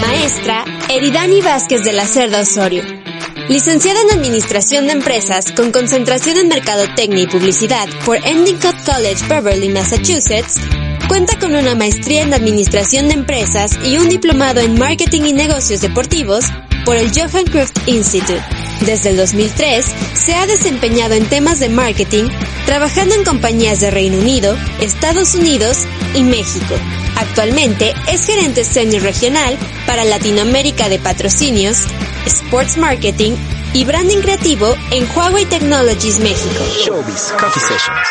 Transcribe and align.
Maestra 0.00 0.64
Eridani 0.88 1.42
Vázquez 1.42 1.84
de 1.84 1.92
la 1.92 2.06
Cerda 2.06 2.40
Osorio. 2.40 2.82
Licenciada 3.48 4.00
en 4.00 4.18
Administración 4.18 4.86
de 4.86 4.92
Empresas 4.92 5.52
con 5.52 5.70
concentración 5.70 6.38
en 6.38 6.48
Mercadotecnia 6.48 7.24
y 7.24 7.26
Publicidad 7.26 7.86
por 8.06 8.16
Endicott 8.16 8.76
College, 8.86 9.26
Beverly, 9.28 9.68
Massachusetts, 9.68 10.60
cuenta 11.08 11.38
con 11.38 11.54
una 11.54 11.74
maestría 11.74 12.22
en 12.22 12.32
Administración 12.32 13.08
de 13.08 13.14
Empresas 13.14 13.78
y 13.84 13.98
un 13.98 14.08
diplomado 14.08 14.60
en 14.60 14.78
Marketing 14.78 15.22
y 15.22 15.32
Negocios 15.34 15.82
Deportivos 15.82 16.46
por 16.86 16.96
el 16.96 17.10
Johan 17.10 17.44
Cruyff 17.44 17.70
Institute. 17.86 18.42
Desde 18.86 19.10
el 19.10 19.16
2003 19.18 19.84
se 20.14 20.34
ha 20.34 20.46
desempeñado 20.46 21.14
en 21.14 21.26
temas 21.26 21.60
de 21.60 21.68
marketing, 21.68 22.28
trabajando 22.64 23.14
en 23.14 23.24
compañías 23.24 23.80
de 23.80 23.90
Reino 23.90 24.18
Unido, 24.18 24.56
Estados 24.80 25.34
Unidos 25.34 25.78
y 26.14 26.22
México. 26.22 26.74
Actualmente 27.16 27.94
es 28.12 28.26
gerente 28.26 28.64
senior 28.64 29.02
regional 29.02 29.56
para 29.86 30.04
Latinoamérica 30.04 30.88
de 30.88 30.98
patrocinios, 30.98 31.86
sports 32.26 32.76
marketing 32.76 33.32
y 33.72 33.84
branding 33.84 34.20
creativo 34.20 34.74
en 34.90 35.06
Huawei 35.14 35.44
Technologies 35.46 36.18
México. 36.18 36.64
Showbiz 36.84 37.32
Coffee 37.38 37.62
Sessions. 37.62 38.08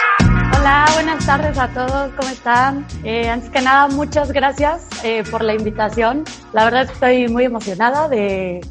Hola, 0.58 0.86
buenas 0.94 1.26
tardes 1.26 1.58
a 1.58 1.68
todos, 1.70 2.12
¿cómo 2.16 2.30
están? 2.30 2.88
Eh, 3.04 3.28
antes 3.28 3.50
que 3.50 3.62
nada, 3.62 3.90
muchas 3.90 4.32
gracias 4.32 4.88
eh, 5.04 5.24
por 5.30 5.44
la 5.44 5.54
invitación. 5.54 6.24
La 6.54 6.64
verdad 6.64 6.90
estoy 6.90 7.28
muy 7.28 7.44
emocionada 7.44 8.08
de, 8.08 8.62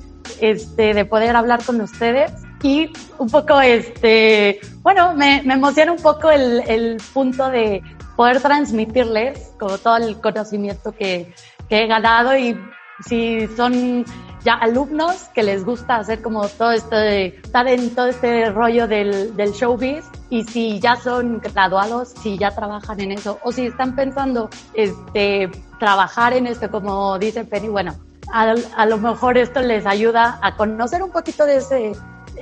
este, 0.40 0.94
de 0.94 1.04
poder 1.04 1.36
hablar 1.36 1.62
con 1.62 1.78
ustedes 1.82 2.32
y 2.62 2.90
un 3.18 3.28
poco, 3.28 3.60
este, 3.60 4.60
bueno, 4.82 5.14
me, 5.14 5.42
me 5.44 5.54
emociona 5.54 5.92
un 5.92 6.00
poco 6.00 6.30
el, 6.30 6.62
el 6.66 6.96
punto 7.12 7.50
de 7.50 7.82
poder 8.16 8.40
transmitirles 8.40 9.52
como 9.58 9.78
todo 9.78 9.96
el 9.96 10.20
conocimiento 10.20 10.92
que, 10.92 11.34
que 11.68 11.84
he 11.84 11.86
ganado 11.86 12.36
y 12.36 12.58
si 13.06 13.46
son 13.56 14.04
ya 14.44 14.54
alumnos 14.54 15.28
que 15.34 15.42
les 15.42 15.64
gusta 15.64 15.96
hacer 15.96 16.20
como 16.20 16.48
todo 16.48 16.72
esto 16.72 16.96
de 16.96 17.26
estar 17.26 17.66
en 17.68 17.94
todo 17.94 18.06
este 18.06 18.50
rollo 18.50 18.88
del, 18.88 19.36
del 19.36 19.52
showbiz 19.52 20.04
y 20.30 20.44
si 20.44 20.80
ya 20.80 20.96
son 20.96 21.40
graduados, 21.40 22.08
si 22.22 22.38
ya 22.38 22.50
trabajan 22.50 23.00
en 23.00 23.12
eso 23.12 23.38
o 23.42 23.52
si 23.52 23.66
están 23.66 23.94
pensando 23.94 24.50
este, 24.74 25.50
trabajar 25.78 26.32
en 26.32 26.46
esto 26.46 26.70
como 26.70 27.18
dice 27.18 27.44
Penny, 27.44 27.68
bueno, 27.68 27.94
a, 28.32 28.54
a 28.76 28.86
lo 28.86 28.98
mejor 28.98 29.38
esto 29.38 29.60
les 29.60 29.86
ayuda 29.86 30.38
a 30.42 30.56
conocer 30.56 31.02
un 31.02 31.10
poquito 31.10 31.44
de 31.44 31.56
ese 31.56 31.92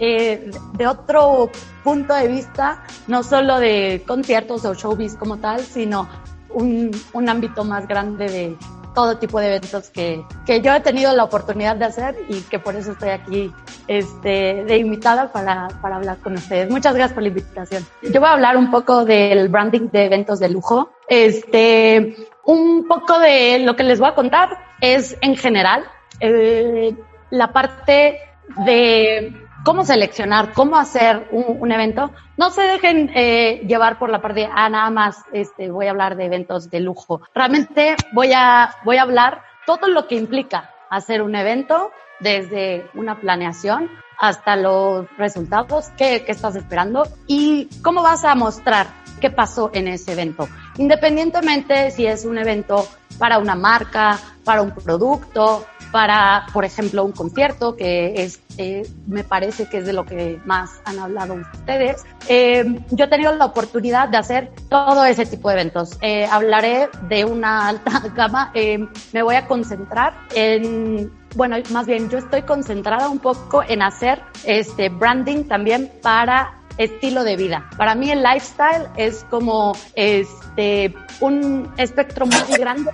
eh, 0.01 0.51
de 0.73 0.87
otro 0.87 1.51
punto 1.85 2.15
de 2.15 2.27
vista, 2.27 2.85
no 3.07 3.23
solo 3.23 3.61
de 3.61 4.03
conciertos 4.07 4.65
o 4.65 4.75
showbiz 4.75 5.15
como 5.15 5.37
tal, 5.37 5.61
sino 5.61 6.09
un, 6.49 6.91
un 7.13 7.29
ámbito 7.29 7.65
más 7.65 7.87
grande 7.87 8.29
de 8.29 8.57
todo 8.95 9.19
tipo 9.19 9.39
de 9.39 9.49
eventos 9.49 9.91
que, 9.91 10.25
que 10.47 10.61
yo 10.63 10.75
he 10.75 10.81
tenido 10.81 11.15
la 11.15 11.25
oportunidad 11.25 11.77
de 11.77 11.85
hacer 11.85 12.17
y 12.29 12.41
que 12.43 12.59
por 12.59 12.75
eso 12.77 12.93
estoy 12.93 13.11
aquí 13.11 13.53
este, 13.87 14.65
de 14.65 14.79
invitada 14.79 15.31
para, 15.33 15.69
para 15.81 15.97
hablar 15.97 16.19
con 16.19 16.35
ustedes. 16.35 16.71
Muchas 16.71 16.95
gracias 16.95 17.15
por 17.15 17.23
la 17.23 17.29
invitación. 17.29 17.87
Yo 18.03 18.21
voy 18.21 18.29
a 18.29 18.33
hablar 18.33 18.57
un 18.57 18.71
poco 18.71 19.05
del 19.05 19.49
branding 19.49 19.91
de 19.93 20.07
eventos 20.07 20.41
de 20.41 20.49
lujo. 20.49 20.91
Este, 21.09 22.17
un 22.45 22.87
poco 22.89 23.19
de 23.19 23.61
lo 23.61 23.77
que 23.77 23.85
les 23.85 24.01
voy 24.01 24.09
a 24.09 24.15
contar 24.15 24.49
es 24.81 25.17
en 25.21 25.37
general 25.37 25.85
eh, 26.21 26.95
la 27.31 27.53
parte 27.53 28.19
de 28.67 29.50
cómo 29.65 29.85
seleccionar, 29.85 30.53
cómo 30.53 30.77
hacer 30.77 31.29
un, 31.31 31.73
evento. 31.73 32.11
No 32.37 32.51
se 32.51 32.63
dejen 32.63 33.11
eh, 33.15 33.63
llevar 33.67 33.99
por 33.99 34.11
la 34.11 34.21
parte 34.21 34.41
de, 34.41 34.49
ah, 34.53 34.69
nada 34.69 34.91
más 34.91 35.25
este, 35.33 35.71
voy 35.71 35.87
a 35.87 35.91
hablar 35.91 36.17
de 36.17 36.27
eventos 36.27 36.71
de 36.71 36.81
lujo. 36.81 37.23
Realmente 37.35 37.99
voy 38.13 38.33
a, 38.35 38.75
voy 38.85 38.97
a 38.97 39.03
hablar 39.03 39.43
todo 39.67 39.89
lo 39.89 40.07
que 40.07 40.17
implica 40.17 40.71
hacer 40.91 41.23
un 41.23 41.35
evento, 41.35 41.93
desde 42.21 42.87
una 42.95 43.19
planeación 43.21 43.91
hasta 44.19 44.57
los 44.57 45.07
resultados, 45.17 45.89
qué, 45.97 46.23
qué 46.25 46.33
estás 46.33 46.55
esperando 46.55 47.07
y 47.27 47.69
cómo 47.83 48.03
vas 48.03 48.25
a 48.25 48.35
mostrar 48.35 48.87
qué 49.21 49.31
pasó 49.31 49.71
en 49.73 49.89
ese 49.89 50.13
evento. 50.13 50.49
Independientemente 50.79 51.91
si 51.91 52.07
es 52.07 52.25
un 52.25 52.39
evento 52.39 52.89
para 53.19 53.39
una 53.39 53.55
marca, 53.55 54.19
para 54.45 54.63
un 54.63 54.73
producto, 54.73 55.67
para, 55.93 56.47
por 56.53 56.65
ejemplo, 56.65 57.05
un 57.05 57.13
concierto, 57.13 57.77
que 57.77 58.23
es, 58.23 58.41
eh, 58.59 58.89
me 59.07 59.25
parece 59.25 59.69
que 59.69 59.79
es 59.79 59.87
de 59.87 59.93
lo 59.93 60.05
que 60.05 60.41
más 60.45 60.81
han 60.85 60.99
hablado 60.99 61.35
ustedes. 61.35 62.05
Eh, 62.29 62.65
yo 62.91 63.05
he 63.05 63.09
tenido 63.09 63.35
la 63.35 63.47
oportunidad 63.47 64.09
de 64.09 64.17
hacer 64.17 64.53
todo 64.69 65.05
ese 65.05 65.27
tipo 65.27 65.49
de 65.49 65.55
eventos. 65.55 65.99
Eh, 66.01 66.27
hablaré 66.27 66.89
de 67.09 67.25
una 67.25 67.69
alta 67.69 68.03
gama. 68.17 68.51
Eh, 68.55 68.87
me 69.13 69.23
voy 69.23 69.35
a 69.35 69.47
concentrar 69.47 70.15
en 70.35 71.13
bueno, 71.37 71.57
más 71.71 71.87
bien 71.87 72.11
yo 72.11 72.19
estoy 72.19 72.43
concentrada 72.43 73.09
un 73.09 73.21
poco 73.21 73.63
en 73.63 73.83
hacer 73.83 74.21
este 74.45 74.89
branding 74.89 75.45
también 75.45 75.91
para 76.03 76.60
estilo 76.79 77.25
de 77.25 77.37
vida. 77.37 77.69
Para 77.77 77.95
mí 77.95 78.11
el 78.11 78.23
lifestyle 78.23 78.89
es 78.97 79.25
como 79.31 79.73
este 79.95 80.95
un 81.21 81.73
espectro 81.77 82.27
muy 82.27 82.59
grande 82.59 82.91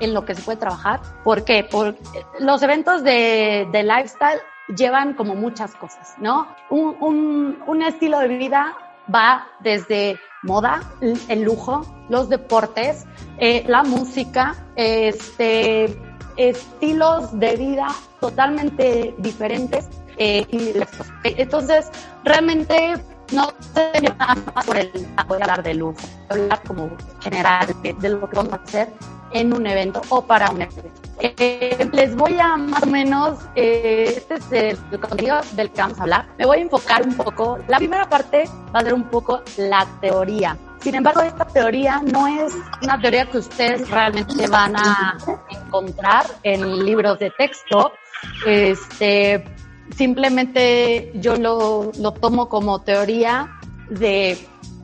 en 0.00 0.14
lo 0.14 0.24
que, 0.24 0.34
se 0.34 0.42
puede 0.42 0.58
trabajar. 0.58 1.00
¿Por 1.24 1.44
qué? 1.44 1.66
Porque 1.70 1.98
los 2.40 2.62
eventos 2.62 3.02
de, 3.02 3.68
de 3.72 3.82
lifestyle 3.82 4.40
llevan 4.76 5.14
como 5.14 5.34
muchas 5.34 5.74
cosas, 5.74 6.14
¿no? 6.18 6.48
Un, 6.70 6.96
un, 7.00 7.62
un 7.66 7.82
estilo 7.82 8.18
de 8.18 8.28
vida 8.28 8.76
va 9.12 9.46
desde 9.60 10.18
moda, 10.42 10.82
el 11.28 11.42
lujo, 11.42 11.82
los 12.08 12.28
deportes, 12.28 13.06
eh, 13.38 13.64
la 13.66 13.82
música, 13.82 14.54
este, 14.76 15.96
estilos 16.36 17.38
de 17.38 17.56
vida 17.56 17.88
totalmente 18.20 19.14
diferentes. 19.18 19.88
Eh, 20.16 20.46
y 20.50 20.74
entonces, 21.40 21.90
realmente 22.24 22.94
no 23.32 23.52
va 24.20 24.62
por 24.62 24.76
el 24.76 24.90
voy 25.26 25.38
a 25.38 25.42
hablar 25.42 25.62
de 25.62 25.74
lujo, 25.74 25.98
hablar 26.28 26.62
como 26.66 26.90
general 27.20 27.66
de, 27.82 28.08
lo 28.08 28.28
que 28.28 28.36
vamos 28.36 28.52
a 28.52 28.56
hacer 28.56 28.88
en 29.32 29.52
un 29.52 29.66
evento 29.66 30.00
o 30.08 30.24
para 30.24 30.50
un 30.50 30.62
evento. 30.62 30.90
Eh, 31.20 31.88
les 31.92 32.14
voy 32.14 32.38
a 32.38 32.56
más 32.56 32.82
o 32.82 32.86
menos, 32.86 33.38
eh, 33.54 34.14
este 34.16 34.34
es 34.34 34.78
el, 34.90 35.00
contenido 35.00 35.40
del 35.52 35.70
que 35.70 35.82
vamos 35.82 35.98
a 35.98 36.02
hablar. 36.02 36.28
Me 36.38 36.46
voy 36.46 36.58
a 36.58 36.62
enfocar 36.62 37.02
un 37.02 37.14
poco, 37.14 37.58
la 37.68 37.78
primera 37.78 38.08
parte 38.08 38.44
va 38.74 38.80
a 38.80 38.82
ser 38.82 38.94
un 38.94 39.04
poco 39.04 39.42
la 39.56 39.86
teoría. 40.00 40.56
Sin 40.80 40.94
embargo, 40.94 41.22
esta 41.22 41.44
teoría 41.44 42.00
no 42.04 42.26
es 42.28 42.54
una 42.82 43.00
teoría 43.00 43.26
que 43.26 43.38
ustedes 43.38 43.90
realmente 43.90 44.46
van 44.46 44.76
a 44.76 45.18
encontrar 45.50 46.24
en 46.44 46.84
libros 46.84 47.18
de 47.18 47.30
texto. 47.30 47.92
Este, 48.46 49.44
simplemente 49.96 51.12
yo 51.14 51.36
lo, 51.36 51.92
lo 51.98 52.12
tomo 52.12 52.48
como 52.48 52.80
teoría 52.80 53.58
de, 53.90 54.38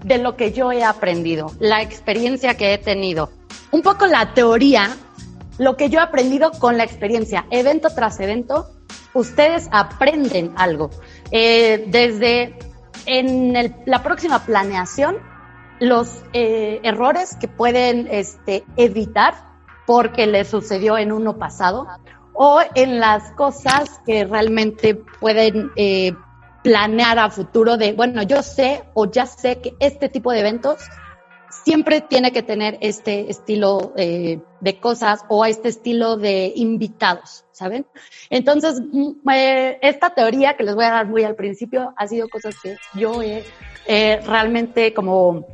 de 0.04 0.18
lo 0.18 0.36
que 0.36 0.52
yo 0.52 0.72
he 0.72 0.84
aprendido, 0.84 1.50
la 1.60 1.82
experiencia 1.82 2.56
que 2.56 2.74
he 2.74 2.78
tenido. 2.78 3.30
Un 3.70 3.82
poco 3.82 4.06
la 4.06 4.34
teoría, 4.34 4.96
lo 5.58 5.76
que 5.76 5.88
yo 5.88 5.98
he 5.98 6.02
aprendido 6.02 6.52
con 6.52 6.76
la 6.76 6.84
experiencia, 6.84 7.46
evento 7.50 7.88
tras 7.94 8.20
evento, 8.20 8.70
ustedes 9.14 9.68
aprenden 9.72 10.52
algo. 10.56 10.90
Eh, 11.30 11.84
desde 11.88 12.58
en 13.06 13.56
el, 13.56 13.74
la 13.86 14.02
próxima 14.02 14.44
planeación, 14.44 15.16
los 15.80 16.22
eh, 16.32 16.80
errores 16.82 17.36
que 17.36 17.48
pueden 17.48 18.08
este, 18.10 18.64
evitar 18.76 19.34
porque 19.86 20.26
les 20.26 20.48
sucedió 20.48 20.96
en 20.96 21.12
uno 21.12 21.36
pasado 21.36 21.86
o 22.34 22.60
en 22.74 23.00
las 23.00 23.30
cosas 23.32 24.00
que 24.04 24.24
realmente 24.24 24.94
pueden 24.94 25.70
eh, 25.76 26.12
planear 26.62 27.18
a 27.18 27.30
futuro 27.30 27.76
de, 27.76 27.92
bueno, 27.92 28.22
yo 28.22 28.42
sé 28.42 28.82
o 28.94 29.10
ya 29.10 29.26
sé 29.26 29.60
que 29.60 29.74
este 29.80 30.08
tipo 30.08 30.32
de 30.32 30.40
eventos 30.40 30.80
siempre 31.64 32.00
tiene 32.00 32.32
que 32.32 32.42
tener 32.42 32.76
este 32.80 33.30
estilo 33.30 33.94
eh, 33.96 34.40
de 34.60 34.80
cosas 34.80 35.24
o 35.28 35.44
este 35.46 35.68
estilo 35.68 36.16
de 36.16 36.52
invitados, 36.56 37.44
¿saben? 37.52 37.86
Entonces, 38.28 38.82
eh, 39.32 39.78
esta 39.80 40.10
teoría 40.10 40.56
que 40.56 40.64
les 40.64 40.74
voy 40.74 40.84
a 40.84 40.90
dar 40.90 41.06
muy 41.06 41.22
al 41.22 41.36
principio 41.36 41.94
ha 41.96 42.06
sido 42.06 42.28
cosas 42.28 42.56
que 42.60 42.76
yo 42.94 43.22
he 43.22 43.44
realmente 44.26 44.92
como 44.92 45.46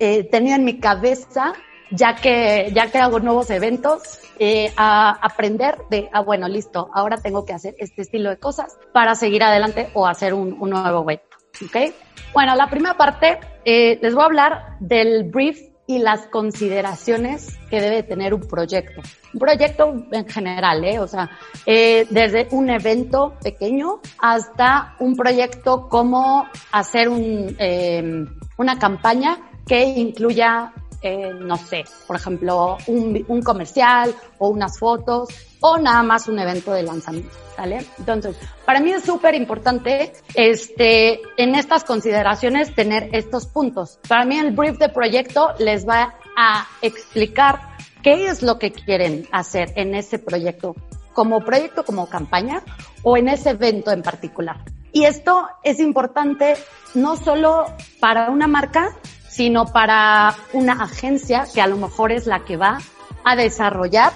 eh, 0.00 0.24
tenido 0.24 0.54
en 0.54 0.64
mi 0.64 0.78
cabeza 0.78 1.54
ya 1.90 2.16
que, 2.16 2.70
ya 2.74 2.90
que 2.90 2.98
hago 2.98 3.20
nuevos 3.20 3.50
eventos, 3.50 4.20
eh, 4.38 4.72
a 4.76 5.10
aprender 5.10 5.78
de, 5.90 6.08
ah, 6.12 6.20
bueno, 6.20 6.48
listo, 6.48 6.88
ahora 6.94 7.16
tengo 7.16 7.44
que 7.44 7.52
hacer 7.52 7.74
este 7.78 8.02
estilo 8.02 8.30
de 8.30 8.38
cosas 8.38 8.78
para 8.92 9.14
seguir 9.14 9.42
adelante 9.42 9.90
o 9.94 10.06
hacer 10.06 10.32
un, 10.34 10.56
un 10.60 10.70
nuevo 10.70 11.02
evento. 11.02 11.36
¿Ok? 11.64 11.92
Bueno, 12.32 12.54
la 12.54 12.68
primera 12.68 12.96
parte, 12.96 13.40
eh, 13.64 13.98
les 14.00 14.14
voy 14.14 14.22
a 14.22 14.26
hablar 14.26 14.76
del 14.80 15.24
brief 15.24 15.58
y 15.88 15.98
las 15.98 16.26
consideraciones 16.26 17.58
que 17.70 17.80
debe 17.80 18.02
tener 18.02 18.34
un 18.34 18.42
proyecto. 18.42 19.00
Un 19.32 19.40
proyecto 19.40 20.04
en 20.12 20.28
general, 20.28 20.84
¿eh? 20.84 21.00
O 21.00 21.08
sea, 21.08 21.30
eh, 21.64 22.06
desde 22.10 22.46
un 22.50 22.68
evento 22.68 23.34
pequeño 23.42 24.00
hasta 24.18 24.94
un 25.00 25.16
proyecto 25.16 25.88
como 25.88 26.46
hacer 26.72 27.08
un, 27.08 27.56
eh, 27.58 28.26
una 28.58 28.78
campaña 28.78 29.38
que 29.66 29.82
incluya 29.82 30.74
eh, 31.02 31.32
no 31.32 31.56
sé, 31.56 31.84
por 32.06 32.16
ejemplo, 32.16 32.76
un, 32.86 33.24
un 33.28 33.42
comercial 33.42 34.14
o 34.38 34.48
unas 34.48 34.78
fotos 34.78 35.28
o 35.60 35.78
nada 35.78 36.02
más 36.02 36.28
un 36.28 36.38
evento 36.38 36.72
de 36.72 36.82
lanzamiento, 36.82 37.30
¿sale? 37.56 37.84
Entonces, 37.98 38.36
para 38.64 38.80
mí 38.80 38.92
es 38.92 39.04
súper 39.04 39.34
importante, 39.34 40.12
este, 40.34 41.20
en 41.36 41.54
estas 41.54 41.84
consideraciones 41.84 42.74
tener 42.74 43.10
estos 43.12 43.46
puntos. 43.46 43.98
Para 44.08 44.24
mí 44.24 44.38
el 44.38 44.52
brief 44.52 44.78
de 44.78 44.88
proyecto 44.88 45.54
les 45.58 45.86
va 45.86 46.14
a 46.36 46.66
explicar 46.82 47.60
qué 48.02 48.26
es 48.28 48.42
lo 48.42 48.58
que 48.58 48.72
quieren 48.72 49.28
hacer 49.32 49.72
en 49.76 49.94
ese 49.94 50.18
proyecto, 50.18 50.74
como 51.12 51.44
proyecto, 51.44 51.84
como 51.84 52.08
campaña 52.08 52.62
o 53.02 53.16
en 53.16 53.28
ese 53.28 53.50
evento 53.50 53.90
en 53.90 54.02
particular. 54.02 54.64
Y 54.92 55.04
esto 55.04 55.48
es 55.62 55.80
importante 55.80 56.54
no 56.94 57.16
solo 57.16 57.66
para 58.00 58.30
una 58.30 58.46
marca, 58.46 58.96
sino 59.38 59.66
para 59.66 60.34
una 60.52 60.72
agencia 60.82 61.46
que 61.54 61.60
a 61.60 61.68
lo 61.68 61.76
mejor 61.76 62.10
es 62.10 62.26
la 62.26 62.44
que 62.44 62.56
va 62.56 62.80
a 63.22 63.36
desarrollar 63.36 64.12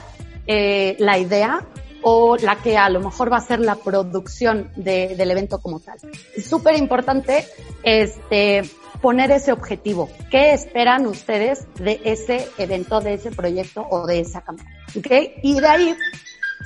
eh, 0.48 0.96
la 0.98 1.16
idea 1.16 1.64
o 2.02 2.36
la 2.36 2.56
que 2.56 2.76
a 2.76 2.88
lo 2.88 2.98
mejor 2.98 3.32
va 3.32 3.36
a 3.36 3.40
ser 3.40 3.60
la 3.60 3.76
producción 3.76 4.72
de, 4.74 5.14
del 5.14 5.30
evento 5.30 5.60
como 5.60 5.78
tal. 5.78 5.96
Es 6.36 6.46
súper 6.46 6.76
importante 6.76 7.46
este, 7.84 8.64
poner 9.00 9.30
ese 9.30 9.52
objetivo. 9.52 10.10
¿Qué 10.28 10.54
esperan 10.54 11.06
ustedes 11.06 11.68
de 11.76 12.00
ese 12.02 12.48
evento, 12.58 13.00
de 13.00 13.14
ese 13.14 13.30
proyecto 13.30 13.86
o 13.88 14.04
de 14.08 14.18
esa 14.18 14.40
campaña? 14.40 14.76
¿Okay? 14.98 15.34
Y 15.44 15.60
de 15.60 15.68
ahí 15.68 15.96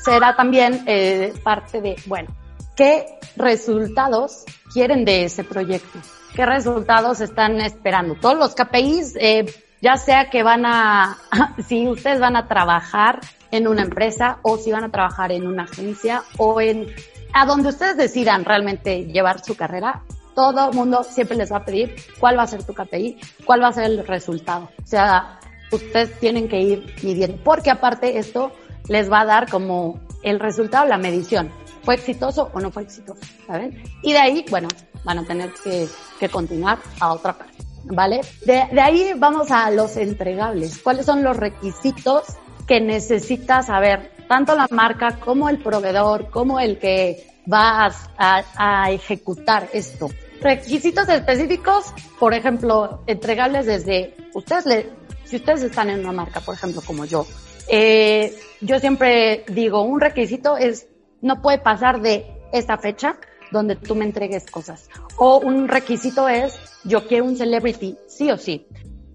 será 0.02 0.34
también 0.34 0.82
eh, 0.86 1.34
parte 1.44 1.82
de, 1.82 1.96
bueno, 2.06 2.34
¿qué 2.74 3.18
resultados 3.36 4.44
quieren 4.72 5.04
de 5.04 5.24
ese 5.24 5.44
proyecto? 5.44 5.98
¿Qué 6.36 6.44
resultados 6.44 7.22
están 7.22 7.62
esperando? 7.62 8.14
Todos 8.14 8.36
los 8.36 8.54
KPIs, 8.54 9.16
eh, 9.18 9.46
ya 9.80 9.96
sea 9.96 10.28
que 10.28 10.42
van 10.42 10.66
a, 10.66 11.16
si 11.66 11.88
ustedes 11.88 12.20
van 12.20 12.36
a 12.36 12.46
trabajar 12.46 13.20
en 13.50 13.66
una 13.66 13.80
empresa 13.80 14.38
o 14.42 14.58
si 14.58 14.70
van 14.70 14.84
a 14.84 14.90
trabajar 14.90 15.32
en 15.32 15.46
una 15.46 15.62
agencia 15.62 16.24
o 16.36 16.60
en 16.60 16.88
a 17.32 17.46
donde 17.46 17.70
ustedes 17.70 17.96
decidan 17.96 18.44
realmente 18.44 19.06
llevar 19.06 19.42
su 19.42 19.56
carrera, 19.56 20.02
todo 20.34 20.72
mundo 20.72 21.04
siempre 21.04 21.38
les 21.38 21.50
va 21.50 21.58
a 21.58 21.64
pedir 21.64 21.96
cuál 22.20 22.38
va 22.38 22.42
a 22.42 22.46
ser 22.46 22.64
tu 22.64 22.74
KPI, 22.74 23.18
cuál 23.46 23.62
va 23.62 23.68
a 23.68 23.72
ser 23.72 23.84
el 23.84 24.06
resultado. 24.06 24.68
O 24.82 24.86
sea, 24.86 25.40
ustedes 25.72 26.20
tienen 26.20 26.50
que 26.50 26.60
ir 26.60 26.94
midiendo, 27.02 27.42
porque 27.42 27.70
aparte 27.70 28.18
esto 28.18 28.52
les 28.88 29.10
va 29.10 29.20
a 29.20 29.24
dar 29.24 29.50
como 29.50 30.00
el 30.22 30.38
resultado, 30.38 30.84
la 30.86 30.98
medición. 30.98 31.50
¿Fue 31.86 31.94
exitoso 31.94 32.50
o 32.52 32.60
no 32.60 32.70
fue 32.70 32.82
exitoso? 32.82 33.20
¿Saben? 33.46 33.82
Y 34.02 34.12
de 34.12 34.18
ahí, 34.18 34.44
bueno, 34.50 34.68
van 35.04 35.20
a 35.20 35.24
tener 35.24 35.52
que, 35.64 35.88
que 36.20 36.28
continuar 36.28 36.78
a 37.00 37.12
otra 37.14 37.32
parte. 37.32 37.54
¿Vale? 37.84 38.20
De, 38.44 38.66
de 38.72 38.80
ahí 38.80 39.12
vamos 39.16 39.50
a 39.52 39.70
los 39.70 39.96
entregables. 39.96 40.78
¿Cuáles 40.82 41.06
son 41.06 41.22
los 41.22 41.36
requisitos 41.36 42.24
que 42.66 42.80
necesita 42.80 43.62
saber 43.62 44.10
tanto 44.28 44.54
la 44.56 44.66
marca 44.70 45.20
como 45.20 45.48
el 45.48 45.62
proveedor, 45.62 46.28
como 46.30 46.58
el 46.58 46.78
que 46.78 47.24
va 47.50 47.86
a, 48.18 48.44
a, 48.56 48.90
ejecutar 48.90 49.68
esto. 49.72 50.10
Requisitos 50.40 51.08
específicos, 51.08 51.92
por 52.18 52.34
ejemplo, 52.34 53.04
entregables 53.06 53.66
desde 53.66 54.14
ustedes, 54.34 54.66
le, 54.66 54.90
si 55.24 55.36
ustedes 55.36 55.62
están 55.62 55.90
en 55.90 56.00
una 56.00 56.12
marca, 56.12 56.40
por 56.40 56.56
ejemplo, 56.56 56.82
como 56.84 57.04
yo, 57.04 57.24
eh, 57.68 58.36
yo 58.60 58.78
siempre 58.80 59.44
digo, 59.48 59.82
un 59.82 60.00
requisito 60.00 60.56
es, 60.56 60.88
no 61.20 61.42
puede 61.42 61.58
pasar 61.58 62.00
de 62.00 62.26
esta 62.52 62.78
fecha 62.78 63.16
donde 63.50 63.76
tú 63.76 63.94
me 63.94 64.04
entregues 64.04 64.46
cosas. 64.50 64.88
O 65.16 65.38
un 65.38 65.68
requisito 65.68 66.28
es, 66.28 66.58
yo 66.84 67.06
quiero 67.06 67.24
un 67.24 67.36
celebrity, 67.36 67.96
sí 68.06 68.30
o 68.30 68.36
sí. 68.36 68.66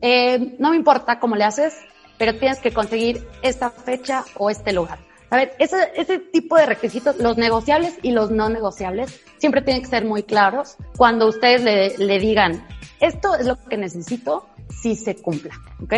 Eh, 0.02 0.56
no 0.60 0.72
me 0.72 0.78
importa 0.78 1.20
cómo 1.20 1.36
le 1.36 1.44
haces, 1.44 1.76
pero 2.18 2.38
tienes 2.38 2.60
que 2.60 2.72
conseguir 2.72 3.28
esta 3.42 3.70
fecha 3.70 4.24
o 4.38 4.50
este 4.50 4.74
lugar. 4.74 5.00
A 5.30 5.38
ver, 5.38 5.56
ese, 5.60 6.20
tipo 6.20 6.58
de 6.58 6.66
requisitos, 6.66 7.18
los 7.18 7.38
negociables 7.38 7.98
y 8.02 8.12
los 8.12 8.32
no 8.32 8.50
negociables, 8.50 9.22
siempre 9.38 9.62
tienen 9.62 9.82
que 9.82 9.90
ser 9.90 10.04
muy 10.04 10.24
claros 10.24 10.76
cuando 10.98 11.28
ustedes 11.28 11.64
le, 11.64 11.98
le 11.98 12.20
digan, 12.20 12.66
esto 13.00 13.36
es 13.36 13.46
lo 13.46 13.56
que 13.56 13.78
necesito 13.78 14.50
si 14.82 14.96
se 14.96 15.16
cumpla, 15.16 15.56
¿ok? 15.82 15.94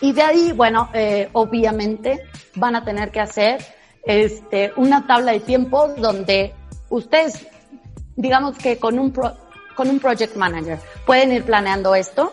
Y 0.00 0.12
de 0.12 0.22
ahí, 0.22 0.52
bueno, 0.52 0.90
eh, 0.92 1.28
obviamente 1.32 2.24
van 2.56 2.74
a 2.74 2.84
tener 2.84 3.10
que 3.10 3.20
hacer 3.20 3.64
este, 4.04 4.72
una 4.76 5.06
tabla 5.06 5.32
de 5.32 5.40
tiempo 5.40 5.88
donde 5.88 6.54
ustedes, 6.88 7.46
digamos 8.16 8.56
que 8.58 8.78
con 8.78 8.98
un, 8.98 9.12
pro, 9.12 9.36
con 9.74 9.88
un 9.88 10.00
project 10.00 10.36
manager, 10.36 10.78
pueden 11.06 11.32
ir 11.32 11.44
planeando 11.44 11.94
esto 11.94 12.32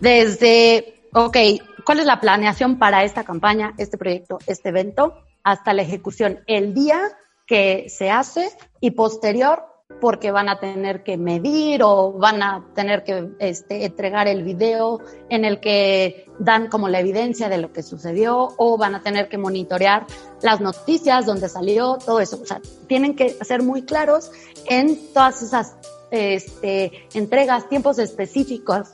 desde, 0.00 1.02
ok, 1.12 1.36
cuál 1.84 2.00
es 2.00 2.06
la 2.06 2.20
planeación 2.20 2.78
para 2.78 3.04
esta 3.04 3.24
campaña, 3.24 3.74
este 3.78 3.98
proyecto, 3.98 4.38
este 4.46 4.70
evento, 4.70 5.14
hasta 5.42 5.74
la 5.74 5.82
ejecución, 5.82 6.40
el 6.46 6.74
día 6.74 7.00
que 7.46 7.86
se 7.88 8.10
hace 8.10 8.50
y 8.80 8.92
posterior 8.92 9.73
porque 10.00 10.30
van 10.30 10.48
a 10.48 10.58
tener 10.58 11.02
que 11.02 11.16
medir 11.16 11.82
o 11.82 12.12
van 12.12 12.42
a 12.42 12.64
tener 12.74 13.04
que 13.04 13.30
este, 13.38 13.84
entregar 13.84 14.28
el 14.28 14.42
video 14.42 15.00
en 15.30 15.44
el 15.44 15.60
que 15.60 16.26
dan 16.38 16.68
como 16.68 16.88
la 16.88 17.00
evidencia 17.00 17.48
de 17.48 17.58
lo 17.58 17.72
que 17.72 17.82
sucedió 17.82 18.54
o 18.56 18.76
van 18.76 18.94
a 18.94 19.02
tener 19.02 19.28
que 19.28 19.38
monitorear 19.38 20.06
las 20.42 20.60
noticias 20.60 21.26
donde 21.26 21.48
salió, 21.48 21.98
todo 22.04 22.20
eso. 22.20 22.40
O 22.42 22.46
sea, 22.46 22.60
tienen 22.86 23.16
que 23.16 23.30
ser 23.30 23.62
muy 23.62 23.82
claros 23.82 24.30
en 24.66 25.12
todas 25.12 25.42
esas 25.42 25.76
este, 26.10 27.08
entregas, 27.14 27.68
tiempos 27.68 27.98
específicos 27.98 28.88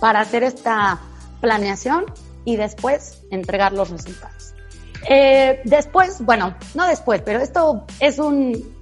para 0.00 0.20
hacer 0.20 0.42
esta 0.42 1.00
planeación 1.40 2.06
y 2.44 2.56
después 2.56 3.22
entregar 3.30 3.72
los 3.72 3.90
resultados. 3.90 4.54
Eh, 5.08 5.60
después, 5.64 6.24
bueno, 6.24 6.54
no 6.74 6.86
después, 6.86 7.22
pero 7.24 7.40
esto 7.40 7.84
es 7.98 8.18
un, 8.18 8.81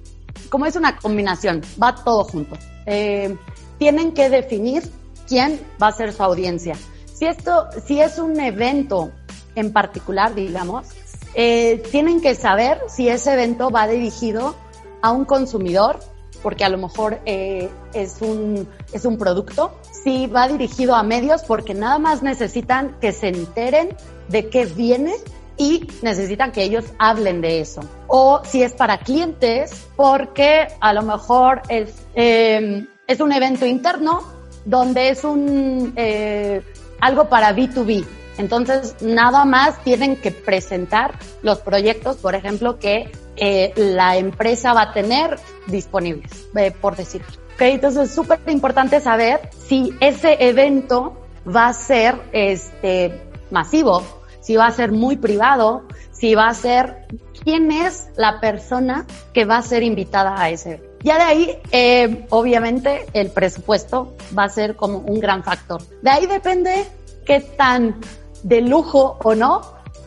como 0.51 0.65
es 0.65 0.75
una 0.75 0.97
combinación, 0.97 1.61
va 1.81 1.95
todo 1.95 2.25
junto. 2.25 2.57
Eh, 2.85 3.35
tienen 3.79 4.11
que 4.13 4.29
definir 4.29 4.83
quién 5.27 5.59
va 5.81 5.87
a 5.87 5.91
ser 5.93 6.11
su 6.11 6.21
audiencia. 6.21 6.75
Si 7.13 7.25
esto, 7.25 7.67
si 7.85 8.01
es 8.01 8.19
un 8.19 8.37
evento 8.39 9.11
en 9.55 9.71
particular, 9.71 10.35
digamos, 10.35 10.89
eh, 11.35 11.81
tienen 11.89 12.19
que 12.19 12.35
saber 12.35 12.81
si 12.89 13.07
ese 13.07 13.33
evento 13.33 13.71
va 13.71 13.87
dirigido 13.87 14.55
a 15.01 15.11
un 15.11 15.23
consumidor, 15.23 15.99
porque 16.43 16.65
a 16.65 16.69
lo 16.69 16.77
mejor 16.77 17.19
eh, 17.25 17.69
es 17.93 18.21
un 18.21 18.67
es 18.91 19.05
un 19.05 19.17
producto, 19.17 19.73
si 20.03 20.27
va 20.27 20.49
dirigido 20.49 20.95
a 20.95 21.03
medios, 21.03 21.43
porque 21.43 21.73
nada 21.73 21.97
más 21.97 22.23
necesitan 22.23 22.97
que 22.99 23.13
se 23.13 23.29
enteren 23.29 23.95
de 24.27 24.49
qué 24.49 24.65
viene 24.65 25.13
y 25.55 25.87
necesitan 26.01 26.51
que 26.51 26.63
ellos 26.63 26.85
hablen 26.97 27.39
de 27.39 27.61
eso. 27.61 27.81
O 28.13 28.41
si 28.43 28.61
es 28.61 28.73
para 28.73 28.97
clientes, 28.97 29.87
porque 29.95 30.67
a 30.81 30.93
lo 30.93 31.01
mejor 31.01 31.61
es, 31.69 31.93
eh, 32.13 32.85
es 33.07 33.19
un 33.21 33.31
evento 33.31 33.65
interno 33.65 34.23
donde 34.65 35.09
es 35.09 35.23
un 35.23 35.93
eh, 35.95 36.61
algo 36.99 37.29
para 37.29 37.55
B2B. 37.55 38.05
Entonces, 38.37 38.95
nada 39.01 39.45
más 39.45 39.81
tienen 39.83 40.15
que 40.15 40.31
presentar 40.31 41.13
los 41.41 41.59
proyectos, 41.59 42.17
por 42.17 42.35
ejemplo, 42.35 42.79
que 42.79 43.11
eh, 43.37 43.73
la 43.75 44.17
empresa 44.17 44.73
va 44.73 44.81
a 44.83 44.93
tener 44.93 45.39
disponibles, 45.67 46.47
eh, 46.55 46.71
por 46.71 46.95
decirlo. 46.95 47.27
Entonces 47.59 48.09
es 48.09 48.15
súper 48.15 48.39
importante 48.47 48.99
saber 48.99 49.49
si 49.67 49.93
ese 49.99 50.37
evento 50.47 51.15
va 51.47 51.67
a 51.67 51.73
ser 51.73 52.15
este, 52.31 53.21
masivo, 53.51 54.03
si 54.41 54.55
va 54.55 54.65
a 54.65 54.71
ser 54.71 54.91
muy 54.91 55.15
privado, 55.15 55.83
si 56.11 56.33
va 56.33 56.47
a 56.47 56.53
ser 56.55 57.05
quién 57.43 57.71
es 57.71 58.09
la 58.15 58.39
persona 58.39 59.05
que 59.33 59.45
va 59.45 59.57
a 59.57 59.61
ser 59.61 59.83
invitada 59.83 60.41
a 60.41 60.49
ese 60.49 60.73
evento. 60.73 60.91
Ya 61.03 61.15
de 61.15 61.23
ahí, 61.23 61.57
eh, 61.71 62.25
obviamente, 62.29 63.07
el 63.13 63.31
presupuesto 63.31 64.15
va 64.37 64.43
a 64.43 64.49
ser 64.49 64.75
como 64.75 64.99
un 64.99 65.19
gran 65.19 65.43
factor. 65.43 65.81
De 66.01 66.11
ahí 66.11 66.27
depende 66.27 66.85
qué 67.25 67.39
tan 67.39 67.95
de 68.43 68.61
lujo 68.61 69.17
o 69.23 69.33
no 69.33 69.61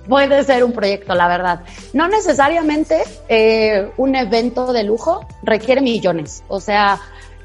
puede 0.09 0.45
ser 0.45 0.63
un 0.65 0.73
proyecto, 0.73 1.15
la 1.15 1.29
verdad. 1.29 1.61
No 1.93 2.09
necesariamente 2.09 3.03
eh, 3.29 3.91
un 3.97 4.15
evento 4.15 4.73
de 4.73 4.85
lujo 4.85 5.27
requiere 5.43 5.81
millones. 5.81 6.45
O 6.49 6.61
sea, 6.61 7.01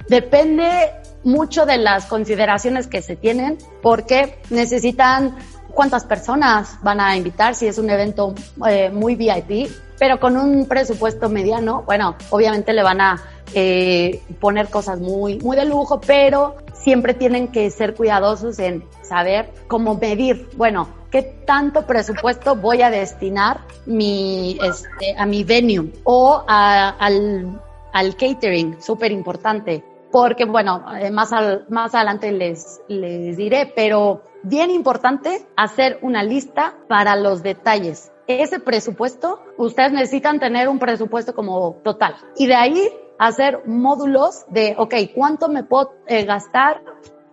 depende 0.10 0.92
mucho 1.24 1.66
de 1.66 1.78
las 1.78 2.06
consideraciones 2.06 2.88
que 2.88 3.02
se 3.02 3.16
tienen 3.16 3.58
porque 3.82 4.40
necesitan 4.50 5.36
cuántas 5.74 6.06
personas 6.06 6.78
van 6.82 7.00
a 7.00 7.16
invitar, 7.16 7.56
si 7.56 7.68
es 7.68 7.78
un 7.78 7.90
evento 7.90 8.34
eh, 8.68 8.90
muy 8.90 9.16
VIP, 9.16 9.70
pero 9.98 10.20
con 10.20 10.38
un 10.38 10.66
presupuesto 10.66 11.30
mediano, 11.30 11.84
bueno, 11.86 12.16
obviamente 12.30 12.74
le 12.74 12.84
van 12.84 13.02
a 13.02 13.22
eh, 13.54 14.22
poner 14.40 14.70
cosas 14.70 15.00
muy, 15.00 15.40
muy 15.40 15.58
de 15.58 15.66
lujo, 15.66 16.00
pero 16.00 16.56
siempre 16.74 17.14
tienen 17.14 17.50
que 17.50 17.70
ser 17.70 17.96
cuidadosos 17.96 18.60
en 18.60 18.84
saber 19.02 19.52
cómo 19.68 19.96
medir, 19.96 20.50
bueno, 20.56 20.88
qué 21.12 21.24
tanto 21.24 21.86
presupuesto 21.86 22.56
voy 22.56 22.82
a 22.82 22.90
destinar 22.90 23.62
mi, 23.86 24.58
este, 24.64 25.16
a 25.18 25.26
mi 25.26 25.44
venue 25.44 25.92
o 26.04 26.44
al, 26.48 27.60
al 27.92 28.16
catering, 28.16 28.82
súper 28.82 29.12
importante 29.12 29.84
porque 30.12 30.46
bueno, 30.46 30.84
eh, 31.00 31.12
más, 31.12 31.34
al, 31.34 31.66
más 31.70 31.94
adelante 31.96 32.32
les, 32.32 32.82
les 32.88 33.38
diré, 33.38 33.72
pero 33.76 34.24
bien 34.44 34.72
importante 34.72 35.46
hacer 35.56 36.00
una 36.02 36.24
lista 36.24 36.76
para 36.88 37.16
los 37.16 37.44
detalles. 37.44 38.12
Ese 38.28 38.60
presupuesto, 38.60 39.42
ustedes 39.58 39.92
necesitan 39.92 40.40
tener 40.40 40.70
un 40.70 40.80
presupuesto 40.80 41.34
como 41.34 41.78
total. 41.84 42.16
Y 42.38 42.48
de 42.48 42.56
ahí 42.56 42.90
hacer 43.18 43.64
módulos 43.66 44.46
de, 44.50 44.76
ok, 44.78 44.96
¿cuánto 45.14 45.50
me 45.50 45.64
puedo 45.64 45.94
eh, 46.08 46.26
gastar 46.26 46.82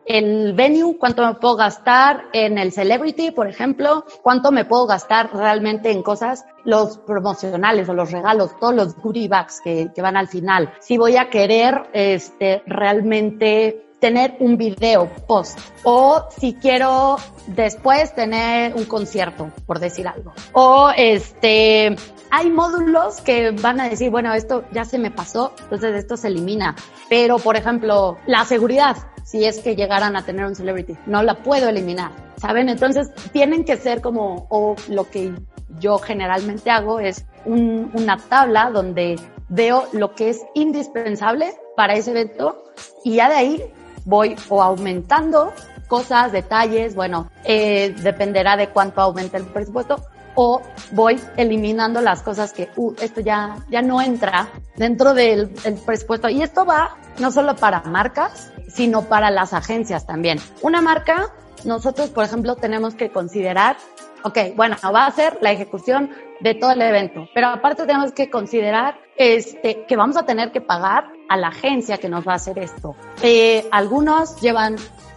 el 0.07 0.53
venue, 0.55 0.97
cuánto 0.99 1.27
me 1.27 1.35
puedo 1.35 1.57
gastar 1.57 2.25
en 2.33 2.59
el 2.59 2.73
celebrity, 2.73 3.33
por 3.33 3.49
ejemplo, 3.49 4.05
cuánto 4.23 4.53
me 4.53 4.65
puedo 4.65 4.87
gastar 4.87 5.35
realmente 5.35 5.91
en 5.91 6.03
cosas, 6.03 6.45
los 6.65 6.99
promocionales 6.99 7.89
o 7.89 7.95
los 7.95 8.13
regalos, 8.13 8.59
todos 8.59 8.75
los 8.75 8.97
goodie 8.97 9.29
bags 9.29 9.61
que, 9.63 9.91
que 9.95 10.03
van 10.03 10.17
al 10.17 10.29
final. 10.29 10.73
Si 10.81 10.97
voy 10.97 11.17
a 11.17 11.29
querer 11.29 11.91
este, 11.93 12.63
realmente 12.67 13.86
tener 14.01 14.37
un 14.41 14.57
video 14.57 15.11
post 15.27 15.59
o 15.85 16.27
si 16.37 16.55
quiero 16.55 17.17
después 17.49 18.15
tener 18.15 18.75
un 18.75 18.85
concierto, 18.85 19.51
por 19.67 19.79
decir 19.79 20.07
algo. 20.09 20.33
O 20.53 20.91
este, 20.97 21.97
hay 22.31 22.51
módulos 22.51 23.21
que 23.21 23.51
van 23.51 23.81
a 23.81 23.89
decir, 23.89 24.11
bueno, 24.11 24.35
esto 24.35 24.65
ya 24.73 24.85
se 24.85 24.99
me 24.99 25.11
pasó, 25.11 25.53
entonces 25.63 25.95
esto 25.95 26.17
se 26.17 26.29
elimina. 26.29 26.75
Pero, 27.09 27.39
por 27.39 27.57
ejemplo, 27.57 28.19
la 28.27 28.45
seguridad, 28.45 28.97
si 29.25 29.45
es 29.45 29.61
que 29.61 29.77
llegaran 29.77 30.17
a 30.17 30.25
tener 30.25 30.45
un 30.45 30.55
celebrity, 30.55 30.97
no 31.07 31.23
la 31.23 31.43
puedo 31.43 31.69
eliminar, 31.69 32.13
¿saben? 32.37 32.69
Entonces, 32.69 33.11
tienen 33.33 33.65
que 33.65 33.77
ser 33.77 34.01
como, 34.01 34.47
o 34.51 34.77
lo 34.89 35.09
que 35.09 35.33
yo 35.79 35.99
generalmente 35.99 36.71
hago 36.71 37.01
es 37.01 37.25
una 37.45 38.17
tabla 38.17 38.71
donde 38.71 39.17
veo 39.49 39.87
lo 39.93 40.15
que 40.15 40.31
es 40.31 40.43
indispensable 40.55 41.55
para 41.77 41.95
ese 41.95 42.11
evento 42.11 42.65
y 43.05 43.17
ya 43.17 43.29
de 43.29 43.35
ahí 43.35 43.73
voy 44.07 44.35
o 44.49 44.63
aumentando 44.63 45.53
cosas, 45.87 46.33
detalles, 46.33 46.95
bueno, 46.95 47.31
eh, 47.45 47.95
dependerá 48.03 48.57
de 48.57 48.71
cuánto 48.71 49.01
aumente 49.01 49.37
el 49.37 49.45
presupuesto, 49.45 50.03
o 50.35 50.63
voy 50.93 51.21
eliminando 51.37 52.01
las 52.01 52.23
cosas 52.23 52.53
que, 52.53 52.69
uh, 52.77 52.95
esto 53.01 53.21
ya, 53.21 53.57
ya 53.69 53.83
no 53.83 54.01
entra 54.01 54.49
dentro 54.77 55.15
del, 55.15 55.49
presupuesto. 55.85 56.29
Y 56.29 56.43
esto 56.43 56.65
va 56.65 56.97
no 57.19 57.31
solo 57.31 57.57
para 57.57 57.83
marcas, 57.83 58.53
sino 58.69 59.03
para 59.03 59.31
las 59.31 59.55
agencias 59.55 60.07
también. 60.07 60.39
Una 60.63 60.81
marca, 60.83 61.33
nosotros, 61.65 62.11
por 62.11 62.25
ejemplo, 62.25 62.57
tenemos 62.57 62.95
que 62.95 63.11
considerar, 63.11 63.77
ok, 64.25 64.39
bueno, 64.55 64.77
va 64.95 65.07
a 65.07 65.11
ser 65.11 65.39
la 65.41 65.53
ejecución 65.53 66.11
de 66.41 66.55
todo 66.55 66.73
el 66.73 66.83
evento, 66.83 67.27
pero 67.35 67.49
aparte 67.49 67.87
tenemos 67.87 68.13
que 68.13 68.29
considerar 68.29 68.99
este, 69.17 69.85
que 69.87 69.97
vamos 69.97 70.17
a 70.17 70.25
tener 70.25 70.53
que 70.53 70.61
pagar 70.61 71.13
a 71.29 71.37
la 71.37 71.49
agencia 71.49 71.99
que 71.99 72.09
nos 72.09 72.27
va 72.27 72.33
a 72.33 72.37
hacer 72.37 72.59
esto. 72.59 72.95
Eh, 73.23 73.67
algunos 73.71 74.41
llevan 74.41 74.77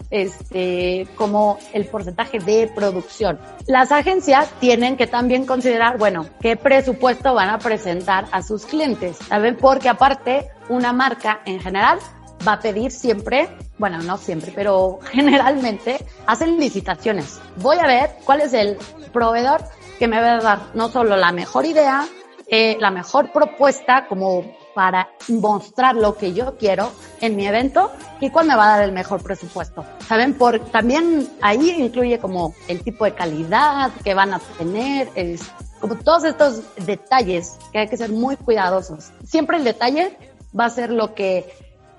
este, 0.09 1.07
como 1.15 1.59
el 1.73 1.85
porcentaje 1.85 2.39
de 2.39 2.71
producción. 2.73 3.39
Las 3.67 3.91
agencias 3.91 4.49
tienen 4.59 4.97
que 4.97 5.07
también 5.07 5.45
considerar, 5.45 5.97
bueno, 5.97 6.25
qué 6.41 6.55
presupuesto 6.55 7.33
van 7.33 7.49
a 7.49 7.59
presentar 7.59 8.25
a 8.31 8.41
sus 8.41 8.65
clientes, 8.65 9.17
¿saben? 9.17 9.55
Porque 9.57 9.89
aparte, 9.89 10.49
una 10.69 10.93
marca 10.93 11.41
en 11.45 11.59
general 11.59 11.99
va 12.47 12.53
a 12.53 12.59
pedir 12.59 12.91
siempre, 12.91 13.49
bueno, 13.77 14.01
no 14.01 14.17
siempre, 14.17 14.51
pero 14.55 14.99
generalmente 15.11 16.03
hacen 16.25 16.57
licitaciones. 16.57 17.39
Voy 17.57 17.77
a 17.77 17.87
ver 17.87 18.11
cuál 18.25 18.41
es 18.41 18.53
el 18.53 18.77
proveedor 19.13 19.61
que 19.99 20.07
me 20.07 20.19
va 20.19 20.35
a 20.35 20.41
dar 20.41 20.59
no 20.73 20.89
solo 20.89 21.17
la 21.17 21.31
mejor 21.31 21.65
idea, 21.65 22.07
eh, 22.51 22.77
la 22.79 22.91
mejor 22.91 23.31
propuesta 23.31 24.07
como 24.07 24.43
para 24.73 25.09
mostrar 25.27 25.95
lo 25.95 26.15
que 26.15 26.33
yo 26.33 26.57
quiero 26.57 26.91
en 27.21 27.35
mi 27.35 27.45
evento 27.45 27.91
y 28.21 28.29
cuál 28.29 28.47
me 28.47 28.55
va 28.55 28.65
a 28.65 28.77
dar 28.77 28.85
el 28.85 28.91
mejor 28.91 29.21
presupuesto. 29.21 29.85
¿Saben? 30.07 30.33
Por, 30.33 30.59
también 30.71 31.27
ahí 31.41 31.69
incluye 31.71 32.19
como 32.19 32.53
el 32.67 32.83
tipo 32.83 33.05
de 33.05 33.13
calidad 33.13 33.91
que 34.03 34.13
van 34.13 34.33
a 34.33 34.39
tener, 34.57 35.09
es, 35.15 35.41
como 35.79 35.95
todos 35.95 36.23
estos 36.23 36.61
detalles 36.85 37.57
que 37.71 37.79
hay 37.79 37.87
que 37.87 37.97
ser 37.97 38.11
muy 38.11 38.35
cuidadosos. 38.35 39.11
Siempre 39.23 39.57
el 39.57 39.63
detalle 39.63 40.17
va 40.57 40.65
a 40.65 40.69
ser 40.69 40.91
lo 40.91 41.13
que 41.13 41.45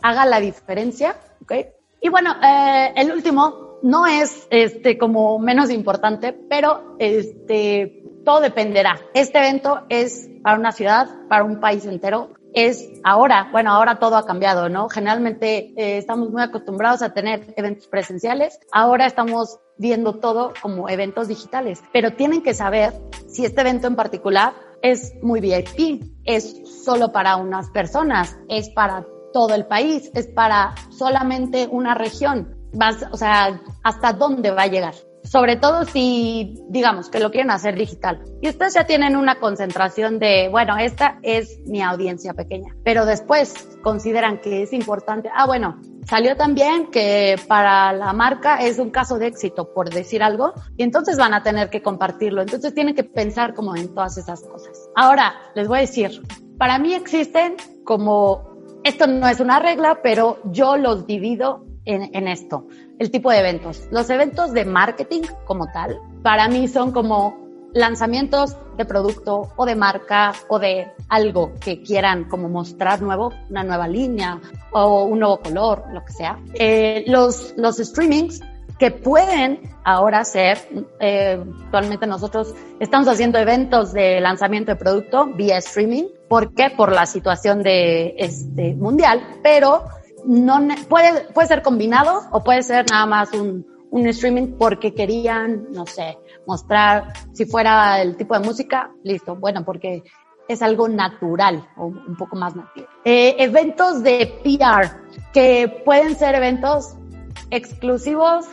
haga 0.03 0.25
la 0.27 0.41
diferencia, 0.41 1.17
¿ok? 1.43 1.53
Y 2.01 2.09
bueno, 2.09 2.35
eh, 2.43 2.93
el 2.97 3.13
último 3.13 3.79
no 3.83 4.07
es 4.07 4.47
este 4.51 4.99
como 4.99 5.39
menos 5.39 5.71
importante, 5.71 6.33
pero 6.33 6.97
este 6.99 8.05
todo 8.25 8.41
dependerá. 8.41 9.01
Este 9.15 9.39
evento 9.39 9.83
es 9.89 10.29
para 10.43 10.59
una 10.59 10.73
ciudad, 10.73 11.09
para 11.29 11.45
un 11.45 11.61
país 11.61 11.85
entero. 11.85 12.31
Es 12.53 12.89
ahora, 13.05 13.49
bueno, 13.53 13.71
ahora 13.71 14.01
todo 14.01 14.17
ha 14.17 14.27
cambiado, 14.27 14.69
¿no? 14.69 14.89
Generalmente 14.89 15.73
eh, 15.77 15.99
estamos 15.99 16.31
muy 16.31 16.43
acostumbrados 16.43 17.01
a 17.03 17.15
tener 17.15 17.55
eventos 17.57 17.87
presenciales, 17.87 18.59
ahora 18.73 19.07
estamos 19.07 19.61
viendo 19.79 20.15
todo 20.15 20.53
como 20.61 20.89
eventos 20.89 21.29
digitales, 21.29 21.81
pero 21.93 22.13
tienen 22.13 22.43
que 22.43 22.53
saber 22.53 22.93
si 23.29 23.45
este 23.45 23.61
evento 23.61 23.87
en 23.87 23.95
particular 23.95 24.55
es 24.83 25.15
muy 25.23 25.41
VIP, 25.41 26.03
es 26.25 26.85
solo 26.85 27.13
para 27.13 27.37
unas 27.37 27.71
personas, 27.71 28.37
es 28.49 28.69
para 28.71 29.07
todo 29.33 29.55
el 29.55 29.67
país, 29.67 30.11
es 30.15 30.27
para 30.27 30.75
solamente 30.91 31.69
una 31.71 31.95
región, 31.95 32.57
o 33.13 33.17
sea, 33.17 33.63
hasta 33.85 34.13
dónde 34.13 34.51
va 34.51 34.63
a 34.63 34.67
llegar 34.67 34.95
sobre 35.23 35.57
todo 35.57 35.85
si, 35.85 36.55
digamos, 36.69 37.09
que 37.09 37.21
lo 37.21 37.31
quieren 37.31 37.51
hacer 37.51 37.75
digital. 37.77 38.23
Y 38.41 38.49
ustedes 38.49 38.75
ya 38.75 38.85
tienen 38.85 39.17
una 39.17 39.39
concentración 39.39 40.19
de, 40.19 40.49
bueno, 40.49 40.77
esta 40.79 41.19
es 41.23 41.61
mi 41.67 41.83
audiencia 41.83 42.35
pequeña, 42.35 42.75
pero 42.85 43.07
después 43.07 43.79
consideran 43.83 44.41
que 44.41 44.63
es 44.63 44.73
importante, 44.73 45.31
ah, 45.35 45.47
bueno, 45.47 45.81
salió 46.07 46.37
también 46.37 46.91
que 46.91 47.37
para 47.47 47.93
la 47.93 48.13
marca 48.13 48.57
es 48.57 48.79
un 48.79 48.91
caso 48.91 49.19
de 49.19 49.29
éxito, 49.29 49.73
por 49.73 49.91
decir 49.91 50.23
algo, 50.23 50.53
y 50.77 50.83
entonces 50.83 51.17
van 51.17 51.35
a 51.35 51.43
tener 51.43 51.71
que 51.71 51.83
compartirlo. 51.83 52.43
Entonces 52.43 52.75
tienen 52.75 52.95
que 52.95 53.05
pensar 53.05 53.55
como 53.55 53.77
en 53.77 53.95
todas 53.95 54.19
esas 54.19 54.43
cosas. 54.43 54.89
Ahora, 54.97 55.35
les 55.55 55.69
voy 55.69 55.79
a 55.79 55.81
decir, 55.83 56.23
para 56.59 56.79
mí 56.79 56.95
existen 56.95 57.57
como, 57.85 58.51
esto 58.85 59.07
no 59.07 59.29
es 59.29 59.41
una 59.41 59.61
regla, 59.61 60.01
pero 60.03 60.39
yo 60.45 60.77
los 60.77 61.07
divido 61.07 61.65
en, 61.85 62.29
esto 62.29 62.67
el 63.01 63.11
tipo 63.11 63.31
de 63.31 63.39
eventos. 63.39 63.89
Los 63.91 64.09
eventos 64.11 64.53
de 64.53 64.65
marketing 64.65 65.23
como 65.47 65.67
tal, 65.73 65.99
para 66.23 66.49
mí 66.49 66.69
son 66.69 66.93
como 66.93 67.37
lanzamientos 67.73 68.57
de 68.77 68.85
producto 68.85 69.53
o 69.57 69.65
de 69.65 69.75
marca 69.75 70.33
o 70.49 70.59
de 70.59 70.93
algo 71.09 71.53
que 71.61 71.83
quieran 71.83 72.25
como 72.25 72.49
mostrar 72.49 73.01
nuevo, 73.01 73.33
una 73.49 73.65
nueva 73.65 73.89
línea 73.89 74.39
o 74.73 75.05
un 75.05 75.21
nuevo 75.21 75.41
color, 75.41 75.85
lo 75.93 76.05
que 76.05 76.13
sea. 76.13 76.39
Eh, 76.55 77.05
los, 77.07 77.55
los 77.57 77.79
streamings 77.79 78.43
que 78.79 78.91
pueden 78.91 79.61
ahora 79.85 80.25
ser, 80.25 80.59
eh, 81.01 81.43
actualmente 81.65 82.07
nosotros 82.07 82.55
estamos 82.81 83.09
haciendo 83.09 83.39
eventos 83.39 83.95
de 83.95 84.21
lanzamiento 84.21 84.73
de 84.73 84.77
producto 84.77 85.27
vía 85.27 85.57
streaming. 85.59 86.05
¿Por 86.29 86.55
qué? 86.55 86.71
Por 86.71 86.93
la 86.93 87.07
situación 87.07 87.63
de 87.63 88.15
este 88.19 88.75
mundial, 88.75 89.39
pero 89.43 89.85
no 90.25 90.61
puede, 90.89 91.25
puede 91.33 91.49
ser 91.49 91.63
combinado 91.63 92.23
o 92.33 92.43
puede 92.43 92.63
ser 92.63 92.87
nada 92.91 93.07
más 93.07 93.33
un, 93.33 93.67
un 93.91 94.07
streaming 94.07 94.57
porque 94.59 94.95
querían, 94.95 95.67
no 95.73 95.87
sé, 95.87 96.19
mostrar 96.47 97.13
si 97.33 97.45
fuera 97.45 98.01
el 98.01 98.17
tipo 98.17 98.39
de 98.39 98.45
música, 98.45 98.91
listo, 99.03 99.37
bueno, 99.37 99.65
porque 99.65 100.03
es 100.49 100.63
algo 100.63 100.89
natural 100.89 101.69
o 101.77 101.87
un 101.87 102.17
poco 102.17 102.37
más 102.37 102.57
nativo. 102.57 102.89
Eh, 103.05 103.37
eventos 103.39 104.03
de 104.03 104.33
PR, 104.43 104.89
que 105.33 105.83
pueden 105.85 106.17
ser 106.17 106.35
eventos 106.35 106.97
exclusivos 107.51 108.47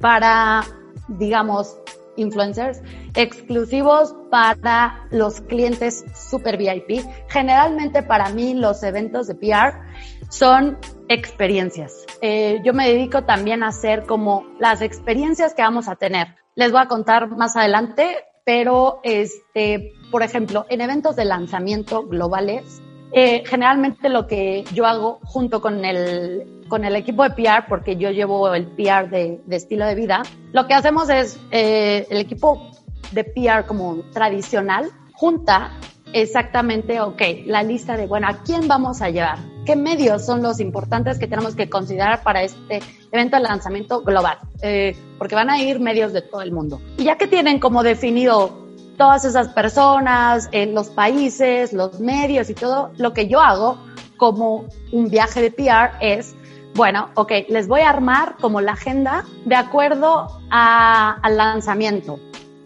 para, 0.00 0.62
digamos, 1.08 1.76
influencers, 2.16 2.82
exclusivos 3.14 4.14
para 4.30 5.06
los 5.10 5.40
clientes 5.40 6.04
super 6.14 6.56
VIP. 6.56 7.04
Generalmente 7.28 8.02
para 8.02 8.28
mí 8.30 8.54
los 8.54 8.82
eventos 8.82 9.26
de 9.26 9.34
PR 9.34 9.80
son 10.28 10.78
experiencias. 11.08 12.04
Eh, 12.20 12.60
yo 12.64 12.74
me 12.74 12.88
dedico 12.88 13.24
también 13.24 13.62
a 13.62 13.68
hacer 13.68 14.04
como 14.04 14.44
las 14.58 14.82
experiencias 14.82 15.54
que 15.54 15.62
vamos 15.62 15.88
a 15.88 15.96
tener. 15.96 16.36
Les 16.54 16.72
voy 16.72 16.80
a 16.80 16.88
contar 16.88 17.28
más 17.28 17.56
adelante, 17.56 18.24
pero 18.44 19.00
este, 19.02 19.92
por 20.10 20.22
ejemplo, 20.22 20.66
en 20.68 20.80
eventos 20.80 21.16
de 21.16 21.24
lanzamiento 21.24 22.06
globales, 22.06 22.82
eh, 23.12 23.42
generalmente 23.46 24.08
lo 24.10 24.26
que 24.26 24.64
yo 24.74 24.86
hago 24.86 25.20
junto 25.24 25.62
con 25.62 25.84
el, 25.84 26.64
con 26.68 26.84
el 26.84 26.94
equipo 26.96 27.22
de 27.22 27.30
PR, 27.30 27.66
porque 27.68 27.96
yo 27.96 28.10
llevo 28.10 28.52
el 28.54 28.66
PR 28.66 29.08
de, 29.08 29.40
de 29.46 29.56
estilo 29.56 29.86
de 29.86 29.94
vida, 29.94 30.22
lo 30.52 30.66
que 30.66 30.74
hacemos 30.74 31.08
es 31.08 31.40
eh, 31.50 32.06
el 32.10 32.18
equipo 32.18 32.70
de 33.12 33.24
PR 33.24 33.64
como 33.66 34.02
tradicional 34.12 34.90
junta 35.14 35.72
exactamente, 36.12 37.00
ok, 37.00 37.22
la 37.46 37.62
lista 37.62 37.96
de, 37.96 38.06
bueno, 38.06 38.28
¿a 38.28 38.42
quién 38.42 38.68
vamos 38.68 39.02
a 39.02 39.10
llevar? 39.10 39.38
¿Qué 39.64 39.76
medios 39.76 40.24
son 40.24 40.42
los 40.42 40.60
importantes 40.60 41.18
que 41.18 41.26
tenemos 41.26 41.54
que 41.54 41.68
considerar 41.68 42.22
para 42.22 42.42
este 42.42 42.80
evento 43.12 43.36
de 43.36 43.42
lanzamiento 43.42 44.02
global? 44.02 44.38
Eh, 44.62 44.96
porque 45.18 45.34
van 45.34 45.50
a 45.50 45.60
ir 45.60 45.80
medios 45.80 46.12
de 46.12 46.22
todo 46.22 46.42
el 46.42 46.52
mundo. 46.52 46.80
Y 46.96 47.04
ya 47.04 47.16
que 47.16 47.26
tienen 47.26 47.60
como 47.60 47.82
definido 47.82 48.66
todas 48.96 49.24
esas 49.24 49.48
personas, 49.48 50.48
en 50.52 50.74
los 50.74 50.88
países, 50.88 51.72
los 51.72 52.00
medios 52.00 52.50
y 52.50 52.54
todo, 52.54 52.90
lo 52.96 53.12
que 53.12 53.28
yo 53.28 53.40
hago 53.40 53.78
como 54.16 54.66
un 54.92 55.08
viaje 55.08 55.40
de 55.40 55.50
PR 55.50 55.96
es, 56.00 56.34
bueno, 56.74 57.08
ok, 57.14 57.32
les 57.48 57.68
voy 57.68 57.80
a 57.80 57.90
armar 57.90 58.36
como 58.40 58.60
la 58.60 58.72
agenda 58.72 59.24
de 59.44 59.54
acuerdo 59.54 60.40
al 60.50 61.36
lanzamiento. 61.36 62.18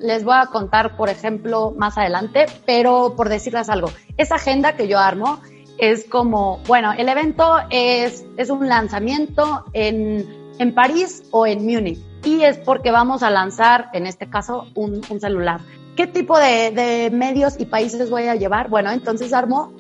Les 0.02 0.25
voy 0.25 0.35
a 0.37 0.47
contar, 0.47 0.97
por 0.97 1.09
ejemplo, 1.09 1.73
más 1.76 1.97
adelante, 1.97 2.47
pero 2.66 3.14
por 3.16 3.28
decirles 3.28 3.68
algo, 3.68 3.90
esa 4.16 4.35
agenda 4.35 4.76
que 4.76 4.88
yo 4.88 4.99
armo 4.99 5.40
es 5.78 6.04
como, 6.04 6.59
bueno, 6.66 6.92
el 6.92 7.09
evento 7.09 7.56
es, 7.71 8.25
es 8.37 8.50
un 8.50 8.68
lanzamiento 8.68 9.64
en, 9.73 10.54
en 10.59 10.75
París 10.75 11.23
o 11.30 11.47
en 11.47 11.64
Múnich 11.64 11.99
y 12.25 12.42
es 12.42 12.59
porque 12.59 12.90
vamos 12.90 13.23
a 13.23 13.30
lanzar, 13.30 13.90
en 13.92 14.06
este 14.06 14.28
caso, 14.28 14.66
un, 14.75 15.00
un 15.09 15.21
celular. 15.21 15.61
¿Qué 15.97 16.06
tipo 16.06 16.38
de, 16.38 16.71
de, 16.71 17.11
medios 17.11 17.59
y 17.59 17.66
países 17.66 18.11
voy 18.11 18.25
a 18.25 18.35
llevar? 18.35 18.68
Bueno, 18.68 18.90
entonces 18.90 19.32
armo 19.32 19.73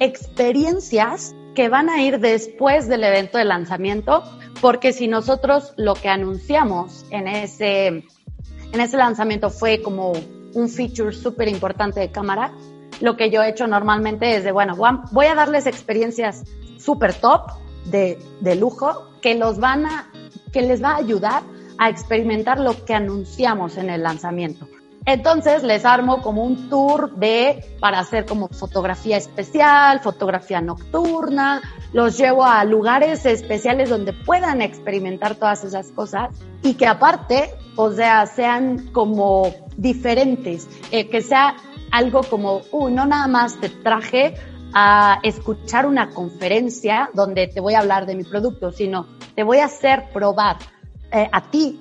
experiencias 0.00 1.34
que 1.54 1.68
van 1.68 1.90
a 1.90 2.02
ir 2.02 2.20
después 2.20 2.88
del 2.88 3.04
evento 3.04 3.36
de 3.36 3.44
lanzamiento, 3.44 4.22
porque 4.60 4.92
si 4.92 5.08
nosotros 5.08 5.74
lo 5.76 5.94
que 5.94 6.08
anunciamos 6.08 7.04
en 7.10 7.26
ese, 7.26 8.04
en 8.72 8.80
ese 8.80 8.96
lanzamiento 8.96 9.50
fue 9.50 9.82
como 9.82 10.12
un 10.54 10.68
feature 10.68 11.12
súper 11.12 11.48
importante 11.48 12.00
de 12.00 12.10
cámara, 12.10 12.52
lo 13.00 13.16
que 13.16 13.30
yo 13.30 13.42
he 13.42 13.50
hecho 13.50 13.66
normalmente 13.66 14.36
es 14.36 14.44
de, 14.44 14.52
bueno, 14.52 14.76
voy 14.76 15.26
a 15.26 15.34
darles 15.34 15.66
experiencias 15.66 16.44
súper 16.78 17.14
top, 17.14 17.50
de, 17.86 18.18
de 18.40 18.54
lujo, 18.54 19.08
que 19.22 19.34
los 19.34 19.58
van 19.58 19.86
a, 19.86 20.10
que 20.52 20.62
les 20.62 20.82
va 20.82 20.90
a 20.90 20.96
ayudar 20.96 21.42
a 21.78 21.88
experimentar 21.88 22.58
lo 22.58 22.84
que 22.84 22.94
anunciamos 22.94 23.76
en 23.76 23.90
el 23.90 24.02
lanzamiento. 24.02 24.68
Entonces 25.06 25.62
les 25.62 25.84
armo 25.84 26.20
como 26.20 26.44
un 26.44 26.68
tour 26.68 27.14
de, 27.16 27.64
para 27.80 28.00
hacer 28.00 28.26
como 28.26 28.48
fotografía 28.48 29.16
especial, 29.16 30.00
fotografía 30.00 30.60
nocturna, 30.60 31.62
los 31.92 32.18
llevo 32.18 32.44
a 32.44 32.64
lugares 32.64 33.24
especiales 33.24 33.88
donde 33.88 34.12
puedan 34.12 34.60
experimentar 34.60 35.36
todas 35.36 35.64
esas 35.64 35.88
cosas 35.92 36.30
y 36.62 36.74
que 36.74 36.86
aparte, 36.86 37.54
o 37.76 37.90
sea, 37.90 38.26
sean 38.26 38.88
como 38.92 39.54
diferentes, 39.76 40.68
eh, 40.90 41.08
que 41.08 41.22
sea 41.22 41.56
algo 41.90 42.22
como, 42.22 42.60
uy, 42.72 42.92
no 42.92 43.06
nada 43.06 43.28
más 43.28 43.58
te 43.60 43.70
traje 43.70 44.34
a 44.74 45.20
escuchar 45.22 45.86
una 45.86 46.10
conferencia 46.10 47.10
donde 47.14 47.46
te 47.46 47.60
voy 47.60 47.74
a 47.74 47.80
hablar 47.80 48.04
de 48.04 48.14
mi 48.14 48.24
producto, 48.24 48.72
sino 48.72 49.06
te 49.34 49.42
voy 49.42 49.58
a 49.58 49.66
hacer 49.66 50.10
probar 50.12 50.56
eh, 51.10 51.28
a 51.32 51.50
ti 51.50 51.80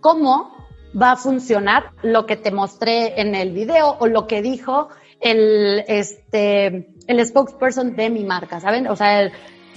cómo 0.00 0.53
va 1.00 1.12
a 1.12 1.16
funcionar 1.16 1.90
lo 2.02 2.26
que 2.26 2.36
te 2.36 2.50
mostré 2.50 3.20
en 3.20 3.34
el 3.34 3.52
video 3.52 3.96
o 3.98 4.06
lo 4.06 4.26
que 4.26 4.42
dijo 4.42 4.88
el, 5.20 5.84
este, 5.88 6.88
el 7.06 7.26
spokesperson 7.26 7.96
de 7.96 8.10
mi 8.10 8.24
marca, 8.24 8.60
¿saben? 8.60 8.86
O 8.86 8.96
sea, 8.96 9.30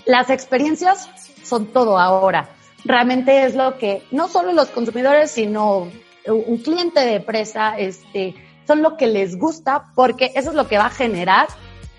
las 0.06 0.30
experiencias 0.30 1.10
son 1.44 1.68
todo 1.68 2.00
ahora. 2.00 2.50
Realmente 2.86 3.44
es 3.44 3.56
lo 3.56 3.78
que 3.78 4.04
no 4.12 4.28
solo 4.28 4.54
los 4.54 4.70
consumidores, 4.70 5.32
sino 5.32 5.88
un 6.28 6.58
cliente 6.58 7.00
de 7.00 7.16
empresa, 7.16 7.78
este, 7.78 8.36
son 8.68 8.82
lo 8.82 8.98
que 8.98 9.08
les 9.08 9.38
gusta 9.38 9.92
porque 9.96 10.32
eso 10.36 10.50
es 10.50 10.56
lo 10.56 10.68
que 10.68 10.78
va 10.78 10.88
a 10.88 10.90
generar 10.90 11.48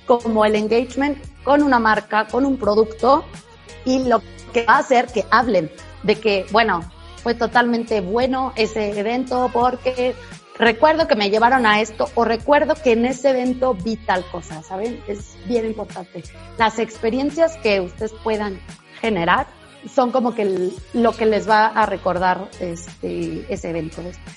como 0.07 0.45
el 0.45 0.55
engagement 0.55 1.19
con 1.45 1.63
una 1.63 1.79
marca, 1.79 2.27
con 2.27 2.45
un 2.45 2.59
producto 2.59 3.25
y 3.85 4.05
lo 4.05 4.23
que 4.53 4.65
va 4.65 4.75
a 4.75 4.79
hacer 4.79 5.07
que 5.07 5.25
hablen 5.31 5.71
de 6.03 6.17
que, 6.17 6.47
bueno, 6.51 6.83
fue 7.23 7.35
totalmente 7.35 8.01
bueno 8.01 8.53
ese 8.57 8.99
evento 8.99 9.51
porque 9.53 10.15
recuerdo 10.59 11.07
que 11.07 11.17
me 11.17 11.31
llevaron 11.31 11.67
a 11.67 11.81
esto 11.81 12.09
o 12.15 12.25
recuerdo 12.25 12.75
que 12.75 12.93
en 12.93 13.07
ese 13.07 13.31
evento 13.31 13.75
vi 13.75 13.97
tal 13.97 14.25
cosa, 14.31 14.63
¿saben? 14.63 15.03
Es 15.07 15.37
bien 15.47 15.67
importante. 15.67 16.23
Las 16.59 16.79
experiencias 16.79 17.57
que 17.57 17.81
ustedes 17.81 18.13
puedan 18.25 18.61
generar 19.01 19.47
son 19.93 20.11
como 20.11 20.35
que 20.35 20.73
lo 20.93 21.13
que 21.13 21.27
les 21.27 21.49
va 21.49 21.67
a 21.67 21.87
recordar 21.87 22.49
este, 22.61 23.47
ese 23.49 23.71
evento 23.71 24.03
después. 24.03 24.37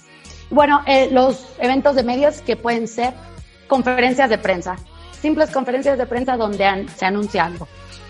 Bueno, 0.50 0.82
eh, 0.86 1.10
los 1.12 1.48
eventos 1.60 1.96
de 1.96 2.04
medios 2.04 2.42
que 2.42 2.56
pueden 2.56 2.88
ser 2.88 3.14
conferencias 3.68 4.30
de 4.30 4.38
prensa, 4.38 4.76
simples 5.22 5.50
conferencias 5.50 5.98
de 5.98 6.06
prensa 6.06 6.36
donde 6.36 6.88
se 6.96 7.06
anuncia 7.06 7.46
algo. 7.46 7.68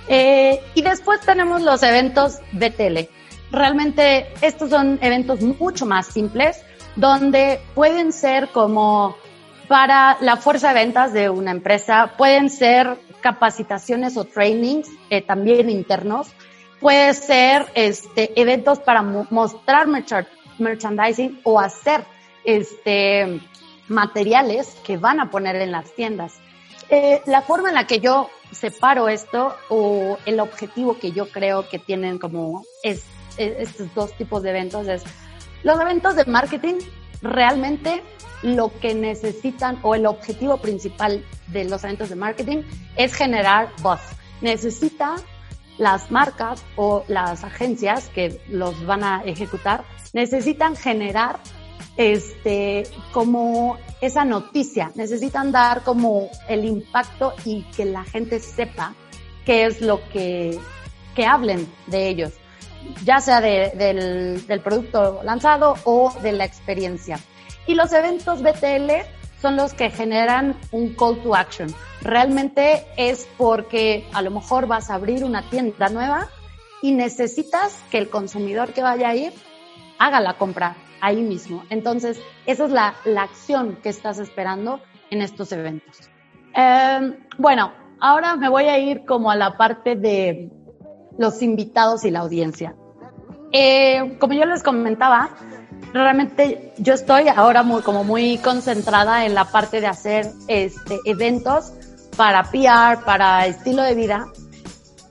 Eh, 0.07 0.59
y 0.73 0.81
después 0.81 1.21
tenemos 1.21 1.61
los 1.61 1.83
eventos 1.83 2.39
de 2.51 2.71
tele 2.71 3.09
realmente 3.51 4.27
estos 4.41 4.69
son 4.69 4.99
eventos 5.01 5.41
mucho 5.41 5.85
más 5.85 6.07
simples, 6.07 6.63
donde 6.95 7.59
pueden 7.75 8.11
ser 8.11 8.49
como 8.49 9.15
para 9.67 10.17
la 10.21 10.37
fuerza 10.37 10.69
de 10.69 10.73
ventas 10.73 11.13
de 11.13 11.29
una 11.29 11.51
empresa, 11.51 12.13
pueden 12.17 12.49
ser 12.49 12.97
capacitaciones 13.21 14.17
o 14.17 14.25
trainings 14.25 14.89
eh, 15.09 15.21
también 15.21 15.69
internos, 15.69 16.27
puede 16.79 17.13
ser 17.13 17.67
este, 17.75 18.39
eventos 18.39 18.79
para 18.79 19.01
mostrar 19.01 19.87
merchandising 20.57 21.39
o 21.43 21.59
hacer 21.59 22.03
este, 22.43 23.39
materiales 23.87 24.75
que 24.83 24.97
van 24.97 25.19
a 25.19 25.29
poner 25.29 25.55
en 25.57 25.71
las 25.71 25.93
tiendas. 25.93 26.33
Eh, 26.89 27.21
la 27.25 27.41
forma 27.41 27.69
en 27.69 27.75
la 27.75 27.87
que 27.87 27.99
yo 27.99 28.29
separo 28.51 29.07
esto 29.07 29.55
o 29.69 30.17
el 30.25 30.39
objetivo 30.41 30.97
que 30.99 31.11
yo 31.11 31.29
creo 31.29 31.69
que 31.69 31.79
tienen 31.79 32.19
como 32.19 32.65
es 32.83 33.05
estos 33.37 33.93
dos 33.93 34.15
tipos 34.17 34.43
de 34.43 34.49
eventos 34.51 34.87
es 34.87 35.03
los 35.63 35.79
eventos 35.79 36.15
de 36.15 36.25
marketing 36.25 36.75
realmente 37.21 38.03
lo 38.41 38.71
que 38.79 38.95
necesitan 38.95 39.79
o 39.83 39.93
el 39.95 40.05
objetivo 40.05 40.57
principal 40.57 41.23
de 41.47 41.65
los 41.65 41.83
eventos 41.83 42.09
de 42.09 42.15
marketing 42.15 42.63
es 42.95 43.13
generar 43.13 43.69
buzz. 43.83 44.01
Necesita 44.41 45.15
las 45.77 46.11
marcas 46.11 46.63
o 46.75 47.03
las 47.07 47.43
agencias 47.43 48.09
que 48.09 48.41
los 48.49 48.85
van 48.85 49.03
a 49.03 49.23
ejecutar 49.23 49.83
necesitan 50.13 50.75
generar 50.75 51.39
este 51.97 52.83
como 53.11 53.77
esa 54.01 54.25
noticia, 54.25 54.91
necesitan 54.95 55.51
dar 55.51 55.83
como 55.83 56.29
el 56.47 56.65
impacto 56.65 57.33
y 57.45 57.63
que 57.75 57.85
la 57.85 58.03
gente 58.03 58.39
sepa 58.39 58.95
qué 59.45 59.65
es 59.65 59.81
lo 59.81 60.01
que 60.09 60.59
que 61.15 61.25
hablen 61.25 61.67
de 61.87 62.07
ellos 62.07 62.33
ya 63.03 63.19
sea 63.19 63.41
del, 63.41 64.43
producto 64.63 65.21
lanzado 65.23 65.75
o 65.83 66.13
de 66.21 66.31
la 66.31 66.45
experiencia. 66.45 67.19
Y 67.67 67.75
los 67.75 67.93
eventos 67.93 68.41
BTL 68.41 68.91
son 69.41 69.55
los 69.55 69.73
que 69.73 69.89
generan 69.89 70.57
un 70.71 70.93
call 70.93 71.21
to 71.21 71.35
action. 71.35 71.73
Realmente 72.01 72.85
es 72.97 73.27
porque 73.37 74.07
a 74.13 74.21
lo 74.21 74.31
mejor 74.31 74.67
vas 74.67 74.89
a 74.89 74.95
abrir 74.95 75.23
una 75.23 75.49
tienda 75.49 75.89
nueva 75.89 76.27
y 76.81 76.91
necesitas 76.91 77.83
que 77.91 77.97
el 77.97 78.09
consumidor 78.09 78.73
que 78.73 78.81
vaya 78.81 79.09
a 79.09 79.15
ir 79.15 79.33
haga 79.99 80.19
la 80.19 80.33
compra 80.33 80.75
ahí 80.99 81.21
mismo. 81.21 81.63
Entonces, 81.69 82.19
esa 82.45 82.65
es 82.65 82.71
la, 82.71 82.95
la 83.05 83.23
acción 83.23 83.77
que 83.81 83.89
estás 83.89 84.19
esperando 84.19 84.79
en 85.09 85.21
estos 85.21 85.51
eventos. 85.51 86.09
Eh, 86.55 87.17
bueno, 87.37 87.73
ahora 87.99 88.35
me 88.35 88.49
voy 88.49 88.65
a 88.65 88.77
ir 88.79 89.05
como 89.05 89.31
a 89.31 89.35
la 89.35 89.57
parte 89.57 89.95
de 89.95 90.51
los 91.21 91.41
invitados 91.41 92.03
y 92.03 92.11
la 92.11 92.19
audiencia. 92.19 92.75
Eh, 93.53 94.17
como 94.19 94.33
yo 94.33 94.45
les 94.45 94.63
comentaba, 94.63 95.29
realmente 95.93 96.73
yo 96.77 96.93
estoy 96.93 97.27
ahora 97.27 97.63
muy, 97.63 97.81
como 97.81 98.03
muy 98.03 98.37
concentrada 98.39 99.25
en 99.25 99.33
la 99.33 99.45
parte 99.45 99.81
de 99.81 99.87
hacer 99.87 100.31
este, 100.47 100.99
eventos 101.05 101.71
para 102.17 102.43
PR, 102.43 103.03
para 103.05 103.45
estilo 103.45 103.83
de 103.83 103.95
vida, 103.95 104.27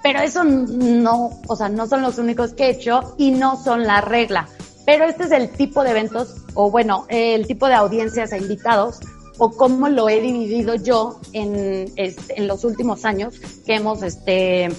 pero 0.02 0.20
eso 0.20 0.44
no, 0.44 1.30
o 1.46 1.56
sea, 1.56 1.68
no 1.68 1.86
son 1.86 2.02
los 2.02 2.18
únicos 2.18 2.54
que 2.54 2.66
he 2.66 2.70
hecho 2.70 3.14
y 3.18 3.30
no 3.30 3.62
son 3.62 3.84
la 3.84 4.00
regla. 4.00 4.48
Pero 4.86 5.04
este 5.04 5.24
es 5.24 5.30
el 5.30 5.50
tipo 5.50 5.84
de 5.84 5.90
eventos, 5.90 6.36
o 6.54 6.70
bueno, 6.70 7.06
el 7.08 7.46
tipo 7.46 7.68
de 7.68 7.74
audiencias 7.74 8.32
e 8.32 8.38
invitados, 8.38 8.98
o 9.38 9.50
cómo 9.50 9.88
lo 9.88 10.08
he 10.08 10.20
dividido 10.20 10.74
yo 10.74 11.20
en, 11.32 11.92
este, 11.96 12.38
en 12.40 12.48
los 12.48 12.64
últimos 12.64 13.04
años 13.04 13.34
que 13.64 13.76
hemos, 13.76 14.02
este, 14.02 14.70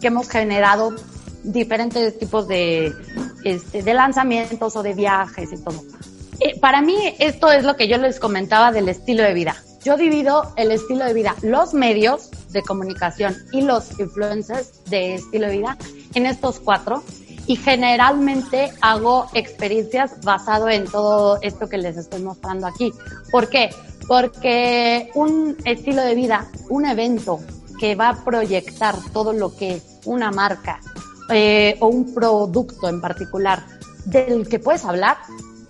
que 0.00 0.08
hemos 0.08 0.28
generado 0.28 0.94
diferentes 1.42 2.18
tipos 2.18 2.48
de, 2.48 2.92
este, 3.44 3.82
de 3.82 3.94
lanzamientos 3.94 4.76
o 4.76 4.82
de 4.82 4.94
viajes 4.94 5.52
y 5.52 5.62
todo. 5.62 5.82
Eh, 6.40 6.58
para 6.60 6.82
mí 6.82 6.96
esto 7.18 7.50
es 7.50 7.64
lo 7.64 7.76
que 7.76 7.88
yo 7.88 7.98
les 7.98 8.20
comentaba 8.20 8.70
del 8.72 8.88
estilo 8.88 9.22
de 9.22 9.34
vida. 9.34 9.56
Yo 9.84 9.96
divido 9.96 10.52
el 10.56 10.70
estilo 10.70 11.04
de 11.04 11.14
vida, 11.14 11.34
los 11.42 11.72
medios 11.72 12.30
de 12.50 12.62
comunicación 12.62 13.36
y 13.52 13.62
los 13.62 13.98
influencers 13.98 14.84
de 14.84 15.14
estilo 15.14 15.46
de 15.46 15.58
vida 15.58 15.78
en 16.14 16.26
estos 16.26 16.60
cuatro 16.60 17.02
y 17.46 17.56
generalmente 17.56 18.70
hago 18.82 19.26
experiencias 19.32 20.20
basado 20.22 20.68
en 20.68 20.84
todo 20.84 21.38
esto 21.40 21.68
que 21.68 21.78
les 21.78 21.96
estoy 21.96 22.22
mostrando 22.22 22.66
aquí. 22.66 22.92
¿Por 23.30 23.48
qué? 23.48 23.70
Porque 24.06 25.10
un 25.14 25.56
estilo 25.64 26.02
de 26.02 26.14
vida, 26.14 26.46
un 26.68 26.84
evento 26.84 27.40
que 27.80 27.94
va 27.94 28.10
a 28.10 28.24
proyectar 28.24 28.94
todo 29.12 29.32
lo 29.32 29.56
que 29.56 29.80
una 30.08 30.30
marca, 30.30 30.80
eh, 31.30 31.76
o 31.80 31.88
un 31.88 32.14
producto 32.14 32.88
en 32.88 33.00
particular 33.00 33.64
del 34.06 34.48
que 34.48 34.58
puedes 34.58 34.84
hablar, 34.84 35.18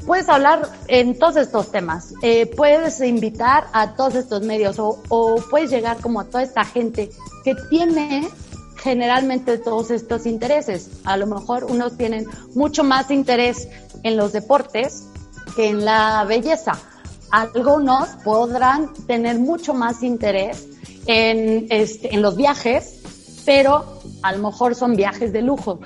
puedes 0.06 0.28
hablar 0.28 0.70
en 0.86 1.18
todos 1.18 1.36
estos 1.36 1.70
temas. 1.70 2.14
Eh, 2.22 2.46
puedes 2.46 3.00
invitar 3.00 3.66
a 3.72 3.94
todos 3.94 4.14
estos 4.14 4.42
medios 4.42 4.76
o, 4.78 5.36
puedes 5.50 5.70
llegar 5.70 5.98
como 6.00 6.20
a 6.20 6.24
toda 6.24 6.42
esta 6.42 6.64
gente 6.64 7.10
que 7.44 7.54
tiene 7.68 8.28
generalmente 8.76 9.58
todos 9.58 9.90
estos 9.90 10.24
intereses. 10.26 10.88
A 11.04 11.16
lo 11.16 11.26
mejor 11.26 11.64
unos 11.64 11.96
tienen 11.96 12.26
mucho 12.54 12.84
más 12.84 13.10
interés 13.10 13.68
en 14.02 14.16
los 14.16 14.32
deportes 14.32 15.04
que 15.56 15.68
en 15.68 15.84
la 15.84 16.24
belleza. 16.24 16.72
Algunos 17.30 18.08
podrán 18.24 18.94
tener 19.06 19.38
mucho 19.38 19.74
más 19.74 20.02
interés 20.02 20.66
en, 21.06 21.66
este, 21.70 22.14
en 22.14 22.22
los 22.22 22.36
viajes, 22.36 22.97
pero 23.48 23.82
a 24.22 24.32
lo 24.32 24.46
mejor 24.46 24.74
son 24.74 24.94
viajes 24.94 25.32
de 25.32 25.40
lujo. 25.40 25.80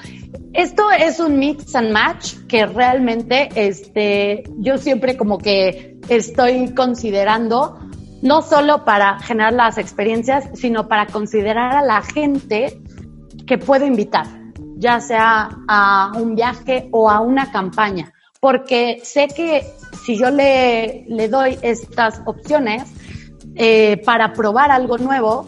Esto 0.52 0.90
es 0.90 1.20
un 1.20 1.38
mix 1.38 1.76
and 1.76 1.92
match 1.92 2.34
que 2.48 2.66
realmente 2.66 3.50
este, 3.54 4.42
yo 4.58 4.78
siempre 4.78 5.16
como 5.16 5.38
que 5.38 5.96
estoy 6.08 6.74
considerando 6.74 7.78
no 8.20 8.42
solo 8.42 8.84
para 8.84 9.20
generar 9.20 9.52
las 9.52 9.78
experiencias, 9.78 10.48
sino 10.54 10.88
para 10.88 11.06
considerar 11.06 11.76
a 11.76 11.82
la 11.82 12.02
gente 12.02 12.80
que 13.46 13.58
puedo 13.58 13.86
invitar, 13.86 14.26
ya 14.74 14.98
sea 14.98 15.50
a 15.68 16.10
un 16.16 16.34
viaje 16.34 16.88
o 16.90 17.08
a 17.08 17.20
una 17.20 17.52
campaña, 17.52 18.12
porque 18.40 19.02
sé 19.04 19.28
que 19.28 19.64
si 20.04 20.18
yo 20.18 20.30
le, 20.30 21.04
le 21.06 21.28
doy 21.28 21.56
estas 21.62 22.22
opciones 22.26 22.90
eh, 23.54 24.02
para 24.04 24.32
probar 24.32 24.72
algo 24.72 24.98
nuevo, 24.98 25.46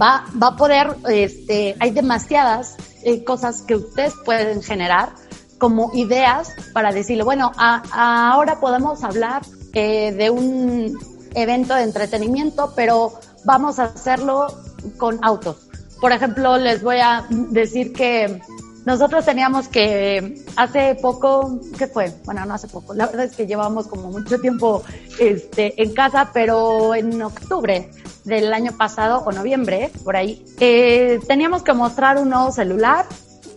va, 0.00 0.24
va 0.40 0.48
a 0.48 0.56
poder, 0.56 0.96
este, 1.08 1.76
hay 1.78 1.90
demasiadas 1.90 2.76
eh, 3.02 3.24
cosas 3.24 3.62
que 3.62 3.76
ustedes 3.76 4.14
pueden 4.24 4.62
generar 4.62 5.10
como 5.58 5.90
ideas 5.94 6.52
para 6.72 6.92
decirle, 6.92 7.22
bueno, 7.22 7.52
ahora 7.56 8.60
podemos 8.60 9.02
hablar 9.04 9.42
eh, 9.72 10.12
de 10.12 10.30
un 10.30 10.98
evento 11.34 11.74
de 11.74 11.82
entretenimiento, 11.84 12.72
pero 12.76 13.12
vamos 13.44 13.78
a 13.78 13.84
hacerlo 13.84 14.46
con 14.98 15.18
autos. 15.22 15.68
Por 16.00 16.12
ejemplo, 16.12 16.58
les 16.58 16.82
voy 16.82 16.96
a 16.96 17.24
decir 17.30 17.92
que 17.92 18.42
nosotros 18.84 19.24
teníamos 19.24 19.68
que 19.68 20.44
hace 20.56 20.96
poco, 20.96 21.60
¿qué 21.78 21.86
fue? 21.86 22.12
Bueno, 22.24 22.44
no 22.44 22.54
hace 22.54 22.68
poco, 22.68 22.92
la 22.92 23.06
verdad 23.06 23.24
es 23.24 23.34
que 23.34 23.46
llevamos 23.46 23.86
como 23.86 24.10
mucho 24.10 24.38
tiempo 24.38 24.82
este, 25.18 25.80
en 25.82 25.94
casa, 25.94 26.30
pero 26.34 26.94
en 26.94 27.22
octubre 27.22 27.90
del 28.24 28.52
año 28.52 28.72
pasado 28.76 29.22
o 29.24 29.32
noviembre, 29.32 29.90
por 30.04 30.16
ahí, 30.16 30.44
eh, 30.60 31.20
teníamos 31.28 31.62
que 31.62 31.72
mostrar 31.72 32.18
un 32.18 32.30
nuevo 32.30 32.50
celular 32.52 33.06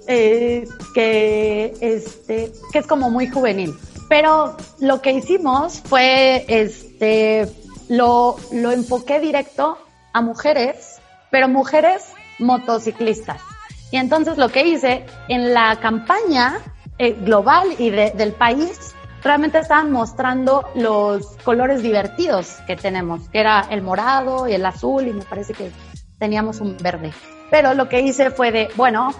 eh, 0.07 0.67
que, 0.93 1.73
este, 1.81 2.51
que 2.71 2.79
es 2.79 2.87
como 2.87 3.09
muy 3.09 3.27
juvenil. 3.27 3.73
Pero 4.09 4.55
lo 4.79 5.01
que 5.01 5.11
hicimos 5.11 5.81
fue, 5.81 6.45
este, 6.47 7.49
lo, 7.89 8.37
lo 8.51 8.71
enfoqué 8.71 9.19
directo 9.19 9.77
a 10.13 10.21
mujeres, 10.21 10.99
pero 11.29 11.49
mujeres 11.49 12.05
motociclistas. 12.39 13.41
Y 13.91 13.97
entonces 13.97 14.37
lo 14.37 14.49
que 14.49 14.67
hice 14.67 15.05
en 15.27 15.53
la 15.53 15.77
campaña 15.79 16.59
eh, 16.99 17.13
global 17.13 17.75
y 17.77 17.89
del 17.89 18.33
país, 18.33 18.95
realmente 19.27 19.59
estaban 19.59 19.91
mostrando 19.91 20.67
los 20.73 21.37
colores 21.43 21.83
divertidos 21.83 22.57
que 22.65 22.75
tenemos, 22.75 23.27
que 23.29 23.39
era 23.39 23.67
el 23.69 23.81
morado 23.81 24.47
y 24.47 24.53
el 24.53 24.65
azul 24.65 25.07
y 25.07 25.13
me 25.13 25.23
parece 25.23 25.53
que 25.53 25.71
teníamos 26.17 26.61
un 26.61 26.77
verde. 26.77 27.11
Pero 27.51 27.73
lo 27.73 27.87
que 27.87 28.01
hice 28.01 28.31
fue 28.31 28.51
de, 28.51 28.69
bueno, 28.75 29.13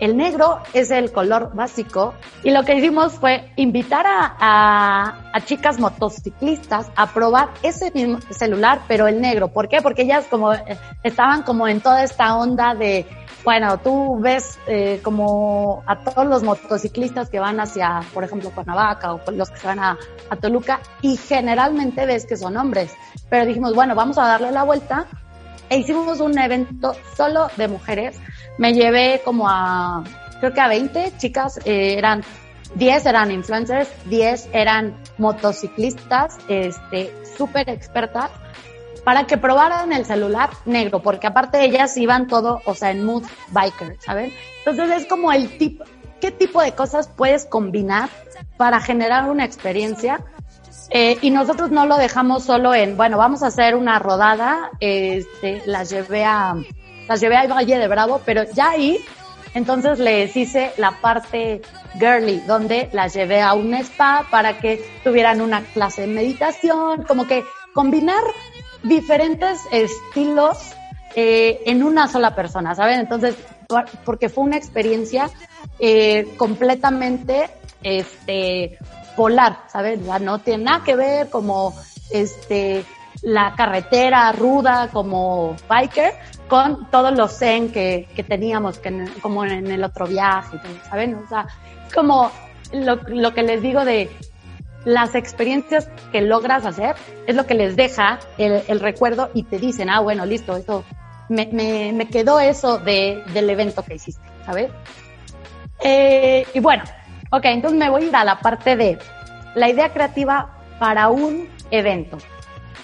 el 0.00 0.16
negro 0.16 0.58
es 0.72 0.90
el 0.90 1.12
color 1.12 1.52
básico 1.54 2.14
y 2.42 2.50
lo 2.50 2.64
que 2.64 2.74
hicimos 2.74 3.14
fue 3.14 3.52
invitar 3.56 4.04
a, 4.06 5.30
a, 5.32 5.40
chicas 5.42 5.78
motociclistas 5.78 6.90
a 6.96 7.06
probar 7.12 7.50
ese 7.62 7.90
mismo 7.92 8.20
celular, 8.30 8.80
pero 8.88 9.06
el 9.06 9.20
negro. 9.20 9.48
¿Por 9.48 9.68
qué? 9.68 9.80
Porque 9.82 10.02
ellas 10.02 10.26
como 10.28 10.52
eh, 10.52 10.78
estaban 11.02 11.42
como 11.42 11.68
en 11.68 11.80
toda 11.80 12.02
esta 12.02 12.36
onda 12.36 12.74
de, 12.74 13.06
bueno, 13.44 13.78
tú 13.78 14.18
ves 14.20 14.58
eh, 14.66 15.00
como 15.02 15.82
a 15.86 15.98
todos 15.98 16.26
los 16.26 16.42
motociclistas 16.42 17.28
que 17.28 17.38
van 17.38 17.60
hacia, 17.60 18.00
por 18.14 18.24
ejemplo, 18.24 18.50
Cuernavaca 18.50 19.12
o 19.12 19.20
los 19.30 19.50
que 19.50 19.58
se 19.58 19.66
van 19.66 19.80
a, 19.80 19.98
a 20.30 20.36
Toluca 20.36 20.80
y 21.02 21.16
generalmente 21.16 22.06
ves 22.06 22.24
que 22.24 22.36
son 22.36 22.56
hombres. 22.56 22.94
Pero 23.28 23.44
dijimos, 23.44 23.74
bueno, 23.74 23.94
vamos 23.94 24.16
a 24.16 24.26
darle 24.26 24.50
la 24.50 24.62
vuelta 24.62 25.06
e 25.68 25.78
hicimos 25.78 26.20
un 26.20 26.38
evento 26.38 26.94
solo 27.16 27.48
de 27.56 27.68
mujeres. 27.68 28.18
Me 28.58 28.72
llevé 28.72 29.20
como 29.24 29.48
a, 29.48 30.02
creo 30.40 30.54
que 30.54 30.60
a 30.60 30.68
20 30.68 31.12
chicas, 31.18 31.58
eh, 31.64 31.96
eran 31.98 32.22
10 32.76 33.06
eran 33.06 33.30
influencers, 33.30 33.88
10 34.06 34.48
eran 34.52 34.96
motociclistas, 35.18 36.38
este, 36.48 37.12
súper 37.36 37.68
expertas, 37.70 38.30
para 39.04 39.26
que 39.26 39.36
probaran 39.36 39.92
el 39.92 40.04
celular 40.06 40.50
negro, 40.64 41.00
porque 41.00 41.26
aparte 41.26 41.62
ellas 41.64 41.96
iban 41.96 42.26
todo, 42.26 42.62
o 42.64 42.74
sea, 42.74 42.90
en 42.90 43.04
mood 43.04 43.24
biker, 43.48 43.96
¿saben? 44.00 44.32
Entonces 44.64 45.02
es 45.02 45.06
como 45.06 45.30
el 45.30 45.58
tipo, 45.58 45.84
¿qué 46.20 46.30
tipo 46.30 46.62
de 46.62 46.72
cosas 46.72 47.08
puedes 47.08 47.44
combinar 47.44 48.08
para 48.56 48.80
generar 48.80 49.30
una 49.30 49.44
experiencia? 49.44 50.20
Eh, 50.90 51.18
y 51.20 51.30
nosotros 51.30 51.70
no 51.70 51.86
lo 51.86 51.96
dejamos 51.96 52.44
solo 52.44 52.74
en, 52.74 52.96
bueno, 52.96 53.18
vamos 53.18 53.42
a 53.42 53.48
hacer 53.48 53.74
una 53.74 53.98
rodada, 53.98 54.70
este, 54.80 55.62
las 55.66 55.90
llevé 55.90 56.24
a, 56.24 56.56
las 57.08 57.20
llevé 57.20 57.36
al 57.36 57.48
Valle 57.48 57.78
de 57.78 57.88
Bravo, 57.88 58.20
pero 58.24 58.44
ya 58.52 58.70
ahí, 58.70 58.98
entonces 59.54 59.98
les 59.98 60.36
hice 60.36 60.72
la 60.78 60.92
parte 61.00 61.62
girly, 61.98 62.40
donde 62.46 62.88
las 62.92 63.14
llevé 63.14 63.40
a 63.40 63.54
un 63.54 63.74
spa 63.74 64.26
para 64.30 64.58
que 64.58 64.84
tuvieran 65.02 65.40
una 65.40 65.62
clase 65.62 66.02
de 66.02 66.06
meditación, 66.08 67.04
como 67.04 67.26
que 67.26 67.44
combinar 67.72 68.22
diferentes 68.84 69.60
estilos 69.70 70.58
eh, 71.16 71.62
en 71.66 71.82
una 71.82 72.08
sola 72.08 72.34
persona, 72.34 72.74
¿saben? 72.74 73.00
Entonces, 73.00 73.34
porque 74.04 74.28
fue 74.28 74.44
una 74.44 74.56
experiencia 74.56 75.30
eh, 75.78 76.34
completamente 76.36 77.50
este, 77.82 78.78
polar, 79.16 79.58
¿saben? 79.68 80.04
Ya 80.04 80.18
no 80.18 80.38
tiene 80.38 80.64
nada 80.64 80.84
que 80.84 80.96
ver 80.96 81.30
como 81.30 81.74
este 82.10 82.84
la 83.22 83.54
carretera 83.56 84.30
ruda 84.32 84.90
como 84.92 85.56
biker 85.66 86.12
con 86.46 86.90
todos 86.90 87.16
los 87.16 87.38
zen 87.38 87.72
que, 87.72 88.06
teníamos 88.28 88.80
como 89.22 89.44
en 89.46 89.66
el 89.66 89.82
otro 89.82 90.06
viaje, 90.06 90.58
¿saben? 90.90 91.14
O 91.14 91.28
sea, 91.28 91.46
como 91.94 92.30
lo 92.72 93.34
que 93.34 93.42
les 93.42 93.62
digo 93.62 93.84
de 93.84 94.10
las 94.84 95.14
experiencias 95.14 95.88
que 96.12 96.20
logras 96.20 96.66
hacer 96.66 96.94
es 97.26 97.34
lo 97.34 97.46
que 97.46 97.54
les 97.54 97.76
deja 97.76 98.18
el, 98.38 98.80
recuerdo 98.80 99.30
y 99.34 99.44
te 99.44 99.58
dicen, 99.58 99.90
ah, 99.90 100.00
bueno, 100.00 100.26
listo, 100.26 100.84
me, 101.28 101.92
me 101.92 102.08
quedó 102.08 102.40
eso 102.40 102.78
de, 102.78 103.22
del 103.32 103.48
evento 103.50 103.82
que 103.82 103.94
hiciste, 103.94 104.22
¿sabes? 104.44 104.70
Eh, 105.82 106.46
y 106.54 106.60
bueno, 106.60 106.84
ok, 107.30 107.44
entonces 107.44 107.78
me 107.78 107.90
voy 107.90 108.04
a 108.04 108.06
ir 108.06 108.16
a 108.16 108.24
la 108.24 108.38
parte 108.40 108.76
de 108.76 108.98
la 109.54 109.68
idea 109.68 109.92
creativa 109.92 110.50
para 110.78 111.08
un 111.08 111.48
evento. 111.70 112.18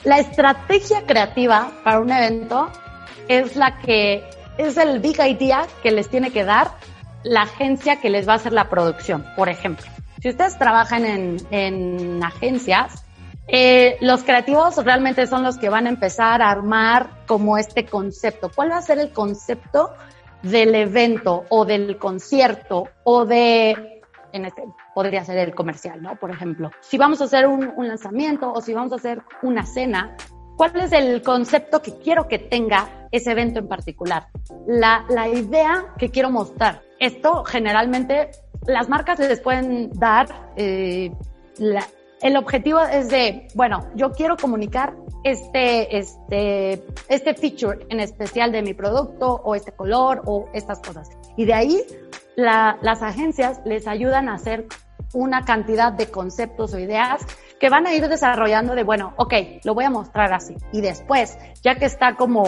La 0.05 0.19
estrategia 0.19 1.03
creativa 1.07 1.71
para 1.85 2.01
un 2.01 2.11
evento 2.11 2.71
es 3.29 3.57
la 3.57 3.79
que 3.79 4.25
es 4.59 4.77
el 4.77 4.99
big 5.01 5.21
idea 5.21 5.67
que 5.83 5.91
les 5.91 6.09
tiene 6.09 6.31
que 6.31 6.45
dar 6.45 6.73
la 7.23 7.43
agencia 7.43 8.01
que 8.01 8.11
les 8.11 8.27
va 8.27 8.35
a 8.35 8.37
hacer 8.37 8.53
la 8.53 8.69
producción. 8.69 9.25
Por 9.37 9.49
ejemplo, 9.49 9.87
si 10.21 10.29
ustedes 10.29 10.59
trabajan 10.59 11.05
en, 11.05 11.37
en 11.51 12.23
agencias, 12.23 13.05
eh, 13.49 13.97
los 14.01 14.23
creativos 14.23 14.77
realmente 14.85 15.27
son 15.27 15.43
los 15.43 15.59
que 15.59 15.69
van 15.69 15.87
a 15.87 15.89
empezar 15.89 16.43
a 16.43 16.51
armar 16.51 17.25
como 17.27 17.59
este 17.59 17.85
concepto. 17.87 18.51
¿Cuál 18.55 18.71
va 18.71 18.77
a 18.77 18.83
ser 18.83 18.99
el 18.99 19.13
concepto 19.13 19.93
del 20.43 20.75
evento 20.75 21.45
o 21.49 21.65
del 21.65 21.99
concierto 21.99 22.89
o 23.05 23.25
de, 23.25 24.03
en 24.33 24.45
este, 24.45 24.63
podría 24.95 25.25
ser 25.25 25.39
el 25.39 25.55
comercial, 25.55 26.01
¿no? 26.01 26.17
Por 26.17 26.31
ejemplo, 26.31 26.71
si 26.81 26.97
vamos 26.97 27.21
a 27.21 27.25
hacer 27.25 27.47
un, 27.47 27.73
un 27.77 27.89
lanzamiento 27.89 28.53
o 28.53 28.61
si 28.61 28.73
vamos 28.73 28.93
a 28.93 28.97
hacer 28.97 29.23
una 29.43 29.67
cena, 29.67 30.17
¿cuál 30.57 30.77
es 30.77 30.93
el 30.93 31.23
concepto 31.23 31.83
que 31.83 31.99
quiero 31.99 32.29
que 32.29 32.39
tenga 32.39 33.09
ese 33.11 33.33
evento 33.33 33.59
en 33.59 33.69
particular? 33.69 34.29
La, 34.67 35.05
la 35.09 35.29
idea 35.29 35.87
que 35.99 36.11
quiero 36.11 36.31
mostrar. 36.31 36.83
Esto 36.99 37.45
generalmente 37.45 38.31
las 38.67 38.89
marcas 38.89 39.19
les 39.19 39.41
pueden 39.41 39.91
dar, 39.93 40.53
eh, 40.57 41.13
la, 41.59 41.87
el 42.23 42.37
objetivo 42.37 42.81
es 42.81 43.09
de, 43.09 43.49
bueno, 43.55 43.87
yo 43.95 44.13
quiero 44.13 44.37
comunicar 44.37 44.95
este, 45.25 45.97
este, 45.99 46.85
este 47.09 47.35
feature 47.35 47.87
en 47.89 48.01
especial 48.01 48.53
de 48.53 48.63
mi 48.63 48.75
producto 48.75 49.41
o 49.45 49.55
este 49.55 49.73
color 49.73 50.23
o 50.27 50.49
estas 50.53 50.81
cosas. 50.81 51.09
Y 51.37 51.47
de 51.47 51.55
ahí 51.55 51.83
la, 52.37 52.79
las 52.83 53.03
agencias 53.03 53.61
les 53.65 53.87
ayudan 53.87 54.29
a 54.29 54.35
hacer 54.35 54.67
una 55.15 55.45
cantidad 55.45 55.93
de 55.93 56.11
conceptos 56.11 56.75
o 56.75 56.79
ideas 56.79 57.23
que 57.59 57.69
van 57.69 57.87
a 57.87 57.95
ir 57.95 58.09
desarrollando 58.09 58.75
de, 58.75 58.85
bueno, 58.85 59.13
ok, 59.17 59.35
lo 59.65 59.75
voy 59.75 59.85
a 59.85 59.91
mostrar 59.91 60.33
así. 60.33 60.57
Y 60.73 60.81
después, 60.81 61.39
ya 61.63 61.75
que 61.77 61.85
está 61.85 62.17
como 62.17 62.45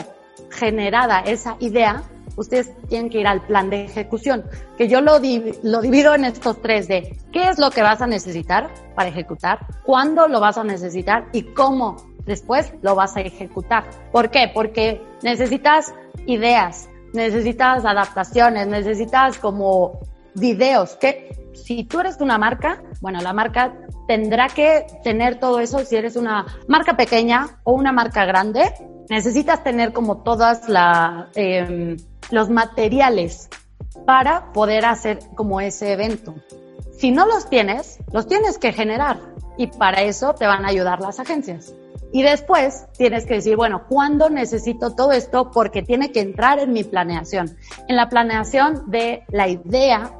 generada 0.51 1.21
esa 1.21 1.57
idea, 1.61 2.03
ustedes 2.37 2.73
tienen 2.88 3.11
que 3.11 3.21
ir 3.21 3.27
al 3.27 3.42
plan 3.42 3.71
de 3.71 3.85
ejecución, 3.85 4.45
que 4.77 4.88
yo 4.88 5.01
lo, 5.01 5.18
lo 5.62 5.81
divido 5.81 6.14
en 6.14 6.25
estos 6.25 6.61
tres 6.62 6.88
de 6.88 7.16
qué 7.33 7.49
es 7.49 7.59
lo 7.59 7.71
que 7.71 7.83
vas 7.83 8.01
a 8.01 8.07
necesitar 8.07 8.71
para 8.95 9.09
ejecutar, 9.09 9.66
cuándo 9.85 10.29
lo 10.29 10.40
vas 10.40 10.59
a 10.59 10.64
necesitar 10.64 11.27
y 11.33 11.42
cómo 11.42 11.97
después 12.25 12.73
lo 12.83 12.95
vas 12.95 13.16
a 13.16 13.21
ejecutar. 13.21 13.85
¿Por 14.11 14.31
qué? 14.31 14.51
Porque 14.53 15.03
necesitas 15.23 15.95
ideas, 16.27 16.88
necesitas 17.12 17.85
adaptaciones, 17.85 18.66
necesitas 18.66 19.38
como 19.38 20.01
videos, 20.35 20.97
que 20.97 21.37
si 21.55 21.85
tú 21.85 22.01
eres 22.01 22.21
una 22.21 22.38
marca, 22.38 22.83
bueno, 23.01 23.21
la 23.21 23.33
marca 23.33 23.75
tendrá 24.09 24.49
que 24.49 24.87
tener 25.05 25.38
todo 25.38 25.61
eso 25.61 25.81
si 25.85 25.97
eres 25.97 26.16
una 26.16 26.47
marca 26.68 26.97
pequeña 26.97 27.59
o 27.64 27.73
una 27.73 27.92
marca 27.92 28.25
grande, 28.25 28.73
necesitas 29.09 29.62
tener 29.65 29.93
como 29.93 30.19
todas 30.19 30.69
la, 30.69 31.29
eh, 31.35 31.97
los 32.31 32.51
materiales 32.51 33.49
para 34.07 34.53
poder 34.53 34.85
hacer 34.85 35.19
como 35.35 35.61
ese 35.61 35.93
evento. 35.93 36.35
Si 36.97 37.11
no 37.11 37.27
los 37.27 37.49
tienes, 37.49 37.99
los 38.12 38.27
tienes 38.27 38.59
que 38.59 38.73
generar 38.73 39.19
y 39.57 39.67
para 39.67 40.03
eso 40.03 40.35
te 40.35 40.47
van 40.47 40.65
a 40.65 40.69
ayudar 40.69 41.01
las 41.01 41.21
agencias. 41.21 41.75
Y 42.12 42.23
después 42.23 42.87
tienes 42.99 43.25
que 43.25 43.35
decir, 43.35 43.57
bueno, 43.57 43.85
¿cuándo 43.88 44.29
necesito 44.29 44.95
todo 44.95 45.12
esto? 45.12 45.51
Porque 45.51 45.83
tiene 45.83 46.12
que 46.12 46.21
entrar 46.21 46.59
en 46.59 46.73
mi 46.73 46.85
planeación. 46.85 47.57
En 47.88 47.97
la 47.97 48.11
planeación 48.11 48.91
de 48.91 49.25
la 49.29 49.49
idea, 49.49 50.12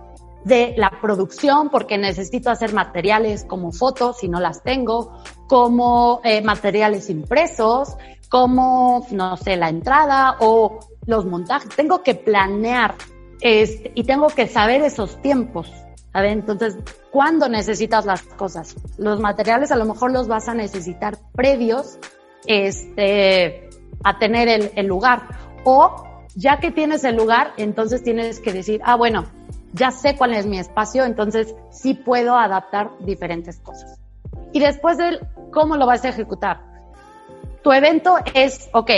de 0.45 0.75
la 0.79 0.91
producción, 1.03 1.69
porque 1.69 1.99
necesito 1.99 2.51
hacer 2.51 2.73
materiales 2.73 3.45
como 3.45 3.73
fotos, 3.73 4.19
si 4.19 4.29
no 4.29 4.41
las 4.41 4.63
tengo, 4.63 5.23
como 5.47 6.23
eh, 6.25 6.41
materiales 6.41 7.11
impresos, 7.11 7.97
como, 8.33 9.07
no 9.11 9.37
sé, 9.37 9.57
la 9.57 9.69
entrada 9.69 10.37
o 10.41 10.81
los 11.05 11.27
montajes. 11.27 11.69
Tengo 11.77 12.03
que 12.03 12.15
planear 12.15 12.95
este, 13.43 13.93
y 13.95 14.05
tengo 14.05 14.29
que 14.29 14.49
saber 14.49 14.81
esos 14.81 15.21
tiempos. 15.21 15.71
A 16.15 16.25
entonces, 16.25 16.79
¿cuándo 17.11 17.51
necesitas 17.51 18.07
las 18.07 18.23
cosas? 18.23 18.75
Los 18.97 19.21
materiales 19.21 19.71
a 19.71 19.77
lo 19.77 19.85
mejor 19.85 20.13
los 20.13 20.29
vas 20.29 20.49
a 20.49 20.55
necesitar 20.55 21.19
previos 21.35 21.99
este, 22.47 23.69
a 24.03 24.19
tener 24.19 24.49
el, 24.49 24.73
el 24.77 24.87
lugar. 24.87 25.29
O 25.65 26.25
ya 26.35 26.59
que 26.59 26.71
tienes 26.71 27.05
el 27.05 27.17
lugar, 27.17 27.53
entonces 27.59 28.03
tienes 28.03 28.41
que 28.41 28.55
decir, 28.55 28.81
ah, 28.87 28.97
bueno, 28.97 29.27
ya 29.75 29.91
sé 29.91 30.17
cuál 30.17 30.33
es 30.33 30.47
mi 30.47 30.59
espacio, 30.59 31.05
entonces 31.05 31.55
sí 31.71 31.93
puedo 31.93 32.39
adaptar 32.39 32.93
diferentes 33.01 33.59
cosas. 33.59 34.01
Y 34.55 34.61
después 34.61 34.97
de 34.97 35.21
cómo 35.51 35.77
lo 35.77 35.85
vas 35.85 36.03
a 36.07 36.09
ejecutar. 36.09 36.72
Tu 37.63 37.73
evento 37.73 38.17
es, 38.35 38.69
ok, 38.73 38.91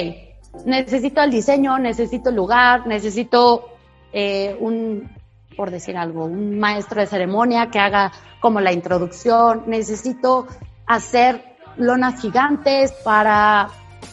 necesito 0.64 1.22
el 1.22 1.30
diseño, 1.30 1.78
necesito 1.78 2.30
el 2.30 2.36
lugar, 2.36 2.86
necesito 2.86 3.68
eh, 4.12 4.56
un, 4.58 5.10
por 5.56 5.70
decir 5.70 5.96
algo, 5.96 6.24
un 6.24 6.58
maestro 6.58 7.00
de 7.00 7.06
ceremonia 7.06 7.70
que 7.70 7.78
haga 7.78 8.12
como 8.40 8.60
la 8.60 8.72
introducción, 8.72 9.64
necesito 9.66 10.46
hacer 10.86 11.42
lonas 11.76 12.20
gigantes 12.20 12.92
para 13.04 13.68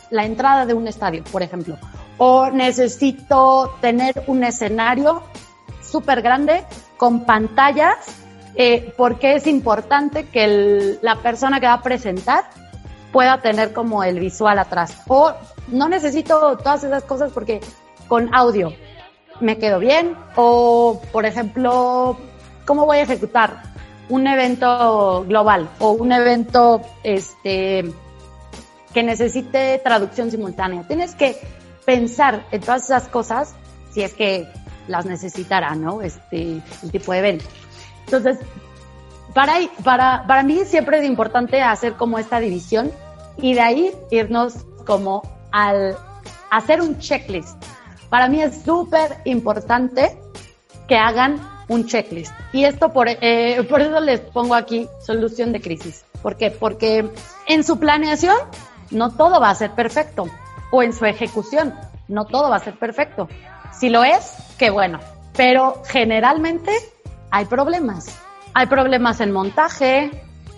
la 0.09 0.25
entrada 0.25 0.65
de 0.65 0.73
un 0.73 0.87
estadio, 0.87 1.23
por 1.31 1.43
ejemplo, 1.43 1.77
o 2.17 2.49
necesito 2.49 3.73
tener 3.81 4.23
un 4.27 4.43
escenario 4.43 5.23
súper 5.81 6.21
grande 6.21 6.63
con 6.97 7.25
pantallas, 7.25 7.97
eh, 8.55 8.93
porque 8.97 9.35
es 9.35 9.47
importante 9.47 10.25
que 10.27 10.97
la 11.01 11.15
persona 11.17 11.59
que 11.59 11.67
va 11.67 11.73
a 11.73 11.81
presentar 11.81 12.45
pueda 13.11 13.41
tener 13.41 13.73
como 13.73 14.03
el 14.03 14.19
visual 14.19 14.59
atrás. 14.59 15.01
O 15.07 15.33
no 15.67 15.89
necesito 15.89 16.57
todas 16.57 16.83
esas 16.83 17.03
cosas 17.03 17.31
porque 17.31 17.61
con 18.07 18.33
audio 18.33 18.73
me 19.39 19.57
quedo 19.57 19.79
bien. 19.79 20.15
O, 20.35 21.01
por 21.11 21.25
ejemplo, 21.25 22.17
¿cómo 22.65 22.85
voy 22.85 22.97
a 22.97 23.03
ejecutar 23.03 23.63
un 24.09 24.27
evento 24.27 25.25
global 25.27 25.69
o 25.79 25.91
un 25.91 26.11
evento 26.11 26.81
este, 27.03 27.91
que 28.93 29.03
necesite 29.03 29.79
traducción 29.83 30.31
simultánea? 30.31 30.83
Tienes 30.87 31.15
que 31.15 31.37
pensar 31.85 32.45
en 32.51 32.61
todas 32.61 32.85
esas 32.85 33.07
cosas 33.07 33.55
si 33.91 34.01
es 34.03 34.13
que 34.13 34.47
las 34.87 35.05
necesitará, 35.05 35.75
¿no? 35.75 36.01
Este, 36.01 36.61
el 36.83 36.91
tipo 36.91 37.11
de 37.11 37.19
evento. 37.19 37.45
Entonces, 38.05 38.39
para, 39.33 39.53
para, 39.83 40.25
para 40.27 40.43
mí 40.43 40.59
siempre 40.65 40.99
es 40.99 41.05
importante 41.05 41.61
hacer 41.61 41.93
como 41.93 42.19
esta 42.19 42.39
división 42.39 42.91
y 43.37 43.53
de 43.53 43.61
ahí 43.61 43.91
irnos 44.09 44.65
como 44.85 45.21
al 45.51 45.97
hacer 46.49 46.81
un 46.81 46.99
checklist 46.99 47.57
para 48.11 48.27
mí 48.27 48.41
es 48.41 48.63
súper 48.63 49.19
importante 49.23 50.19
que 50.89 50.97
hagan 50.97 51.39
un 51.69 51.87
checklist. 51.87 52.33
Y 52.51 52.65
esto 52.65 52.91
por, 52.91 53.07
eh, 53.07 53.65
por 53.69 53.79
eso 53.79 54.01
les 54.01 54.19
pongo 54.19 54.53
aquí 54.53 54.85
solución 54.99 55.53
de 55.53 55.61
crisis. 55.61 56.03
¿Por 56.21 56.35
qué? 56.35 56.51
Porque 56.51 57.09
en 57.47 57.63
su 57.63 57.79
planeación 57.79 58.35
no 58.91 59.11
todo 59.11 59.39
va 59.39 59.49
a 59.49 59.55
ser 59.55 59.71
perfecto. 59.71 60.25
O 60.71 60.83
en 60.83 60.91
su 60.91 61.05
ejecución 61.05 61.73
no 62.09 62.25
todo 62.25 62.49
va 62.49 62.57
a 62.57 62.59
ser 62.59 62.77
perfecto. 62.77 63.29
Si 63.71 63.87
lo 63.87 64.03
es, 64.03 64.35
qué 64.57 64.71
bueno. 64.71 64.99
Pero 65.37 65.81
generalmente 65.85 66.73
hay 67.29 67.45
problemas. 67.45 68.20
Hay 68.53 68.67
problemas 68.67 69.21
en 69.21 69.31
montaje, 69.31 70.11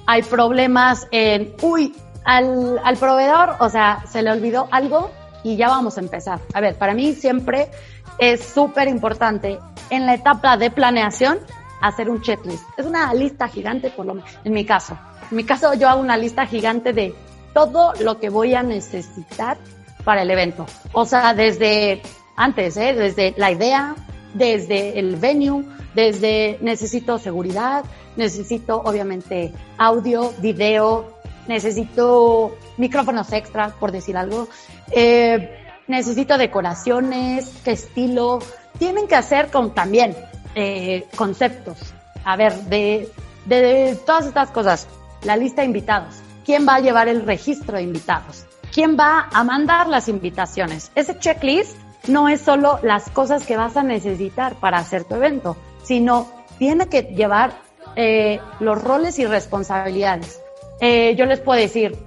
hay 0.06 0.24
problemas 0.24 1.08
en, 1.12 1.54
uy, 1.62 1.96
al, 2.26 2.80
al 2.84 2.98
proveedor, 2.98 3.56
o 3.60 3.70
sea, 3.70 4.04
se 4.08 4.22
le 4.22 4.32
olvidó 4.32 4.68
algo 4.72 5.12
y 5.44 5.58
ya 5.58 5.68
vamos 5.68 5.98
a 5.98 6.02
empezar. 6.02 6.40
A 6.54 6.62
ver, 6.62 6.76
para 6.76 6.94
mí 6.94 7.14
siempre 7.14 7.70
es 8.18 8.44
súper 8.44 8.88
importante 8.88 9.60
en 9.90 10.06
la 10.06 10.16
etapa 10.16 10.58
de 10.58 10.72
planeación 10.72 11.40
hacer 11.82 12.10
un 12.10 12.22
checklist. 12.22 12.64
Es 12.78 12.86
una 12.86 13.14
lista 13.14 13.48
gigante, 13.48 13.90
por 13.90 14.06
lo 14.06 14.16
en 14.44 14.54
mi 14.54 14.66
caso. 14.66 14.98
En 15.30 15.38
mi 15.38 15.44
caso 15.44 15.74
yo 15.74 15.90
hago 15.90 16.02
una 16.02 16.18
lista 16.18 16.46
gigante 16.46 16.94
de 16.94 17.14
todo 17.54 17.94
lo 18.00 18.20
que 18.20 18.30
voy 18.30 18.56
a 18.56 18.64
necesitar 18.64 19.58
para 20.04 20.22
el 20.22 20.32
evento. 20.32 20.66
O 20.94 21.06
sea, 21.06 21.34
desde 21.34 22.02
antes, 22.36 22.78
¿eh? 22.78 22.94
desde 22.94 23.34
la 23.38 23.52
idea, 23.52 23.96
desde 24.34 25.00
el 25.00 25.16
venue, 25.16 25.64
desde 25.96 26.58
necesito 26.62 27.18
seguridad, 27.20 27.86
necesito 28.16 28.82
obviamente 28.84 29.54
audio, 29.78 30.34
video, 30.40 31.14
necesito 31.48 32.56
micrófonos 32.78 33.32
extra, 33.32 33.70
por 33.80 33.92
decir 33.92 34.18
algo, 34.18 34.48
eh, 34.92 35.58
necesito 35.88 36.38
decoraciones, 36.38 37.52
qué 37.64 37.72
estilo, 37.72 38.40
tienen 38.80 39.08
que 39.08 39.16
hacer 39.16 39.52
con 39.52 39.74
también 39.74 40.16
eh, 40.56 41.06
conceptos. 41.16 41.78
A 42.26 42.36
ver, 42.36 42.54
de, 42.66 43.10
de, 43.46 43.98
todas 44.06 44.26
estas 44.26 44.50
cosas, 44.52 44.88
la 45.24 45.36
lista 45.36 45.62
de 45.62 45.68
invitados, 45.68 46.16
quién 46.46 46.68
va 46.68 46.76
a 46.76 46.80
llevar 46.80 47.08
el 47.08 47.26
registro 47.26 47.78
de 47.78 47.84
invitados, 47.84 48.46
quién 48.74 48.98
va 48.98 49.28
a 49.32 49.44
mandar 49.44 49.88
las 49.88 50.08
invitaciones. 50.08 50.92
Ese 50.96 51.18
checklist 51.20 51.78
no 52.08 52.30
es 52.30 52.42
solo 52.42 52.80
las 52.84 53.10
cosas 53.10 53.46
que 53.46 53.58
vas 53.58 53.78
a 53.78 53.84
necesitar 53.84 54.56
para 54.56 54.78
hacer 54.78 55.04
tu 55.04 55.16
evento, 55.16 55.56
sino 55.84 56.28
tiene 56.58 56.88
que 56.88 57.04
llevar 57.04 57.54
eh, 57.96 58.40
los 58.60 58.82
roles 58.82 59.20
y 59.20 59.26
responsabilidades. 59.26 60.42
Eh, 60.82 61.16
yo 61.16 61.26
les 61.26 61.40
puedo 61.40 61.60
decir, 61.60 61.98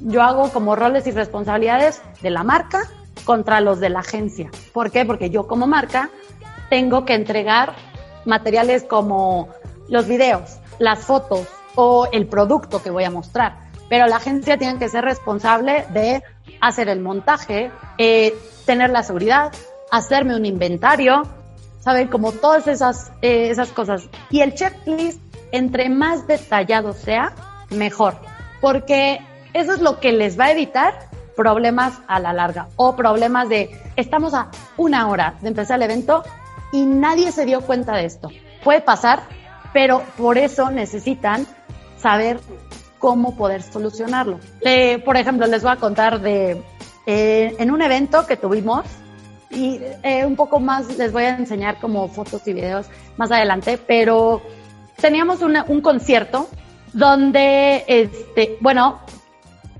yo 0.00 0.22
hago 0.22 0.50
como 0.50 0.76
roles 0.76 1.06
y 1.06 1.10
responsabilidades 1.10 2.02
de 2.22 2.30
la 2.30 2.44
marca 2.44 2.88
contra 3.24 3.60
los 3.60 3.78
de 3.80 3.90
la 3.90 4.00
agencia. 4.00 4.50
¿Por 4.72 4.90
qué? 4.90 5.04
Porque 5.04 5.30
yo 5.30 5.46
como 5.46 5.66
marca 5.66 6.10
tengo 6.70 7.04
que 7.04 7.14
entregar 7.14 7.74
materiales 8.24 8.84
como 8.84 9.48
los 9.88 10.06
videos, 10.06 10.58
las 10.78 11.00
fotos 11.00 11.46
o 11.74 12.08
el 12.12 12.26
producto 12.26 12.82
que 12.82 12.90
voy 12.90 13.04
a 13.04 13.10
mostrar. 13.10 13.58
Pero 13.88 14.06
la 14.06 14.16
agencia 14.16 14.56
tiene 14.56 14.78
que 14.78 14.88
ser 14.88 15.04
responsable 15.04 15.84
de 15.90 16.22
hacer 16.60 16.88
el 16.88 17.00
montaje, 17.00 17.70
eh, 17.98 18.34
tener 18.64 18.90
la 18.90 19.02
seguridad, 19.02 19.52
hacerme 19.90 20.36
un 20.36 20.46
inventario, 20.46 21.22
¿saben? 21.80 22.08
Como 22.08 22.32
todas 22.32 22.66
esas, 22.68 23.12
eh, 23.22 23.50
esas 23.50 23.70
cosas. 23.70 24.08
Y 24.30 24.40
el 24.40 24.54
checklist, 24.54 25.20
entre 25.50 25.88
más 25.88 26.26
detallado 26.26 26.92
sea, 26.92 27.34
mejor, 27.70 28.14
porque 28.60 29.20
eso 29.52 29.72
es 29.72 29.80
lo 29.80 30.00
que 30.00 30.12
les 30.12 30.38
va 30.38 30.46
a 30.46 30.52
evitar 30.52 30.94
problemas 31.36 32.00
a 32.06 32.20
la 32.20 32.32
larga 32.32 32.68
o 32.76 32.94
problemas 32.94 33.48
de 33.48 33.70
estamos 33.96 34.34
a 34.34 34.50
una 34.76 35.08
hora 35.08 35.34
de 35.40 35.48
empezar 35.48 35.76
el 35.76 35.82
evento 35.82 36.22
y 36.72 36.84
nadie 36.84 37.32
se 37.32 37.44
dio 37.44 37.60
cuenta 37.62 37.96
de 37.96 38.04
esto. 38.06 38.28
Puede 38.64 38.80
pasar, 38.80 39.22
pero 39.72 40.02
por 40.16 40.38
eso 40.38 40.70
necesitan 40.70 41.46
saber 41.98 42.40
cómo 43.02 43.34
poder 43.34 43.62
solucionarlo. 43.62 44.38
por 45.04 45.16
ejemplo, 45.16 45.46
les 45.48 45.62
voy 45.64 45.72
a 45.72 45.76
contar 45.76 46.20
de 46.20 46.62
eh, 47.04 47.56
en 47.58 47.72
un 47.72 47.82
evento 47.82 48.24
que 48.28 48.36
tuvimos 48.36 48.84
y 49.50 49.80
eh, 50.04 50.24
un 50.24 50.36
poco 50.36 50.60
más 50.60 50.96
les 50.96 51.12
voy 51.12 51.24
a 51.24 51.36
enseñar 51.36 51.80
como 51.80 52.06
fotos 52.06 52.46
y 52.46 52.52
videos 52.52 52.86
más 53.16 53.32
adelante, 53.32 53.76
pero 53.76 54.40
teníamos 55.00 55.40
un 55.42 55.80
concierto 55.80 56.48
donde, 56.92 57.84
este, 57.88 58.56
bueno, 58.60 59.00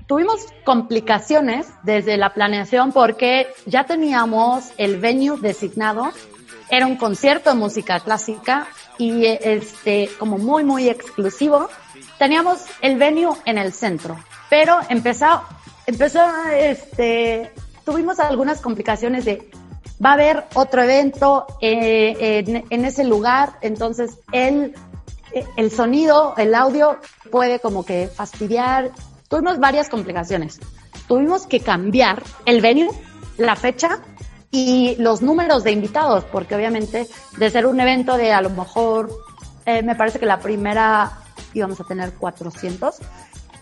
tuvimos 0.05 0.45
complicaciones 0.65 1.67
desde 1.83 2.17
la 2.17 2.33
planeación 2.33 2.91
porque 2.91 3.47
ya 3.65 3.85
teníamos 3.85 4.73
el 4.77 4.99
venue 4.99 5.37
designado, 5.39 6.11
era 6.69 6.87
un 6.87 6.97
concierto 6.97 7.51
de 7.51 7.55
música 7.55 8.01
clásica 8.01 8.67
y 8.97 9.25
este, 9.25 10.09
como 10.19 10.37
muy, 10.37 10.65
muy 10.65 10.89
exclusivo. 10.89 11.69
Teníamos 12.23 12.59
el 12.79 12.95
venue 12.95 13.35
en 13.43 13.57
el 13.57 13.73
centro, 13.73 14.17
pero 14.49 14.79
empezó, 14.87 15.41
empezó, 15.85 16.21
este, 16.57 17.51
tuvimos 17.83 18.17
algunas 18.21 18.61
complicaciones 18.61 19.25
de 19.25 19.51
va 20.03 20.11
a 20.11 20.13
haber 20.13 20.45
otro 20.53 20.83
evento 20.83 21.45
eh, 21.59 22.63
en, 22.69 22.85
ese 22.85 23.03
lugar, 23.03 23.57
entonces 23.59 24.19
el, 24.31 24.73
el 25.57 25.69
sonido, 25.69 26.33
el 26.37 26.55
audio 26.55 26.97
puede 27.29 27.59
como 27.59 27.83
que 27.83 28.07
fastidiar. 28.07 28.91
Tuvimos 29.27 29.59
varias 29.59 29.89
complicaciones. 29.89 30.61
Tuvimos 31.09 31.45
que 31.45 31.59
cambiar 31.59 32.23
el 32.45 32.61
venue, 32.61 32.89
la 33.37 33.57
fecha 33.57 33.99
y 34.49 34.95
los 34.97 35.21
números 35.21 35.65
de 35.65 35.73
invitados, 35.73 36.23
porque 36.31 36.55
obviamente 36.55 37.05
de 37.35 37.49
ser 37.49 37.65
un 37.65 37.81
evento 37.81 38.15
de 38.15 38.31
a 38.31 38.39
lo 38.39 38.49
mejor, 38.49 39.09
eh, 39.65 39.83
me 39.83 39.95
parece 39.95 40.19
que 40.19 40.25
la 40.25 40.39
primera 40.39 41.19
íbamos 41.53 41.79
a 41.79 41.83
tener 41.83 42.13
400, 42.13 42.97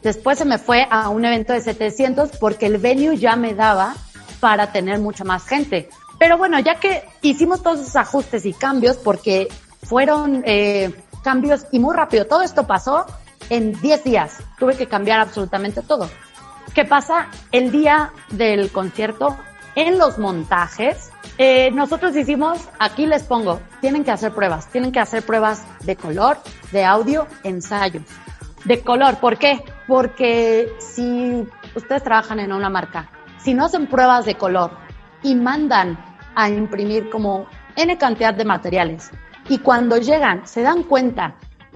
después 0.02 0.38
se 0.38 0.46
me 0.46 0.58
fue 0.58 0.88
a 0.90 1.10
un 1.10 1.26
evento 1.26 1.54
de 1.54 1.62
700 1.62 2.32
porque 2.38 2.66
el 2.66 2.78
venue 2.78 3.18
ya 3.18 3.36
me 3.36 3.54
daba 3.54 3.96
para 4.40 4.72
tener 4.72 5.00
mucha 5.00 5.24
más 5.24 5.46
gente. 5.46 5.90
Pero 6.20 6.38
bueno, 6.38 6.60
ya 6.60 6.76
que 6.76 7.04
hicimos 7.22 7.64
todos 7.64 7.80
esos 7.80 7.96
ajustes 7.96 8.46
y 8.46 8.54
cambios, 8.54 8.98
porque 8.98 9.48
fueron 9.84 10.44
eh, 10.46 10.94
cambios 11.24 11.66
y 11.72 11.80
muy 11.80 11.96
rápido, 11.96 12.26
todo 12.26 12.44
esto 12.44 12.68
pasó 12.68 13.06
en 13.50 13.80
10 13.82 14.04
días, 14.04 14.38
tuve 14.60 14.76
que 14.76 14.88
cambiar 14.88 15.20
absolutamente 15.20 15.82
todo. 15.82 16.10
¿Qué 16.74 16.86
pasa? 16.86 17.28
El 17.52 17.72
día 17.72 18.14
del 18.30 18.72
concierto, 18.72 19.38
en 19.76 19.98
los 19.98 20.18
montajes, 20.18 21.12
eh, 21.38 21.72
nosotros 21.72 22.16
hicimos, 22.16 22.60
aquí 22.80 23.06
les 23.06 23.24
pongo, 23.24 23.60
tienen 23.80 24.04
que 24.04 24.12
hacer 24.12 24.34
pruebas, 24.34 24.68
tienen 24.68 24.92
que 24.92 25.00
hacer 25.00 25.24
pruebas 25.24 25.66
de 25.86 25.96
color, 25.96 26.38
de 26.72 26.84
audio, 26.84 27.28
ensayos. 27.44 28.04
De 28.66 28.82
color, 28.82 29.18
¿por 29.18 29.38
qué? 29.38 29.64
Porque 29.88 30.72
si 30.80 31.48
ustedes 31.76 32.04
trabajan 32.04 32.40
en 32.40 32.52
una 32.52 32.70
marca, 32.70 33.10
si 33.44 33.54
no 33.54 33.66
hacen 33.66 33.88
pruebas 33.88 34.26
de 34.26 34.36
color 34.36 34.72
y 35.24 35.36
mandan 35.36 35.98
a 36.36 36.50
imprimir 36.50 37.10
como 37.10 37.48
N 37.76 37.98
cantidad 37.98 38.34
de 38.34 38.46
materiales 38.46 39.10
y 39.50 39.58
cuando 39.60 39.98
llegan 39.98 40.46
se 40.46 40.62
dan 40.62 40.84
cuenta 40.84 41.36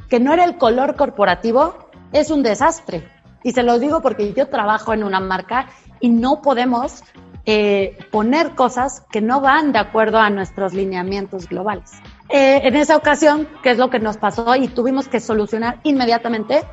que 0.10 0.19
no 0.19 0.34
era 0.34 0.43
el 0.43 0.58
color 0.58 0.95
corporativo, 0.95 1.89
es 2.12 2.29
un 2.29 2.43
desastre. 2.43 3.10
Y 3.43 3.51
se 3.51 3.63
los 3.63 3.79
digo 3.79 4.01
porque 4.01 4.34
yo 4.34 4.47
trabajo 4.47 4.93
en 4.93 5.03
una 5.03 5.19
marca 5.19 5.67
y 5.99 6.10
no 6.10 6.41
podemos 6.41 7.03
eh, 7.45 7.97
poner 8.12 8.55
cosas 8.55 9.03
que 9.12 9.21
no 9.21 9.41
van 9.41 9.71
de 9.71 9.79
acuerdo 9.79 10.19
a 10.19 10.29
nuestros 10.29 10.73
lineamientos 10.73 11.47
globales. 11.47 11.91
Eh, 12.29 12.62
en 12.63 12.75
esa 12.75 12.95
ocasión, 12.95 13.47
¿qué 13.62 13.71
es 13.71 13.77
lo 13.77 13.89
que 13.89 13.99
nos 13.99 14.17
pasó? 14.17 14.55
Y 14.55 14.67
tuvimos 14.67 15.08
que 15.08 15.19
solucionar 15.19 15.79
inmediatamente. 15.84 16.63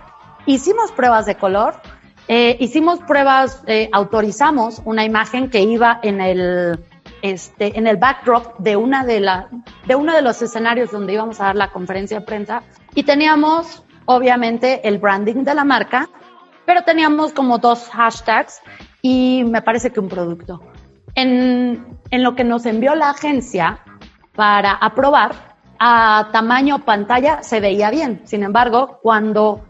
Hicimos 0.46 0.92
pruebas 0.92 1.26
de 1.26 1.36
color, 1.36 1.74
eh, 2.28 2.56
hicimos 2.60 3.00
pruebas, 3.00 3.62
eh, 3.66 3.90
autorizamos 3.92 4.80
una 4.84 5.04
imagen 5.04 5.50
que 5.50 5.60
iba 5.60 6.00
en 6.02 6.20
el, 6.20 6.78
este, 7.20 7.78
en 7.78 7.86
el 7.86 7.96
backdrop 7.96 8.58
de 8.58 8.76
una 8.76 9.04
de 9.04 9.20
la, 9.20 9.48
de 9.86 9.94
uno 9.94 10.14
de 10.14 10.22
los 10.22 10.40
escenarios 10.40 10.90
donde 10.90 11.12
íbamos 11.12 11.40
a 11.40 11.46
dar 11.46 11.56
la 11.56 11.70
conferencia 11.70 12.20
de 12.20 12.26
prensa 12.26 12.62
y 12.94 13.02
teníamos, 13.02 13.84
obviamente, 14.06 14.86
el 14.88 14.98
branding 14.98 15.44
de 15.44 15.54
la 15.54 15.64
marca, 15.64 16.08
pero 16.64 16.82
teníamos 16.82 17.32
como 17.32 17.58
dos 17.58 17.88
hashtags 17.90 18.62
y 19.02 19.44
me 19.44 19.60
parece 19.60 19.90
que 19.90 20.00
un 20.00 20.08
producto. 20.08 20.62
En, 21.14 21.98
en 22.10 22.22
lo 22.22 22.34
que 22.34 22.44
nos 22.44 22.64
envió 22.64 22.94
la 22.94 23.10
agencia 23.10 23.80
para 24.34 24.72
aprobar, 24.72 25.52
a 25.78 26.28
tamaño 26.32 26.84
pantalla 26.84 27.42
se 27.42 27.60
veía 27.60 27.90
bien. 27.90 28.22
Sin 28.24 28.44
embargo, 28.44 29.00
cuando 29.02 29.62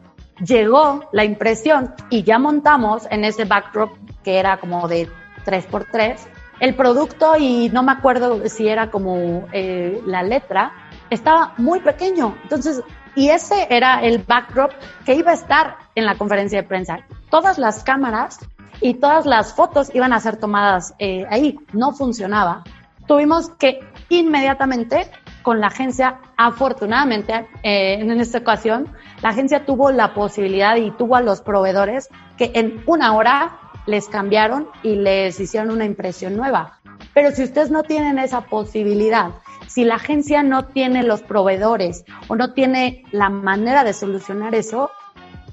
llegó 0.45 1.09
la 1.13 1.25
impresión 1.25 1.95
y 2.11 2.23
ya 2.23 2.39
montamos 2.39 3.07
en 3.11 3.25
ese 3.25 3.47
backdrop 3.47 3.91
que 4.23 4.39
era 4.39 4.59
como 4.59 4.87
de 4.89 5.09
3x3 5.47 6.17
el 6.61 6.77
producto 6.77 7.35
y 7.37 7.71
no 7.71 7.83
me 7.83 7.91
acuerdo 7.91 8.49
si 8.49 8.69
era 8.69 8.91
como 8.91 9.49
eh, 9.53 10.01
la 10.07 10.23
letra, 10.23 10.73
estaba 11.11 11.55
muy 11.57 11.81
pequeño. 11.81 12.37
Entonces, 12.45 12.83
y 13.17 13.31
ese 13.31 13.67
era 13.69 14.01
el 14.01 14.19
backdrop 14.19 14.71
que 15.05 15.15
iba 15.15 15.33
a 15.33 15.35
estar 15.35 15.77
en 15.97 16.05
la 16.05 16.15
conferencia 16.15 16.63
de 16.63 16.69
prensa. 16.69 17.01
Todas 17.31 17.59
las 17.59 17.83
cámaras 17.83 18.39
y 18.83 18.95
todas 18.95 19.25
las 19.27 19.55
fotos 19.55 19.91
iban 19.95 20.13
a 20.13 20.21
ser 20.21 20.37
tomadas 20.37 20.95
eh, 20.99 21.25
ahí. 21.31 21.59
No 21.73 21.93
funcionaba. 21.93 22.65
Tuvimos 23.07 23.51
que 23.51 23.81
inmediatamente 24.09 25.11
con 25.43 25.61
la 25.61 25.69
agencia, 25.69 26.21
afortunadamente, 26.37 27.47
eh, 27.63 27.95
en 28.01 28.11
esta 28.21 28.39
ocasión, 28.39 28.89
la 29.23 29.31
agencia 29.31 29.65
tuvo 29.65 29.91
la 29.91 30.15
posibilidad 30.15 30.77
y 30.77 30.91
tuvo 30.93 31.17
a 31.17 31.21
los 31.21 31.41
proveedores 31.41 32.09
que 32.37 32.53
en 32.55 32.83
una 32.87 33.15
hora 33.15 33.59
les 33.87 34.09
cambiaron 34.09 34.69
y 34.83 34.97
les 34.97 35.39
hicieron 35.41 35.71
una 35.71 35.85
impresión 35.85 36.37
nueva. 36.37 36.79
Pero 37.15 37.33
si 37.33 37.43
ustedes 37.43 37.71
no 37.71 37.83
tienen 37.83 38.19
esa 38.19 38.43
posibilidad, 38.43 39.31
si 39.67 39.85
la 39.85 39.97
agencia 39.97 40.43
no 40.43 40.67
tiene 40.67 41.03
los 41.03 41.23
proveedores 41.23 42.05
o 42.29 42.37
no 42.37 42.53
tiene 42.53 43.05
la 43.11 43.31
manera 43.31 43.85
de 43.85 43.93
solucionar 43.93 44.55
eso, 44.55 44.91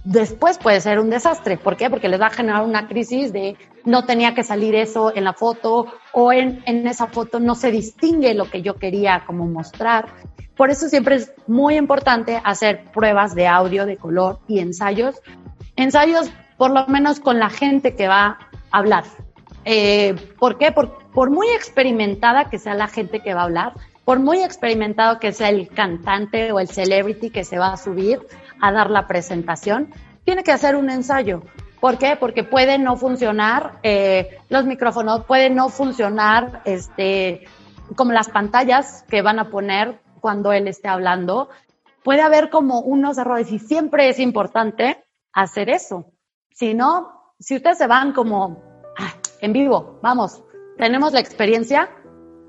después 0.03 0.57
puede 0.57 0.81
ser 0.81 0.99
un 0.99 1.09
desastre. 1.09 1.57
¿Por 1.57 1.77
qué? 1.77 1.89
Porque 1.89 2.09
les 2.09 2.19
va 2.19 2.27
a 2.27 2.31
generar 2.31 2.63
una 2.63 2.87
crisis 2.87 3.33
de 3.33 3.55
no 3.85 4.05
tenía 4.05 4.33
que 4.33 4.43
salir 4.43 4.75
eso 4.75 5.15
en 5.15 5.23
la 5.23 5.33
foto 5.33 5.87
o 6.13 6.31
en, 6.31 6.63
en 6.65 6.87
esa 6.87 7.07
foto 7.07 7.39
no 7.39 7.55
se 7.55 7.71
distingue 7.71 8.33
lo 8.33 8.49
que 8.49 8.61
yo 8.61 8.75
quería 8.75 9.23
como 9.25 9.47
mostrar. 9.47 10.07
Por 10.55 10.69
eso 10.69 10.89
siempre 10.89 11.15
es 11.15 11.31
muy 11.47 11.75
importante 11.75 12.41
hacer 12.43 12.91
pruebas 12.91 13.33
de 13.33 13.47
audio, 13.47 13.85
de 13.85 13.97
color 13.97 14.39
y 14.47 14.59
ensayos. 14.59 15.15
Ensayos 15.75 16.29
por 16.57 16.71
lo 16.71 16.85
menos 16.87 17.21
con 17.21 17.39
la 17.39 17.49
gente 17.49 17.95
que 17.95 18.07
va 18.07 18.37
a 18.71 18.77
hablar. 18.77 19.05
Eh, 19.65 20.15
¿Por 20.37 20.57
qué? 20.57 20.71
Por, 20.71 20.97
por 21.13 21.29
muy 21.29 21.47
experimentada 21.49 22.49
que 22.49 22.59
sea 22.59 22.73
la 22.73 22.87
gente 22.87 23.21
que 23.21 23.33
va 23.33 23.41
a 23.41 23.45
hablar, 23.45 23.73
por 24.03 24.19
muy 24.19 24.41
experimentado 24.41 25.19
que 25.19 25.31
sea 25.31 25.49
el 25.49 25.69
cantante 25.69 26.51
o 26.51 26.59
el 26.59 26.67
celebrity 26.67 27.29
que 27.29 27.43
se 27.43 27.57
va 27.57 27.73
a 27.73 27.77
subir 27.77 28.19
a 28.61 28.71
dar 28.71 28.89
la 28.89 29.07
presentación, 29.07 29.93
tiene 30.25 30.43
que 30.43 30.51
hacer 30.51 30.75
un 30.75 30.89
ensayo. 30.89 31.43
¿Por 31.79 31.97
qué? 31.97 32.17
Porque 32.19 32.43
puede 32.43 32.77
no 32.77 32.97
funcionar 32.97 33.79
eh, 33.83 34.37
los 34.49 34.65
micrófonos, 34.65 35.25
puede 35.25 35.49
no 35.49 35.69
funcionar 35.69 36.61
este, 36.65 37.47
como 37.95 38.11
las 38.11 38.29
pantallas 38.29 39.05
que 39.09 39.21
van 39.21 39.39
a 39.39 39.49
poner 39.49 40.01
cuando 40.19 40.51
él 40.51 40.67
esté 40.67 40.89
hablando. 40.89 41.49
Puede 42.03 42.21
haber 42.21 42.49
como 42.49 42.81
unos 42.81 43.17
errores 43.17 43.51
y 43.51 43.59
siempre 43.59 44.09
es 44.09 44.19
importante 44.19 45.03
hacer 45.31 45.69
eso. 45.69 46.11
Si 46.53 46.73
no, 46.73 47.33
si 47.39 47.55
ustedes 47.55 47.77
se 47.77 47.87
van 47.87 48.11
como 48.11 48.61
ah, 48.97 49.13
en 49.41 49.53
vivo, 49.53 49.99
vamos, 50.03 50.43
tenemos 50.77 51.13
la 51.13 51.21
experiencia, 51.21 51.89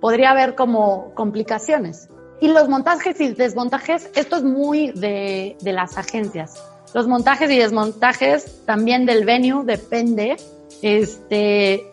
podría 0.01 0.31
haber 0.31 0.57
como 0.57 1.15
complicaciones. 1.15 2.09
Y 2.41 2.49
los 2.49 2.69
montajes 2.69 3.21
y 3.21 3.35
desmontajes, 3.35 4.11
esto 4.15 4.37
es 4.37 4.43
muy 4.43 4.93
de, 4.93 5.57
de 5.61 5.73
las 5.73 5.99
agencias. 5.99 6.63
Los 6.95 7.07
montajes 7.07 7.51
y 7.51 7.59
desmontajes 7.59 8.65
también 8.65 9.07
del 9.07 9.25
venue 9.25 9.65
depende, 9.65 10.37
este, 10.83 11.85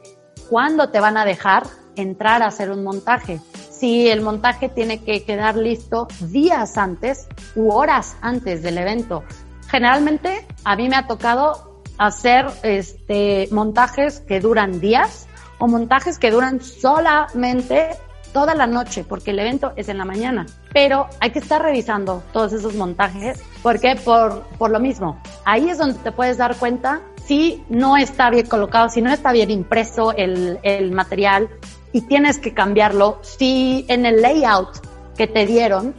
cuándo 0.50 0.90
te 0.90 1.00
van 1.00 1.18
a 1.18 1.26
dejar 1.26 1.68
entrar 1.96 2.42
a 2.42 2.48
hacer 2.48 2.72
un 2.72 2.84
montaje. 2.84 3.40
Si 3.70 4.10
el 4.10 4.22
montaje 4.22 4.70
tiene 4.70 5.04
que 5.04 5.24
quedar 5.24 5.56
listo 5.56 6.08
días 6.22 6.78
antes 6.78 7.28
u 7.56 7.72
horas 7.72 8.16
antes 8.22 8.64
del 8.64 8.78
evento. 8.78 9.24
Generalmente 9.68 10.48
a 10.64 10.76
mí 10.76 10.90
me 10.90 10.96
ha 10.96 11.08
tocado 11.08 11.82
hacer 11.98 12.48
este 12.64 13.50
montajes 13.52 14.22
que 14.22 14.40
duran 14.40 14.80
días 14.80 15.28
o 15.60 15.68
montajes 15.68 16.18
que 16.18 16.32
duran 16.32 16.62
solamente 16.62 17.90
toda 18.34 18.56
la 18.56 18.68
noche, 18.68 19.04
porque 19.04 19.32
el 19.32 19.40
evento 19.40 19.74
es 19.76 19.90
en 19.90 19.98
la 19.98 20.06
mañana. 20.06 20.46
Pero 20.74 21.08
hay 21.20 21.32
que 21.32 21.40
estar 21.40 21.62
revisando 21.62 22.24
todos 22.34 22.54
esos 22.54 22.76
montajes, 22.76 23.42
porque 23.64 23.96
por, 23.96 24.44
por 24.58 24.72
lo 24.72 24.80
mismo, 24.80 25.22
ahí 25.46 25.70
es 25.70 25.78
donde 25.78 26.00
te 26.00 26.12
puedes 26.12 26.38
dar 26.38 26.56
cuenta 26.56 27.02
si 27.26 27.64
no 27.70 27.98
está 27.98 28.30
bien 28.30 28.46
colocado, 28.46 28.90
si 28.90 29.02
no 29.02 29.12
está 29.12 29.32
bien 29.32 29.52
impreso 29.52 30.14
el, 30.14 30.60
el 30.64 30.92
material 30.92 31.50
y 31.92 32.02
tienes 32.02 32.40
que 32.40 32.54
cambiarlo, 32.54 33.20
si 33.22 33.86
en 33.90 34.06
el 34.06 34.22
layout 34.22 34.70
que 35.18 35.28
te 35.28 35.46
dieron, 35.46 35.94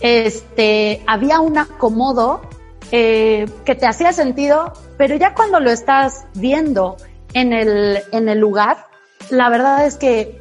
este, 0.00 1.02
había 1.06 1.40
un 1.40 1.58
acomodo 1.58 2.40
eh, 2.92 3.46
que 3.64 3.74
te 3.74 3.86
hacía 3.86 4.12
sentido, 4.12 4.72
pero 4.96 5.16
ya 5.16 5.34
cuando 5.34 5.60
lo 5.60 5.70
estás 5.70 6.26
viendo 6.34 6.96
en 7.34 7.52
el, 7.52 8.00
en 8.12 8.28
el 8.28 8.38
lugar, 8.38 8.86
la 9.28 9.48
verdad 9.48 9.86
es 9.86 9.96
que 9.96 10.39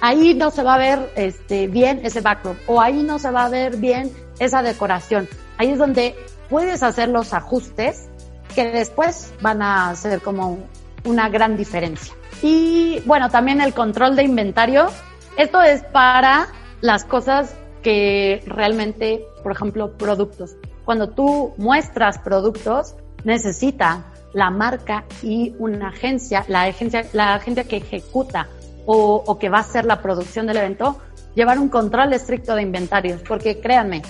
ahí 0.00 0.34
no 0.34 0.50
se 0.50 0.62
va 0.62 0.74
a 0.74 0.78
ver 0.78 1.10
este, 1.16 1.66
bien 1.66 2.00
ese 2.04 2.20
backdrop 2.20 2.56
o 2.66 2.80
ahí 2.80 3.02
no 3.02 3.18
se 3.18 3.30
va 3.30 3.44
a 3.44 3.48
ver 3.48 3.76
bien 3.76 4.12
esa 4.38 4.62
decoración. 4.62 5.28
Ahí 5.56 5.70
es 5.70 5.78
donde 5.78 6.14
puedes 6.48 6.82
hacer 6.82 7.08
los 7.08 7.32
ajustes 7.32 8.08
que 8.54 8.70
después 8.70 9.32
van 9.40 9.62
a 9.62 9.94
ser 9.94 10.20
como 10.20 10.58
una 11.04 11.28
gran 11.28 11.56
diferencia. 11.56 12.14
Y 12.42 13.00
bueno, 13.06 13.30
también 13.30 13.60
el 13.60 13.74
control 13.74 14.16
de 14.16 14.24
inventario. 14.24 14.88
Esto 15.36 15.62
es 15.62 15.82
para 15.84 16.48
las 16.80 17.04
cosas 17.04 17.54
que 17.82 18.42
realmente, 18.46 19.24
por 19.42 19.52
ejemplo, 19.52 19.92
productos. 19.96 20.56
Cuando 20.84 21.10
tú 21.10 21.54
muestras 21.56 22.18
productos, 22.18 22.94
necesita 23.24 24.04
la 24.32 24.50
marca 24.50 25.04
y 25.22 25.54
una 25.58 25.88
agencia, 25.88 26.44
la 26.48 26.62
agencia, 26.62 27.06
la 27.12 27.34
agencia 27.34 27.64
que 27.64 27.76
ejecuta 27.76 28.48
o, 28.90 29.38
que 29.38 29.50
va 29.50 29.58
a 29.58 29.64
ser 29.64 29.84
la 29.84 30.00
producción 30.00 30.46
del 30.46 30.56
evento, 30.56 30.96
llevar 31.34 31.58
un 31.58 31.68
control 31.68 32.14
estricto 32.14 32.54
de 32.54 32.62
inventarios, 32.62 33.20
porque 33.20 33.60
créanme, 33.60 34.00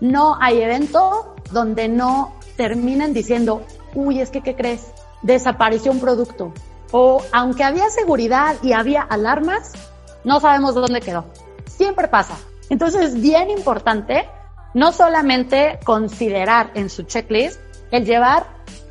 no 0.00 0.38
hay 0.40 0.62
evento 0.62 1.34
donde 1.50 1.88
no 1.88 2.36
terminen 2.56 3.12
diciendo, 3.12 3.62
uy, 3.94 4.20
es 4.20 4.30
que, 4.30 4.40
¿qué 4.40 4.54
crees? 4.54 4.92
Desapareció 5.22 5.90
un 5.90 5.98
producto. 5.98 6.52
O 6.92 7.20
aunque 7.32 7.64
había 7.64 7.90
seguridad 7.90 8.54
y 8.62 8.74
había 8.74 9.02
alarmas, 9.02 9.72
no 10.22 10.38
sabemos 10.38 10.76
dónde 10.76 11.00
quedó. 11.00 11.24
Siempre 11.66 12.06
pasa. 12.06 12.36
Entonces 12.70 13.06
es 13.06 13.20
bien 13.20 13.50
importante 13.50 14.28
no 14.72 14.92
solamente 14.92 15.80
considerar 15.84 16.70
en 16.74 16.90
su 16.90 17.02
checklist 17.02 17.60
el 17.90 18.04
llevar 18.04 18.46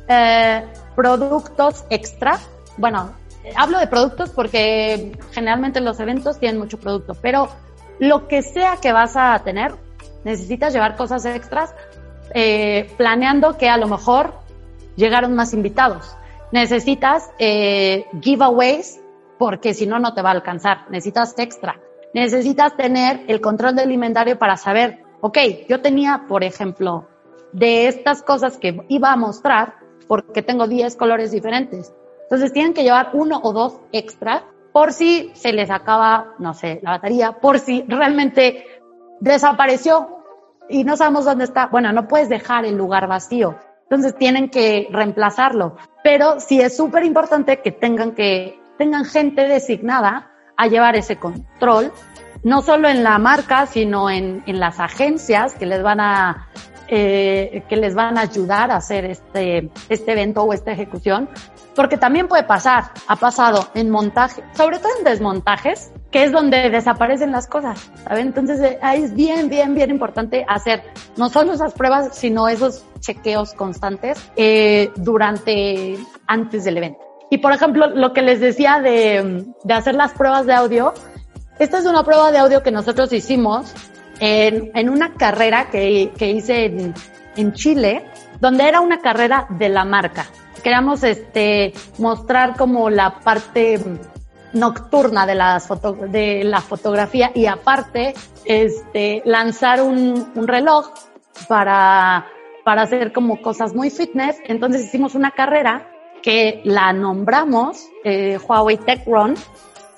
eh, 0.08 0.62
productos 0.94 1.86
extra. 1.88 2.38
Bueno, 2.76 3.14
hablo 3.56 3.78
de 3.78 3.86
productos 3.86 4.30
porque 4.30 5.18
generalmente 5.32 5.80
los 5.80 6.00
eventos 6.00 6.38
tienen 6.38 6.58
mucho 6.58 6.78
producto, 6.78 7.14
pero 7.20 7.48
lo 7.98 8.28
que 8.28 8.42
sea 8.42 8.76
que 8.80 8.92
vas 8.92 9.16
a 9.16 9.38
tener, 9.44 9.74
necesitas 10.24 10.72
llevar 10.72 10.96
cosas 10.96 11.24
extras, 11.26 11.74
eh, 12.34 12.90
planeando 12.96 13.56
que 13.56 13.68
a 13.68 13.76
lo 13.76 13.88
mejor 13.88 14.34
llegaron 14.96 15.34
más 15.34 15.54
invitados. 15.54 16.16
Necesitas 16.52 17.30
eh, 17.38 18.06
giveaways 18.20 19.00
porque 19.38 19.72
si 19.74 19.86
no, 19.86 19.98
no 19.98 20.14
te 20.14 20.22
va 20.22 20.30
a 20.30 20.32
alcanzar. 20.32 20.90
Necesitas 20.90 21.34
extra. 21.38 21.80
Necesitas 22.12 22.76
tener 22.76 23.22
el 23.28 23.40
control 23.40 23.76
del 23.76 23.92
inventario 23.92 24.38
para 24.38 24.56
saber, 24.56 25.04
ok, 25.20 25.38
yo 25.68 25.80
tenía, 25.80 26.24
por 26.28 26.42
ejemplo, 26.42 27.08
de 27.52 27.86
estas 27.86 28.22
cosas 28.22 28.58
que 28.58 28.80
iba 28.88 29.12
a 29.12 29.16
mostrar, 29.16 29.74
porque 30.06 30.42
tengo 30.42 30.66
10 30.66 30.96
colores 30.96 31.30
diferentes. 31.30 31.92
Entonces 32.28 32.52
tienen 32.52 32.74
que 32.74 32.82
llevar 32.82 33.10
uno 33.14 33.40
o 33.42 33.54
dos 33.54 33.80
extra 33.90 34.44
por 34.70 34.92
si 34.92 35.30
se 35.34 35.52
les 35.54 35.70
acaba, 35.70 36.34
no 36.38 36.52
sé, 36.52 36.78
la 36.82 36.90
batería, 36.90 37.32
por 37.32 37.58
si 37.58 37.84
realmente 37.88 38.66
desapareció 39.20 40.18
y 40.68 40.84
no 40.84 40.96
sabemos 40.96 41.24
dónde 41.24 41.44
está. 41.44 41.68
Bueno, 41.68 41.90
no 41.92 42.06
puedes 42.06 42.28
dejar 42.28 42.66
el 42.66 42.76
lugar 42.76 43.08
vacío. 43.08 43.56
Entonces 43.84 44.14
tienen 44.16 44.50
que 44.50 44.88
reemplazarlo. 44.90 45.76
Pero 46.04 46.38
sí 46.38 46.60
es 46.60 46.76
súper 46.76 47.04
importante 47.04 47.60
que 47.62 47.72
tengan 47.72 48.12
que, 48.12 48.60
tengan 48.76 49.06
gente 49.06 49.48
designada 49.48 50.30
a 50.56 50.66
llevar 50.66 50.96
ese 50.96 51.16
control, 51.16 51.92
no 52.42 52.60
solo 52.60 52.88
en 52.88 53.02
la 53.02 53.18
marca, 53.18 53.64
sino 53.64 54.10
en, 54.10 54.42
en 54.46 54.60
las 54.60 54.80
agencias 54.80 55.54
que 55.54 55.64
les 55.64 55.82
van 55.82 56.00
a, 56.00 56.48
eh, 56.90 57.64
que 57.68 57.76
les 57.76 57.94
van 57.94 58.16
a 58.16 58.22
ayudar 58.22 58.70
a 58.70 58.76
hacer 58.76 59.04
este, 59.04 59.70
este 59.90 60.12
evento 60.12 60.42
o 60.42 60.54
esta 60.54 60.72
ejecución, 60.72 61.28
porque 61.78 61.96
también 61.96 62.26
puede 62.26 62.42
pasar, 62.42 62.90
ha 63.06 63.14
pasado 63.14 63.68
en 63.72 63.88
montaje, 63.88 64.42
sobre 64.56 64.80
todo 64.80 64.88
en 64.98 65.04
desmontajes, 65.04 65.92
que 66.10 66.24
es 66.24 66.32
donde 66.32 66.70
desaparecen 66.70 67.30
las 67.30 67.46
cosas, 67.46 67.88
¿saben? 68.02 68.26
Entonces 68.26 68.60
eh, 68.60 68.78
ahí 68.82 69.04
es 69.04 69.14
bien, 69.14 69.48
bien, 69.48 69.76
bien 69.76 69.88
importante 69.88 70.44
hacer 70.48 70.82
no 71.16 71.28
solo 71.28 71.52
esas 71.52 71.74
pruebas, 71.74 72.16
sino 72.16 72.48
esos 72.48 72.84
chequeos 72.98 73.54
constantes 73.54 74.18
eh, 74.34 74.90
durante, 74.96 75.96
antes 76.26 76.64
del 76.64 76.78
evento. 76.78 76.98
Y 77.30 77.38
por 77.38 77.52
ejemplo, 77.52 77.86
lo 77.86 78.12
que 78.12 78.22
les 78.22 78.40
decía 78.40 78.80
de, 78.80 79.46
hacer 79.72 79.94
las 79.94 80.14
pruebas 80.14 80.46
de 80.46 80.54
audio, 80.54 80.94
esta 81.60 81.78
es 81.78 81.86
una 81.86 82.02
prueba 82.02 82.32
de 82.32 82.38
audio 82.38 82.60
que 82.64 82.72
nosotros 82.72 83.12
hicimos 83.12 83.72
en, 84.18 84.72
en 84.74 84.88
una 84.88 85.14
carrera 85.14 85.70
que, 85.70 86.10
que 86.18 86.28
hice 86.28 86.64
en, 86.64 86.92
en 87.36 87.52
Chile, 87.52 88.04
donde 88.40 88.66
era 88.66 88.80
una 88.80 88.98
carrera 88.98 89.46
de 89.48 89.68
la 89.68 89.84
marca. 89.84 90.26
Queríamos 90.62 91.02
este, 91.02 91.72
mostrar 91.98 92.56
como 92.56 92.90
la 92.90 93.20
parte 93.20 93.80
nocturna 94.52 95.26
de, 95.26 95.34
las 95.34 95.66
foto, 95.66 95.92
de 95.92 96.44
la 96.44 96.60
fotografía 96.60 97.30
y 97.34 97.46
aparte 97.46 98.14
este, 98.44 99.22
lanzar 99.24 99.82
un, 99.82 100.32
un 100.34 100.48
reloj 100.48 100.90
para, 101.48 102.26
para 102.64 102.82
hacer 102.82 103.12
como 103.12 103.40
cosas 103.40 103.74
muy 103.74 103.90
fitness. 103.90 104.36
Entonces 104.46 104.84
hicimos 104.84 105.14
una 105.14 105.30
carrera 105.30 105.90
que 106.22 106.60
la 106.64 106.92
nombramos 106.92 107.88
eh, 108.04 108.38
Huawei 108.46 108.76
Tech 108.78 109.06
Run. 109.06 109.34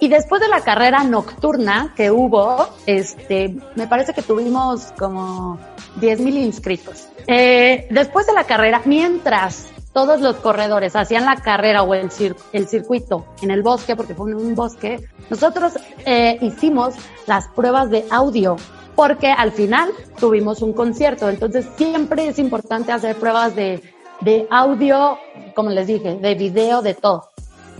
Y 0.02 0.08
después 0.08 0.40
de 0.40 0.48
la 0.48 0.62
carrera 0.62 1.04
nocturna 1.04 1.92
que 1.94 2.10
hubo, 2.10 2.68
este, 2.86 3.54
me 3.74 3.86
parece 3.86 4.14
que 4.14 4.22
tuvimos 4.22 4.92
como 4.98 5.58
10 5.96 6.20
mil 6.20 6.38
inscritos. 6.38 7.08
Eh, 7.26 7.86
después 7.90 8.26
de 8.26 8.32
la 8.32 8.44
carrera, 8.44 8.80
mientras 8.86 9.68
todos 9.92 10.20
los 10.20 10.36
corredores 10.36 10.94
hacían 10.96 11.24
la 11.24 11.36
carrera 11.36 11.82
o 11.82 11.94
el, 11.94 12.10
cir 12.10 12.36
el 12.52 12.68
circuito 12.68 13.26
en 13.42 13.50
el 13.50 13.62
bosque, 13.62 13.96
porque 13.96 14.14
fue 14.14 14.34
un 14.34 14.54
bosque, 14.54 15.08
nosotros 15.28 15.74
eh, 16.04 16.38
hicimos 16.40 16.94
las 17.26 17.48
pruebas 17.48 17.90
de 17.90 18.04
audio 18.10 18.56
porque 18.94 19.32
al 19.32 19.52
final 19.52 19.90
tuvimos 20.18 20.62
un 20.62 20.72
concierto. 20.72 21.28
Entonces 21.28 21.66
siempre 21.76 22.28
es 22.28 22.38
importante 22.38 22.92
hacer 22.92 23.16
pruebas 23.16 23.54
de, 23.56 23.82
de 24.20 24.46
audio, 24.50 25.18
como 25.54 25.70
les 25.70 25.86
dije, 25.86 26.16
de 26.16 26.34
video, 26.34 26.82
de 26.82 26.94
todo. 26.94 27.30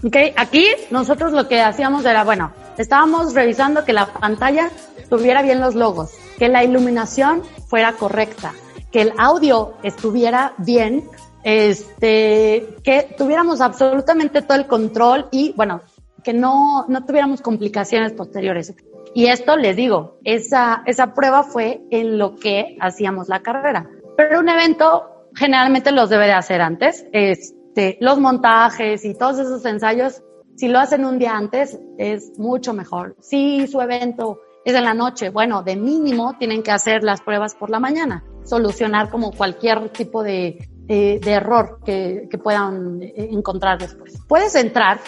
Okay, 0.02 0.32
aquí 0.36 0.66
nosotros 0.90 1.32
lo 1.32 1.46
que 1.46 1.60
hacíamos 1.60 2.06
era, 2.06 2.24
bueno, 2.24 2.52
estábamos 2.78 3.34
revisando 3.34 3.84
que 3.84 3.92
la 3.92 4.06
pantalla 4.06 4.70
tuviera 5.10 5.42
bien 5.42 5.60
los 5.60 5.74
logos, 5.74 6.12
que 6.38 6.48
la 6.48 6.64
iluminación 6.64 7.42
fuera 7.66 7.92
correcta, 7.92 8.54
que 8.90 9.02
el 9.02 9.12
audio 9.18 9.74
estuviera 9.82 10.54
bien, 10.56 11.06
este, 11.42 12.76
que 12.82 13.14
tuviéramos 13.16 13.60
absolutamente 13.60 14.42
todo 14.42 14.58
el 14.58 14.66
control 14.66 15.28
y, 15.30 15.52
bueno, 15.56 15.80
que 16.22 16.32
no, 16.32 16.86
no 16.88 17.04
tuviéramos 17.04 17.40
complicaciones 17.40 18.12
posteriores. 18.12 18.74
Y 19.14 19.26
esto 19.26 19.56
les 19.56 19.76
digo, 19.76 20.18
esa, 20.24 20.82
esa 20.86 21.14
prueba 21.14 21.42
fue 21.42 21.82
en 21.90 22.18
lo 22.18 22.36
que 22.36 22.76
hacíamos 22.80 23.28
la 23.28 23.40
carrera. 23.40 23.88
Pero 24.16 24.40
un 24.40 24.48
evento 24.48 25.26
generalmente 25.34 25.90
los 25.92 26.10
debe 26.10 26.26
de 26.26 26.32
hacer 26.32 26.60
antes. 26.60 27.06
Este, 27.12 27.96
los 28.00 28.20
montajes 28.20 29.04
y 29.04 29.14
todos 29.14 29.38
esos 29.38 29.64
ensayos, 29.64 30.22
si 30.56 30.68
lo 30.68 30.78
hacen 30.78 31.04
un 31.04 31.18
día 31.18 31.36
antes, 31.36 31.78
es 31.98 32.38
mucho 32.38 32.72
mejor. 32.72 33.16
Si 33.20 33.66
su 33.66 33.80
evento 33.80 34.40
es 34.64 34.74
en 34.74 34.84
la 34.84 34.94
noche, 34.94 35.30
bueno, 35.30 35.62
de 35.62 35.76
mínimo 35.76 36.36
tienen 36.38 36.62
que 36.62 36.70
hacer 36.70 37.02
las 37.02 37.20
pruebas 37.22 37.54
por 37.54 37.70
la 37.70 37.80
mañana, 37.80 38.24
solucionar 38.44 39.08
como 39.10 39.32
cualquier 39.32 39.88
tipo 39.88 40.22
de, 40.22 40.68
eh, 40.92 41.20
de 41.22 41.30
error 41.30 41.78
que, 41.84 42.26
que 42.28 42.36
puedan 42.36 43.00
encontrar 43.00 43.78
después. 43.78 44.20
Puedes 44.26 44.56
entrar 44.56 44.98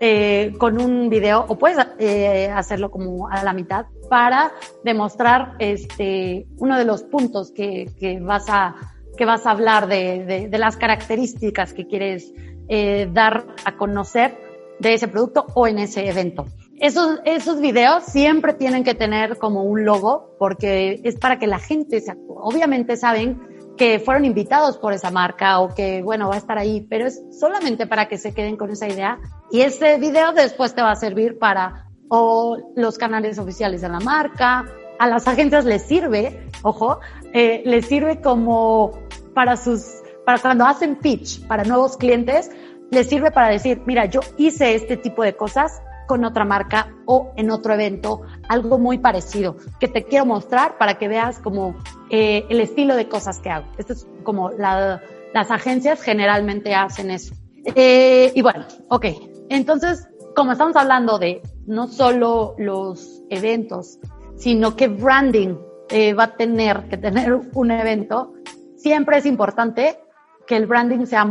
eh, 0.00 0.54
con 0.56 0.80
un 0.80 1.10
video 1.10 1.44
o 1.46 1.58
puedes 1.58 1.78
eh, 1.98 2.50
hacerlo 2.50 2.90
como 2.90 3.28
a 3.28 3.44
la 3.44 3.52
mitad 3.52 3.84
para 4.08 4.52
demostrar 4.82 5.56
este 5.58 6.46
uno 6.56 6.78
de 6.78 6.86
los 6.86 7.02
puntos 7.02 7.50
que, 7.50 7.90
que 8.00 8.18
vas 8.18 8.46
a 8.48 8.74
que 9.18 9.26
vas 9.26 9.46
a 9.46 9.50
hablar 9.50 9.88
de, 9.88 10.24
de, 10.24 10.48
de 10.48 10.58
las 10.58 10.78
características 10.78 11.74
que 11.74 11.86
quieres 11.86 12.32
eh, 12.68 13.08
dar 13.12 13.46
a 13.64 13.76
conocer 13.76 14.38
de 14.80 14.94
ese 14.94 15.08
producto 15.08 15.46
o 15.54 15.66
en 15.66 15.78
ese 15.78 16.08
evento. 16.08 16.46
Esos, 16.78 17.20
esos 17.24 17.60
videos 17.60 18.04
siempre 18.04 18.52
tienen 18.52 18.84
que 18.84 18.94
tener 18.94 19.38
como 19.38 19.64
un 19.64 19.84
logo 19.84 20.34
porque 20.38 21.00
es 21.04 21.16
para 21.18 21.38
que 21.38 21.46
la 21.46 21.58
gente 21.58 22.00
se 22.00 22.12
obviamente 22.28 22.96
saben 22.96 23.55
que 23.76 24.00
fueron 24.00 24.24
invitados 24.24 24.78
por 24.78 24.92
esa 24.92 25.10
marca 25.10 25.60
o 25.60 25.74
que, 25.74 26.02
bueno, 26.02 26.28
va 26.28 26.36
a 26.36 26.38
estar 26.38 26.58
ahí, 26.58 26.86
pero 26.88 27.06
es 27.06 27.22
solamente 27.30 27.86
para 27.86 28.08
que 28.08 28.18
se 28.18 28.32
queden 28.32 28.56
con 28.56 28.70
esa 28.70 28.88
idea. 28.88 29.18
Y 29.50 29.60
ese 29.60 29.98
video 29.98 30.32
después 30.32 30.74
te 30.74 30.82
va 30.82 30.92
a 30.92 30.96
servir 30.96 31.38
para 31.38 31.86
o 32.08 32.58
los 32.76 32.98
canales 32.98 33.38
oficiales 33.38 33.80
de 33.80 33.88
la 33.88 34.00
marca, 34.00 34.64
a 34.98 35.06
las 35.06 35.26
agencias 35.28 35.64
les 35.64 35.82
sirve, 35.82 36.48
ojo, 36.62 37.00
eh, 37.32 37.62
les 37.66 37.86
sirve 37.86 38.20
como 38.20 38.92
para 39.34 39.56
sus, 39.56 40.02
para 40.24 40.38
cuando 40.38 40.64
hacen 40.64 40.96
pitch 40.96 41.46
para 41.46 41.64
nuevos 41.64 41.96
clientes, 41.96 42.50
les 42.90 43.08
sirve 43.08 43.30
para 43.30 43.48
decir, 43.48 43.82
mira, 43.86 44.06
yo 44.06 44.20
hice 44.36 44.74
este 44.74 44.96
tipo 44.96 45.22
de 45.22 45.34
cosas 45.34 45.82
con 46.06 46.24
otra 46.24 46.44
marca 46.44 46.94
o 47.04 47.32
en 47.36 47.50
otro 47.50 47.74
evento, 47.74 48.22
algo 48.48 48.78
muy 48.78 48.98
parecido, 48.98 49.56
que 49.78 49.88
te 49.88 50.04
quiero 50.04 50.26
mostrar 50.26 50.78
para 50.78 50.98
que 50.98 51.08
veas 51.08 51.38
como 51.38 51.74
eh, 52.10 52.44
el 52.48 52.60
estilo 52.60 52.94
de 52.96 53.08
cosas 53.08 53.40
que 53.40 53.50
hago. 53.50 53.66
Esto 53.78 53.92
es 53.92 54.06
como 54.22 54.50
la, 54.50 55.02
las 55.34 55.50
agencias 55.50 56.02
generalmente 56.02 56.74
hacen 56.74 57.10
eso. 57.10 57.34
Eh, 57.74 58.32
y 58.34 58.42
bueno, 58.42 58.64
ok. 58.88 59.06
Entonces, 59.48 60.08
como 60.34 60.52
estamos 60.52 60.76
hablando 60.76 61.18
de 61.18 61.42
no 61.66 61.88
solo 61.88 62.54
los 62.58 63.22
eventos, 63.30 63.98
sino 64.36 64.76
que 64.76 64.88
branding 64.88 65.56
eh, 65.88 66.14
va 66.14 66.24
a 66.24 66.36
tener 66.36 66.88
que 66.88 66.96
tener 66.96 67.40
un 67.54 67.70
evento, 67.70 68.34
siempre 68.76 69.18
es 69.18 69.26
importante 69.26 69.98
que 70.46 70.56
el 70.56 70.66
branding 70.66 71.06
sea 71.06 71.26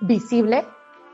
visible, 0.00 0.64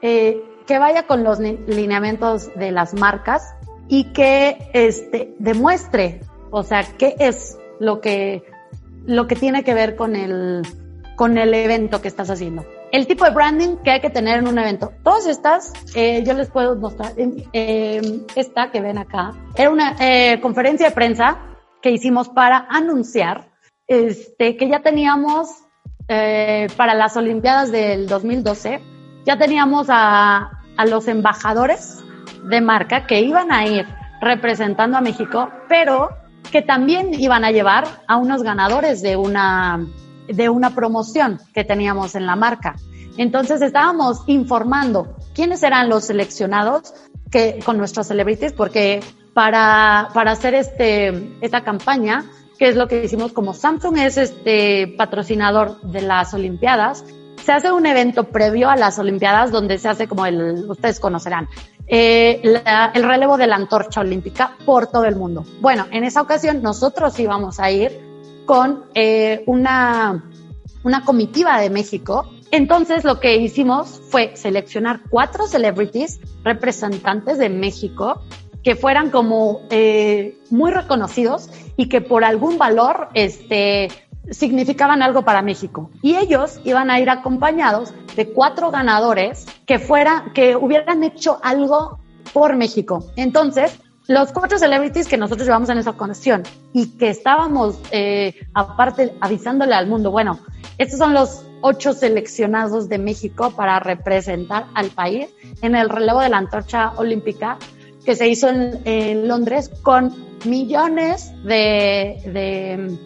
eh, 0.03 0.43
que 0.73 0.79
vaya 0.79 1.03
con 1.03 1.23
los 1.23 1.39
lineamientos 1.39 2.51
de 2.55 2.73
las 2.73 2.95
marcas 2.95 3.55
y 3.89 4.05
que 4.15 4.71
este, 4.73 5.35
demuestre, 5.39 6.23
o 6.51 6.63
sea, 6.63 6.83
qué 6.97 7.15
es 7.19 7.59
lo 7.79 8.01
que, 8.01 8.43
lo 9.05 9.27
que 9.27 9.37
tiene 9.37 9.65
que 9.65 9.75
ver 9.75 9.97
con 9.97 10.17
el, 10.17 10.63
con 11.15 11.37
el 11.37 11.53
evento 11.53 12.01
que 12.01 12.09
estás 12.09 12.31
haciendo. 12.31 12.65
el 12.91 13.07
tipo 13.07 13.27
de 13.27 13.33
branding 13.33 13.77
que 13.85 13.91
hay 13.91 14.01
que 14.01 14.09
tener 14.09 14.39
en 14.39 14.49
un 14.49 14.59
evento. 14.59 14.95
Todas 15.03 15.27
estas, 15.27 15.75
eh, 15.95 16.25
yo 16.25 16.33
les 16.33 16.49
puedo 16.49 16.75
mostrar, 16.77 17.13
eh, 17.19 18.23
esta 18.35 18.71
que 18.71 18.81
ven 18.81 18.97
acá, 18.97 19.33
era 19.55 19.69
una 19.69 19.97
eh, 20.01 20.41
conferencia 20.41 20.89
de 20.89 20.95
prensa 20.95 21.37
que 21.83 21.91
hicimos 21.91 22.31
para 22.31 22.67
anunciar 22.71 23.51
este, 23.87 24.57
que 24.57 24.71
ya 24.71 24.81
teníamos 24.81 25.51
para 26.77 26.93
las 26.93 27.17
Olimpiadas 27.17 27.73
del 27.73 28.07
2012, 28.07 28.83
ya 29.25 29.39
teníamos 29.39 29.87
a, 29.89 30.62
a 30.77 30.87
los 30.87 31.09
embajadores 31.09 32.03
de 32.45 32.61
marca 32.61 33.07
que 33.07 33.21
iban 33.21 33.53
a 33.53 33.67
ir 33.67 33.87
representando 34.21 34.97
a 34.97 35.01
México, 35.01 35.51
pero 35.69 36.11
que 36.51 36.63
también 36.63 37.15
iban 37.15 37.45
a 37.45 37.51
llevar 37.51 37.85
a 38.07 38.17
unos 38.17 38.43
ganadores 38.43 39.03
de 39.03 39.17
una 39.17 39.87
de 40.29 40.49
una 40.49 40.75
promoción 40.75 41.41
que 41.53 41.65
teníamos 41.65 42.15
en 42.15 42.27
la 42.27 42.37
marca. 42.37 42.77
Entonces 43.17 43.61
estábamos 43.61 44.23
informando 44.27 45.17
quiénes 45.35 45.63
eran 45.63 45.89
los 45.89 46.05
seleccionados 46.05 46.95
que, 47.31 47.59
con 47.65 47.77
nuestros 47.77 48.07
celebrities, 48.07 48.53
porque 48.53 49.01
para, 49.35 50.09
para 50.15 50.33
hacer 50.33 50.55
este, 50.55 51.37
esta 51.41 51.63
campaña, 51.65 52.25
que 52.59 52.69
es 52.69 52.77
lo 52.77 52.89
que 52.89 53.05
hicimos 53.05 53.33
como 53.33 53.55
Samsung 53.55 53.99
es 53.99 54.17
este 54.17 54.95
patrocinador 54.97 55.81
de 55.83 56.03
las 56.03 56.33
Olimpiadas, 56.35 57.05
se 57.43 57.53
hace 57.53 57.73
un 57.73 57.87
evento 57.87 58.25
previo 58.25 58.71
a 58.71 58.77
las 58.77 58.99
Olimpiadas 58.99 59.51
donde 59.51 59.79
se 59.79 59.89
hace 59.89 60.09
como 60.09 60.27
el, 60.27 60.65
ustedes 60.69 61.01
conocerán, 61.01 61.49
eh, 61.87 62.41
el 62.95 63.03
relevo 63.03 63.37
de 63.37 63.47
la 63.47 63.57
antorcha 63.57 64.01
olímpica 64.01 64.57
por 64.65 64.87
todo 64.87 65.05
el 65.05 65.17
mundo. 65.17 65.45
Bueno, 65.61 65.87
en 65.91 66.05
esa 66.05 66.23
ocasión 66.23 66.63
nosotros 66.63 67.19
íbamos 67.19 67.61
a 67.61 67.71
ir 67.71 68.01
con 68.47 68.85
eh, 68.95 69.43
una, 69.47 70.25
una 70.85 71.05
comitiva 71.05 71.61
de 71.61 71.71
México. 71.71 72.31
Entonces 72.51 73.05
lo 73.05 73.19
que 73.19 73.37
hicimos 73.37 74.01
fue 74.11 74.37
seleccionar 74.37 75.01
cuatro 75.11 75.47
celebrities 75.47 76.21
representantes 76.45 77.39
de 77.39 77.49
México 77.49 78.23
que 78.63 78.77
fueran 78.77 79.11
como 79.11 79.63
eh, 79.71 80.39
muy 80.51 80.71
reconocidos 80.71 81.51
y 81.77 81.89
que 81.89 82.01
por 82.01 82.25
algún 82.25 82.59
valor 82.59 83.09
este, 83.15 83.89
significaban 84.31 85.03
algo 85.03 85.23
para 85.23 85.43
México. 85.43 85.91
Y 86.03 86.17
ellos 86.17 86.61
iban 86.65 86.91
a 86.91 87.01
ir 87.01 87.11
acompañados 87.11 87.93
de 88.17 88.33
cuatro 88.33 88.71
ganadores 88.71 89.47
que 89.67 89.79
fuera, 89.79 90.27
que 90.35 90.57
hubieran 90.57 91.03
hecho 91.03 91.39
algo 91.43 91.99
por 92.33 92.57
México. 92.57 93.05
Entonces, 93.17 93.79
los 94.09 94.33
cuatro 94.33 94.59
celebrities 94.59 95.07
que 95.07 95.17
nosotros 95.17 95.47
llevamos 95.47 95.69
en 95.69 95.79
esa 95.79 95.91
ocasión 95.91 96.43
y 96.73 96.99
que 96.99 97.11
estábamos, 97.11 97.79
eh, 97.91 98.35
aparte, 98.55 99.15
avisándole 99.21 99.75
al 99.75 99.87
mundo, 99.87 100.11
bueno, 100.11 100.39
estos 100.79 100.99
son 100.99 101.15
los 101.15 101.45
ocho 101.61 101.93
seleccionados 101.93 102.89
de 102.89 102.99
México 102.99 103.53
para 103.55 103.79
representar 103.79 104.67
al 104.75 104.91
país 104.91 105.29
en 105.63 105.77
el 105.77 105.89
relevo 105.89 106.21
de 106.21 106.29
la 106.29 106.39
antorcha 106.39 106.93
olímpica 106.97 107.59
que 108.05 108.17
se 108.17 108.29
hizo 108.29 108.49
en, 108.49 108.81
en 108.85 109.29
Londres 109.29 109.71
con 109.83 110.13
millones 110.45 111.33
de, 111.45 112.21
de, 112.27 112.99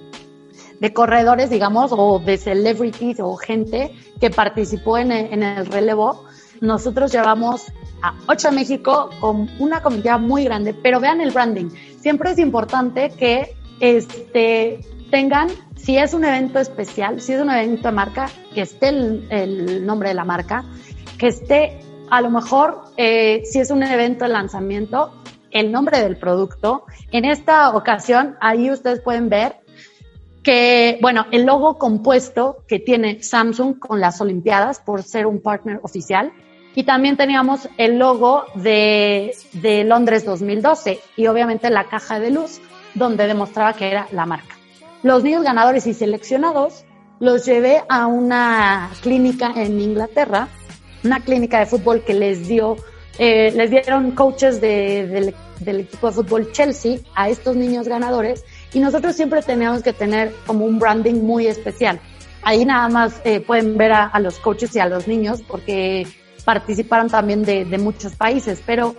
de, 0.81 0.93
corredores, 0.93 1.51
digamos, 1.51 1.93
o 1.93 2.19
de 2.19 2.39
celebrities 2.39 3.21
o 3.21 3.37
gente 3.37 3.95
que 4.21 4.31
participó 4.31 4.99
en 4.99 5.13
en 5.13 5.43
el 5.43 5.67
relevo. 5.67 6.25
Nosotros 6.61 7.13
llevamos 7.13 7.67
a 8.03 8.15
8 8.29 8.53
México 8.53 9.11
con 9.21 9.51
una 9.59 9.83
comunidad 9.83 10.19
muy 10.19 10.45
grande, 10.45 10.75
pero 10.75 11.01
vean 11.01 11.21
el 11.21 11.31
branding. 11.31 11.71
Siempre 12.01 12.31
es 12.31 12.39
importante 12.39 13.11
que 13.11 13.55
este, 13.81 14.81
tengan, 15.11 15.49
si 15.77 15.99
es 15.99 16.15
un 16.15 16.25
evento 16.25 16.59
especial, 16.59 17.21
si 17.21 17.33
es 17.33 17.41
un 17.41 17.51
evento 17.51 17.89
de 17.89 17.93
marca, 17.93 18.29
que 18.55 18.63
esté 18.63 18.89
el, 18.89 19.27
el 19.31 19.87
nombre 19.87 20.09
de 20.11 20.15
la 20.15 20.25
marca, 20.25 20.65
que 21.19 21.29
esté 21.29 21.79
a 22.11 22.21
lo 22.21 22.31
mejor, 22.31 22.85
eh, 22.97 23.43
si 23.45 23.59
es 23.59 23.71
un 23.71 23.83
evento 23.83 24.25
de 24.25 24.31
lanzamiento, 24.31 25.13
el 25.51 25.73
nombre 25.73 26.01
del 26.01 26.17
producto. 26.17 26.85
En 27.13 27.25
esta 27.25 27.71
ocasión, 27.75 28.37
ahí 28.41 28.71
ustedes 28.71 29.01
pueden 29.01 29.29
ver 29.29 29.57
que, 30.47 30.97
bueno, 31.03 31.27
el 31.33 31.45
logo 31.45 31.77
compuesto 31.77 32.59
que 32.69 32.79
tiene 32.79 33.21
Samsung 33.21 33.81
con 33.81 34.01
las 34.01 34.21
Olimpiadas 34.21 34.79
por 34.79 35.03
ser 35.03 35.27
un 35.27 35.43
partner 35.43 35.81
oficial 35.83 36.33
y 36.77 36.85
también 36.85 37.17
teníamos 37.17 37.69
el 37.79 37.99
logo 37.99 38.45
de, 38.55 39.35
de 39.55 39.83
Londres 39.83 40.25
2012 40.25 41.01
y 41.17 41.27
obviamente 41.27 41.69
la 41.69 41.89
caja 41.89 42.21
de 42.21 42.31
luz 42.31 42.61
donde 42.95 43.27
demostraba 43.27 43.73
que 43.73 43.91
era 43.91 44.07
la 44.13 44.25
marca. 44.25 44.55
Los 45.03 45.25
niños 45.25 45.43
ganadores 45.43 45.85
y 45.89 45.95
seleccionados 45.95 46.85
los 47.19 47.45
llevé 47.45 47.83
a 47.89 48.07
una 48.07 48.91
clínica 49.03 49.53
en 49.57 49.81
Inglaterra, 49.81 50.47
una 51.03 51.19
clínica 51.25 51.59
de 51.59 51.67
fútbol 51.67 52.05
que 52.05 52.15
les 52.15 52.47
dio, 52.47 52.77
eh, 53.19 53.51
les 53.51 53.69
dieron 53.69 54.13
coaches 54.13 54.61
de, 54.61 55.09
del, 55.09 55.35
del 55.59 55.81
equipo 55.81 56.07
de 56.07 56.13
fútbol 56.13 56.53
Chelsea 56.53 56.99
a 57.17 57.31
estos 57.31 57.57
niños 57.57 57.89
ganadores 57.89 58.45
y 58.77 58.81
nosotros 58.81 59.17
siempre 59.17 59.41
teníamos 59.41 59.83
que 59.83 59.95
tener 59.95 60.35
como 60.47 60.67
un 60.67 60.79
branding 60.79 61.23
muy 61.23 61.47
especial. 61.47 61.99
Ahí 62.43 62.67
nada 62.67 62.91
más 62.91 63.23
eh, 63.25 63.41
pueden 63.41 63.79
ver 63.79 63.91
a, 63.93 64.05
a, 64.05 64.21
los 64.21 64.39
coaches 64.39 64.77
y 64.77 64.81
a 64.81 64.87
los 64.87 65.09
niños 65.09 65.41
porque 65.41 66.07
participaron 66.45 67.09
también 67.09 67.43
de, 67.43 67.65
de, 67.65 67.79
muchos 67.79 68.15
países, 68.15 68.63
pero 68.67 68.95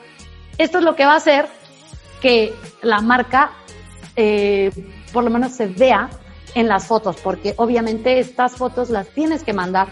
esto 0.57 0.79
es 0.79 0.83
lo 0.83 0.95
que 0.95 1.05
va 1.05 1.13
a 1.13 1.17
hacer 1.17 1.45
que 2.23 2.55
la 2.81 3.01
marca 3.01 3.51
eh, 4.15 4.71
por 5.13 5.23
lo 5.23 5.29
menos 5.29 5.51
se 5.51 5.67
vea 5.67 6.09
en 6.55 6.67
las 6.67 6.87
fotos, 6.87 7.17
porque 7.17 7.53
obviamente 7.57 8.17
estas 8.17 8.53
fotos 8.53 8.89
las 8.89 9.07
tienes 9.09 9.43
que 9.43 9.53
mandar 9.53 9.89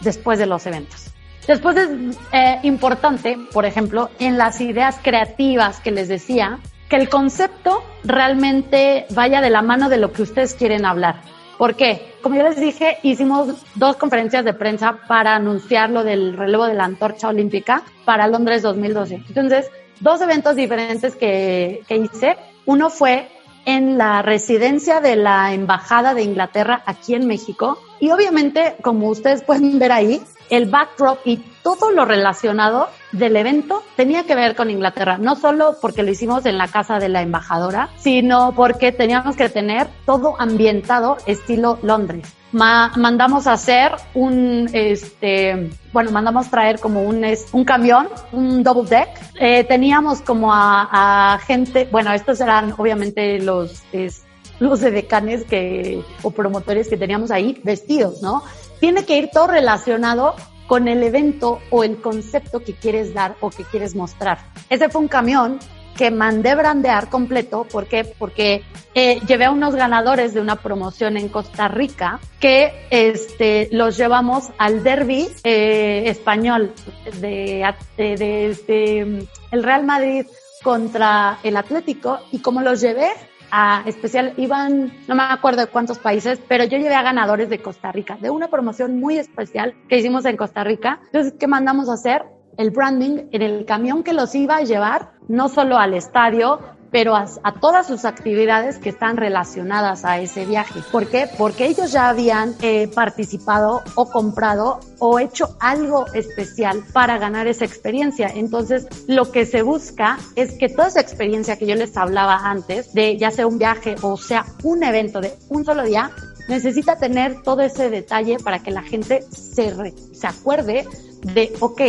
después 0.00 0.40
de 0.40 0.46
los 0.46 0.66
eventos. 0.66 1.12
Después 1.46 1.76
es 1.76 1.88
eh, 2.32 2.58
importante, 2.64 3.38
por 3.52 3.64
ejemplo, 3.64 4.10
en 4.18 4.38
las 4.38 4.60
ideas 4.60 4.98
creativas 5.00 5.78
que 5.78 5.92
les 5.92 6.08
decía, 6.08 6.58
que 6.88 6.96
el 6.96 7.08
concepto 7.08 7.82
realmente 8.04 9.06
vaya 9.10 9.40
de 9.40 9.50
la 9.50 9.62
mano 9.62 9.88
de 9.88 9.96
lo 9.96 10.12
que 10.12 10.22
ustedes 10.22 10.54
quieren 10.54 10.84
hablar. 10.84 11.22
¿Por 11.58 11.76
qué? 11.76 12.14
Como 12.22 12.34
yo 12.36 12.42
les 12.42 12.60
dije, 12.60 12.98
hicimos 13.02 13.64
dos 13.74 13.96
conferencias 13.96 14.44
de 14.44 14.54
prensa 14.54 14.98
para 15.06 15.36
anunciar 15.36 15.90
lo 15.90 16.02
del 16.02 16.36
relevo 16.36 16.66
de 16.66 16.74
la 16.74 16.84
antorcha 16.84 17.28
olímpica 17.28 17.82
para 18.04 18.26
Londres 18.26 18.62
2012. 18.62 19.22
Entonces, 19.28 19.70
dos 20.00 20.20
eventos 20.20 20.56
diferentes 20.56 21.14
que, 21.14 21.82
que 21.86 21.96
hice. 21.96 22.36
Uno 22.66 22.90
fue 22.90 23.28
en 23.66 23.98
la 23.98 24.22
residencia 24.22 25.00
de 25.00 25.16
la 25.16 25.54
Embajada 25.54 26.14
de 26.14 26.22
Inglaterra 26.22 26.82
aquí 26.86 27.14
en 27.14 27.26
México. 27.26 27.78
Y 28.00 28.10
obviamente, 28.10 28.76
como 28.82 29.08
ustedes 29.08 29.42
pueden 29.42 29.78
ver 29.78 29.92
ahí, 29.92 30.22
el 30.56 30.66
backdrop 30.66 31.18
y 31.24 31.38
todo 31.62 31.90
lo 31.90 32.04
relacionado 32.04 32.88
del 33.12 33.36
evento 33.36 33.82
tenía 33.96 34.24
que 34.24 34.34
ver 34.34 34.54
con 34.54 34.70
Inglaterra, 34.70 35.18
no 35.18 35.34
solo 35.34 35.76
porque 35.80 36.02
lo 36.02 36.10
hicimos 36.10 36.46
en 36.46 36.58
la 36.58 36.68
casa 36.68 36.98
de 36.98 37.08
la 37.08 37.22
embajadora, 37.22 37.88
sino 37.96 38.52
porque 38.54 38.92
teníamos 38.92 39.36
que 39.36 39.48
tener 39.48 39.88
todo 40.06 40.40
ambientado 40.40 41.16
estilo 41.26 41.78
Londres. 41.82 42.32
Ma 42.52 42.92
mandamos 42.96 43.48
hacer 43.48 43.92
un, 44.14 44.70
este, 44.72 45.70
bueno, 45.92 46.12
mandamos 46.12 46.48
traer 46.50 46.78
como 46.78 47.02
un, 47.02 47.26
un 47.52 47.64
camión, 47.64 48.08
un 48.30 48.62
double 48.62 48.88
deck. 48.88 49.08
Eh, 49.40 49.64
teníamos 49.64 50.20
como 50.20 50.54
a, 50.54 50.88
a, 51.34 51.38
gente, 51.40 51.88
bueno, 51.90 52.12
estos 52.12 52.40
eran 52.40 52.72
obviamente 52.78 53.40
los, 53.40 53.82
es, 53.90 54.22
los 54.60 54.80
decanes 54.80 55.44
que, 55.44 56.00
o 56.22 56.30
promotores 56.30 56.88
que 56.88 56.96
teníamos 56.96 57.32
ahí 57.32 57.60
vestidos, 57.64 58.22
¿no? 58.22 58.44
Tiene 58.84 59.06
que 59.06 59.16
ir 59.16 59.30
todo 59.32 59.46
relacionado 59.46 60.36
con 60.66 60.88
el 60.88 61.02
evento 61.02 61.58
o 61.70 61.84
el 61.84 62.02
concepto 62.02 62.60
que 62.60 62.74
quieres 62.74 63.14
dar 63.14 63.34
o 63.40 63.48
que 63.48 63.64
quieres 63.64 63.94
mostrar. 63.94 64.40
Ese 64.68 64.90
fue 64.90 65.00
un 65.00 65.08
camión 65.08 65.58
que 65.96 66.10
mandé 66.10 66.54
brandear 66.54 67.08
completo. 67.08 67.64
¿Por 67.64 67.86
qué? 67.86 68.04
Porque 68.04 68.62
eh, 68.94 69.20
llevé 69.26 69.46
a 69.46 69.52
unos 69.52 69.74
ganadores 69.74 70.34
de 70.34 70.42
una 70.42 70.56
promoción 70.56 71.16
en 71.16 71.30
Costa 71.30 71.66
Rica 71.66 72.20
que 72.40 72.86
este, 72.90 73.70
los 73.72 73.96
llevamos 73.96 74.50
al 74.58 74.82
derby 74.82 75.28
eh, 75.44 76.02
español 76.04 76.74
de, 77.22 77.66
de, 77.96 78.16
de, 78.16 78.58
de, 78.66 79.28
el 79.50 79.62
Real 79.62 79.84
Madrid 79.86 80.26
contra 80.62 81.38
el 81.42 81.56
Atlético 81.56 82.18
y 82.32 82.40
como 82.40 82.60
los 82.60 82.82
llevé 82.82 83.12
a 83.56 83.84
especial, 83.86 84.34
iban, 84.36 84.92
no 85.06 85.14
me 85.14 85.22
acuerdo 85.22 85.60
de 85.60 85.68
cuántos 85.68 86.00
países, 86.00 86.40
pero 86.48 86.64
yo 86.64 86.76
llevé 86.76 86.96
a 86.96 87.02
ganadores 87.02 87.48
de 87.48 87.60
Costa 87.60 87.92
Rica, 87.92 88.18
de 88.20 88.28
una 88.28 88.48
promoción 88.48 88.98
muy 88.98 89.16
especial 89.16 89.76
que 89.88 89.96
hicimos 89.96 90.24
en 90.24 90.36
Costa 90.36 90.64
Rica. 90.64 90.98
Entonces, 91.06 91.34
¿qué 91.38 91.46
mandamos 91.46 91.88
a 91.88 91.92
hacer? 91.92 92.24
El 92.56 92.72
branding 92.72 93.28
en 93.30 93.42
el 93.42 93.64
camión 93.64 94.02
que 94.02 94.12
los 94.12 94.34
iba 94.34 94.56
a 94.56 94.62
llevar, 94.62 95.12
no 95.28 95.48
solo 95.48 95.78
al 95.78 95.94
estadio, 95.94 96.58
pero 96.94 97.16
a, 97.16 97.26
todas 97.60 97.88
sus 97.88 98.04
actividades 98.04 98.78
que 98.78 98.90
están 98.90 99.16
relacionadas 99.16 100.04
a 100.04 100.20
ese 100.20 100.46
viaje. 100.46 100.78
¿Por 100.92 101.08
qué? 101.08 101.28
Porque 101.36 101.66
ellos 101.66 101.90
ya 101.90 102.08
habían 102.08 102.54
eh, 102.62 102.86
participado 102.86 103.82
o 103.96 104.08
comprado 104.08 104.78
o 105.00 105.18
hecho 105.18 105.56
algo 105.58 106.06
especial 106.14 106.84
para 106.92 107.18
ganar 107.18 107.48
esa 107.48 107.64
experiencia. 107.64 108.28
Entonces, 108.32 108.86
lo 109.08 109.32
que 109.32 109.44
se 109.44 109.62
busca 109.62 110.20
es 110.36 110.52
que 110.56 110.68
toda 110.68 110.86
esa 110.86 111.00
experiencia 111.00 111.56
que 111.56 111.66
yo 111.66 111.74
les 111.74 111.96
hablaba 111.96 112.48
antes, 112.48 112.94
de 112.94 113.16
ya 113.16 113.32
sea 113.32 113.48
un 113.48 113.58
viaje 113.58 113.96
o 114.02 114.16
sea 114.16 114.46
un 114.62 114.84
evento 114.84 115.20
de 115.20 115.34
un 115.48 115.64
solo 115.64 115.82
día, 115.82 116.12
necesita 116.48 116.94
tener 116.94 117.42
todo 117.42 117.62
ese 117.62 117.90
detalle 117.90 118.36
para 118.38 118.60
que 118.60 118.70
la 118.70 118.82
gente 118.82 119.24
se, 119.32 119.92
se 120.14 120.26
acuerde 120.28 120.86
de, 121.22 121.52
ok, 121.58 121.80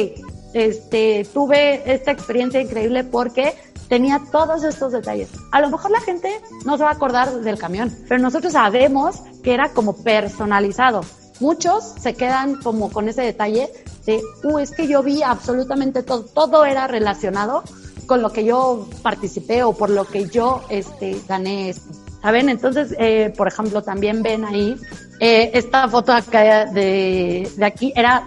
este, 0.56 1.28
tuve 1.32 1.94
esta 1.94 2.12
experiencia 2.12 2.62
increíble 2.62 3.04
porque 3.04 3.54
tenía 3.88 4.22
todos 4.32 4.64
estos 4.64 4.92
detalles. 4.92 5.30
A 5.52 5.62
lo 5.62 5.70
mejor 5.70 5.92
la 5.92 6.02
gente 6.02 6.42
no 6.66 6.78
se 6.78 6.84
va 6.84 6.90
a 6.90 6.94
acordar 6.94 7.32
del 7.42 7.58
camión, 7.58 7.96
pero 8.08 8.22
nosotros 8.22 8.54
sabemos 8.54 9.22
que 9.44 9.54
era 9.54 9.70
como 9.70 9.96
personalizado. 9.96 11.02
Muchos 11.40 11.84
se 12.00 12.14
quedan 12.14 12.56
como 12.56 12.90
con 12.92 13.10
ese 13.10 13.22
detalle 13.22 13.70
de, 14.06 14.22
uh, 14.44 14.60
es 14.60 14.72
que 14.72 14.88
yo 14.88 15.04
vi 15.04 15.22
absolutamente 15.22 16.04
todo, 16.04 16.24
todo 16.24 16.66
era 16.66 16.88
relacionado 16.88 17.64
con 18.06 18.22
lo 18.22 18.32
que 18.32 18.46
yo 18.46 18.88
participé 19.02 19.64
o 19.64 19.74
por 19.74 19.90
lo 19.90 20.06
que 20.06 20.30
yo 20.30 20.62
este, 20.70 21.20
gané 21.28 21.70
esto. 21.70 21.94
¿Saben? 22.22 22.50
Entonces, 22.50 22.96
eh, 22.98 23.34
por 23.38 23.48
ejemplo, 23.48 23.84
también 23.84 24.24
ven 24.24 24.46
ahí, 24.46 24.76
eh, 25.20 25.52
esta 25.54 25.88
foto 25.88 26.12
acá 26.12 26.66
de, 26.66 27.52
de 27.56 27.66
aquí 27.66 27.94
era 27.96 28.26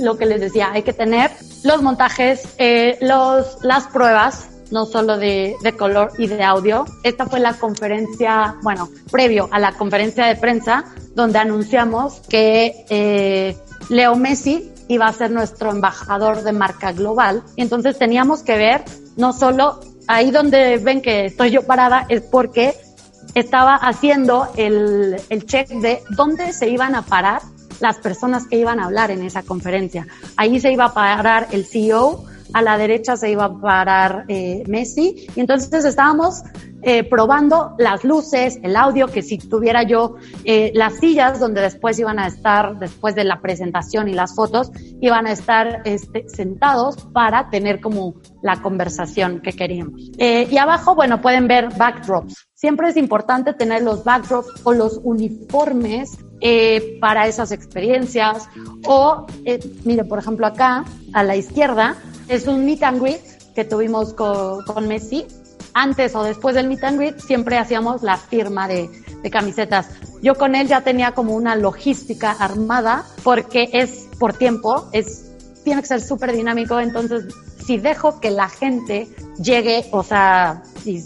lo 0.00 0.16
que 0.16 0.26
les 0.26 0.40
decía, 0.40 0.72
hay 0.72 0.82
que 0.82 0.92
tener 0.92 1.30
los 1.62 1.82
montajes, 1.82 2.48
eh, 2.58 2.98
los, 3.00 3.58
las 3.62 3.86
pruebas, 3.88 4.48
no 4.70 4.86
solo 4.86 5.18
de, 5.18 5.56
de, 5.62 5.72
color 5.72 6.12
y 6.18 6.26
de 6.26 6.42
audio. 6.42 6.84
Esta 7.02 7.26
fue 7.26 7.40
la 7.40 7.54
conferencia, 7.54 8.56
bueno, 8.62 8.88
previo 9.10 9.48
a 9.50 9.58
la 9.58 9.72
conferencia 9.72 10.26
de 10.26 10.36
prensa, 10.36 10.84
donde 11.14 11.38
anunciamos 11.38 12.20
que 12.28 12.84
eh, 12.88 13.56
Leo 13.88 14.16
Messi 14.16 14.72
iba 14.88 15.06
a 15.06 15.12
ser 15.12 15.30
nuestro 15.30 15.70
embajador 15.70 16.42
de 16.42 16.52
marca 16.52 16.92
global. 16.92 17.42
Y 17.56 17.62
entonces 17.62 17.98
teníamos 17.98 18.42
que 18.42 18.56
ver, 18.56 18.84
no 19.16 19.32
solo 19.32 19.80
ahí 20.06 20.30
donde 20.30 20.78
ven 20.78 21.02
que 21.02 21.26
estoy 21.26 21.50
yo 21.50 21.62
parada, 21.62 22.06
es 22.08 22.22
porque 22.22 22.74
estaba 23.34 23.74
haciendo 23.74 24.48
el, 24.56 25.16
el 25.28 25.46
check 25.46 25.68
de 25.68 26.02
dónde 26.10 26.52
se 26.52 26.68
iban 26.68 26.94
a 26.94 27.02
parar 27.02 27.42
las 27.80 27.98
personas 27.98 28.46
que 28.46 28.56
iban 28.56 28.80
a 28.80 28.86
hablar 28.86 29.10
en 29.10 29.22
esa 29.22 29.42
conferencia. 29.42 30.06
Ahí 30.36 30.60
se 30.60 30.72
iba 30.72 30.86
a 30.86 30.94
parar 30.94 31.48
el 31.50 31.66
CEO, 31.66 32.24
a 32.52 32.62
la 32.62 32.78
derecha 32.78 33.16
se 33.16 33.30
iba 33.30 33.44
a 33.44 33.60
parar 33.60 34.24
eh, 34.28 34.62
Messi, 34.66 35.26
y 35.34 35.40
entonces 35.40 35.84
estábamos 35.84 36.42
eh, 36.82 37.04
probando 37.04 37.74
las 37.78 38.04
luces, 38.04 38.58
el 38.62 38.76
audio, 38.76 39.08
que 39.08 39.22
si 39.22 39.38
tuviera 39.38 39.82
yo 39.82 40.16
eh, 40.44 40.70
las 40.74 40.98
sillas 40.98 41.40
donde 41.40 41.60
después 41.60 41.98
iban 41.98 42.18
a 42.18 42.26
estar, 42.26 42.78
después 42.78 43.14
de 43.14 43.24
la 43.24 43.40
presentación 43.40 44.08
y 44.08 44.12
las 44.12 44.34
fotos, 44.34 44.70
iban 45.00 45.26
a 45.26 45.32
estar 45.32 45.82
este, 45.84 46.28
sentados 46.28 46.96
para 47.12 47.50
tener 47.50 47.80
como 47.80 48.14
la 48.42 48.62
conversación 48.62 49.40
que 49.40 49.52
queríamos. 49.52 50.00
Eh, 50.18 50.46
y 50.50 50.58
abajo, 50.58 50.94
bueno, 50.94 51.20
pueden 51.20 51.48
ver 51.48 51.70
backdrops. 51.76 52.46
Siempre 52.54 52.88
es 52.88 52.96
importante 52.96 53.52
tener 53.52 53.82
los 53.82 54.04
backdrops 54.04 54.48
o 54.64 54.72
los 54.72 55.00
uniformes 55.02 56.18
eh, 56.40 56.98
para 57.00 57.26
esas 57.26 57.50
experiencias. 57.50 58.48
O, 58.86 59.26
eh, 59.44 59.58
mire, 59.84 60.04
por 60.04 60.18
ejemplo, 60.18 60.46
acá 60.46 60.84
a 61.12 61.22
la 61.22 61.36
izquierda 61.36 61.96
es 62.28 62.46
un 62.46 62.64
meet 62.64 62.82
and 62.82 63.00
greet 63.00 63.20
que 63.54 63.64
tuvimos 63.64 64.14
con, 64.14 64.64
con 64.64 64.88
Messi. 64.88 65.26
Antes 65.74 66.14
o 66.14 66.24
después 66.24 66.54
del 66.54 66.68
meet 66.68 66.84
and 66.84 66.98
greet 66.98 67.18
siempre 67.18 67.58
hacíamos 67.58 68.02
la 68.02 68.16
firma 68.16 68.66
de, 68.66 68.88
de 69.22 69.30
camisetas. 69.30 69.88
Yo 70.22 70.34
con 70.34 70.54
él 70.54 70.68
ya 70.68 70.82
tenía 70.82 71.12
como 71.12 71.34
una 71.34 71.56
logística 71.56 72.32
armada 72.32 73.04
porque 73.22 73.68
es 73.72 74.08
por 74.18 74.32
tiempo, 74.32 74.88
es, 74.92 75.30
tiene 75.64 75.82
que 75.82 75.88
ser 75.88 76.00
súper 76.00 76.32
dinámico. 76.32 76.80
Entonces, 76.80 77.24
si 77.64 77.78
dejo 77.78 78.20
que 78.20 78.30
la 78.30 78.48
gente 78.48 79.08
llegue, 79.42 79.86
o 79.90 80.02
sea, 80.02 80.62
y, 80.84 81.04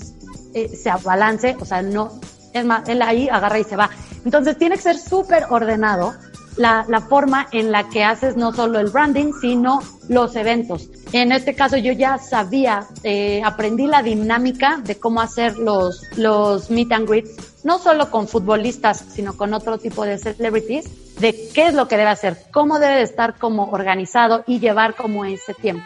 eh, 0.55 0.69
se 0.77 0.91
abalance, 0.91 1.57
o 1.61 1.65
sea, 1.65 1.83
no, 1.83 2.21
es 2.53 2.65
más, 2.65 2.89
él 2.89 3.03
ahí 3.03 3.29
agarra 3.29 3.59
y 3.59 3.65
se 3.65 3.77
va. 3.77 3.91
Entonces 4.25 4.59
tiene 4.59 4.77
que 4.77 4.83
ser 4.83 4.99
súper 4.99 5.47
ordenado 5.51 6.15
la, 6.61 7.01
forma 7.09 7.49
en 7.53 7.73
la 7.73 7.89
que 7.89 8.05
haces 8.05 8.37
no 8.37 8.53
solo 8.53 8.79
el 8.79 8.91
branding, 8.91 9.33
sino 9.41 9.81
los 10.09 10.37
eventos. 10.37 10.89
En 11.13 11.33
este 11.33 11.55
caso 11.55 11.77
yo 11.77 11.93
ya 11.93 12.19
sabía, 12.19 12.87
eh, 13.03 13.43
aprendí 13.45 13.87
la 13.87 14.03
dinámica 14.03 14.81
de 14.85 14.99
cómo 14.99 15.21
hacer 15.21 15.57
los, 15.59 16.03
los 16.17 16.71
meet 16.71 16.93
and 16.93 17.09
greets, 17.09 17.65
no 17.65 17.79
solo 17.79 18.11
con 18.11 18.29
futbolistas, 18.29 19.05
sino 19.11 19.37
con 19.37 19.55
otro 19.55 19.79
tipo 19.79 20.05
de 20.05 20.19
celebrities, 20.19 21.19
de 21.19 21.49
qué 21.55 21.69
es 21.69 21.75
lo 21.75 21.89
que 21.89 21.97
debe 21.97 22.11
hacer, 22.11 22.37
cómo 22.53 22.79
debe 22.79 22.97
de 22.97 23.03
estar 23.03 23.39
como 23.39 23.71
organizado 23.71 24.45
y 24.47 24.61
llevar 24.61 24.95
como 24.95 25.25
ese 25.25 25.55
tiempo. 25.55 25.85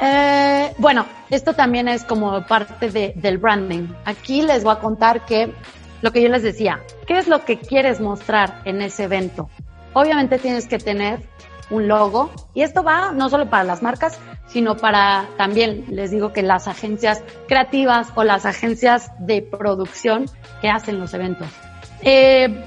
Eh, 0.00 0.72
bueno, 0.78 1.06
esto 1.30 1.54
también 1.54 1.86
es 1.88 2.04
como 2.04 2.44
parte 2.46 2.90
de, 2.90 3.12
del 3.16 3.38
branding. 3.38 3.88
Aquí 4.04 4.42
les 4.42 4.64
voy 4.64 4.74
a 4.74 4.80
contar 4.80 5.24
que 5.26 5.52
lo 6.00 6.10
que 6.10 6.22
yo 6.22 6.28
les 6.28 6.42
decía, 6.42 6.80
¿qué 7.06 7.18
es 7.18 7.28
lo 7.28 7.44
que 7.44 7.58
quieres 7.58 8.00
mostrar 8.00 8.62
en 8.64 8.82
ese 8.82 9.04
evento? 9.04 9.48
Obviamente 9.94 10.38
tienes 10.38 10.66
que 10.66 10.78
tener 10.78 11.20
un 11.70 11.88
logo 11.88 12.30
y 12.54 12.62
esto 12.62 12.82
va 12.82 13.12
no 13.12 13.28
solo 13.30 13.48
para 13.48 13.64
las 13.64 13.82
marcas, 13.82 14.18
sino 14.46 14.76
para 14.76 15.26
también, 15.36 15.86
les 15.88 16.10
digo 16.10 16.32
que 16.32 16.42
las 16.42 16.68
agencias 16.68 17.22
creativas 17.48 18.08
o 18.14 18.24
las 18.24 18.44
agencias 18.44 19.10
de 19.18 19.42
producción 19.42 20.26
que 20.60 20.68
hacen 20.68 20.98
los 20.98 21.14
eventos. 21.14 21.48
Eh, 22.02 22.64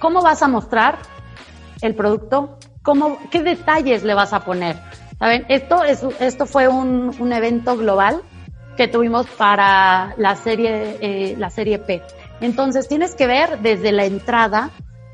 ¿Cómo 0.00 0.22
vas 0.22 0.42
a 0.42 0.48
mostrar 0.48 0.98
el 1.82 1.94
producto? 1.94 2.58
¿Cómo, 2.82 3.18
¿Qué 3.30 3.42
detalles 3.42 4.02
le 4.02 4.14
vas 4.14 4.32
a 4.32 4.40
poner? 4.40 4.76
¿Saben? 5.18 5.44
Esto, 5.48 5.84
es, 5.84 6.02
esto 6.18 6.46
fue 6.46 6.66
un, 6.66 7.14
un 7.18 7.32
evento 7.32 7.76
global 7.76 8.22
que 8.76 8.88
tuvimos 8.88 9.26
para 9.26 10.14
la 10.16 10.36
serie, 10.36 10.96
eh, 11.00 11.34
la 11.36 11.50
serie 11.50 11.78
P. 11.78 12.02
Entonces 12.40 12.88
tienes 12.88 13.14
que 13.14 13.26
ver 13.26 13.58
desde 13.58 13.92
la 13.92 14.06
entrada 14.06 14.70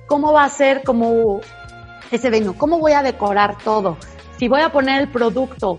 cómo 0.07 0.33
va 0.33 0.45
a 0.45 0.49
ser 0.49 0.83
como 0.83 1.41
ese 2.11 2.31
venue, 2.31 2.57
cómo 2.57 2.79
voy 2.79 2.93
a 2.93 3.03
decorar 3.03 3.59
todo, 3.59 3.97
si 4.39 4.49
voy 4.49 4.61
a 4.61 4.71
poner 4.71 5.03
el 5.03 5.09
producto, 5.09 5.79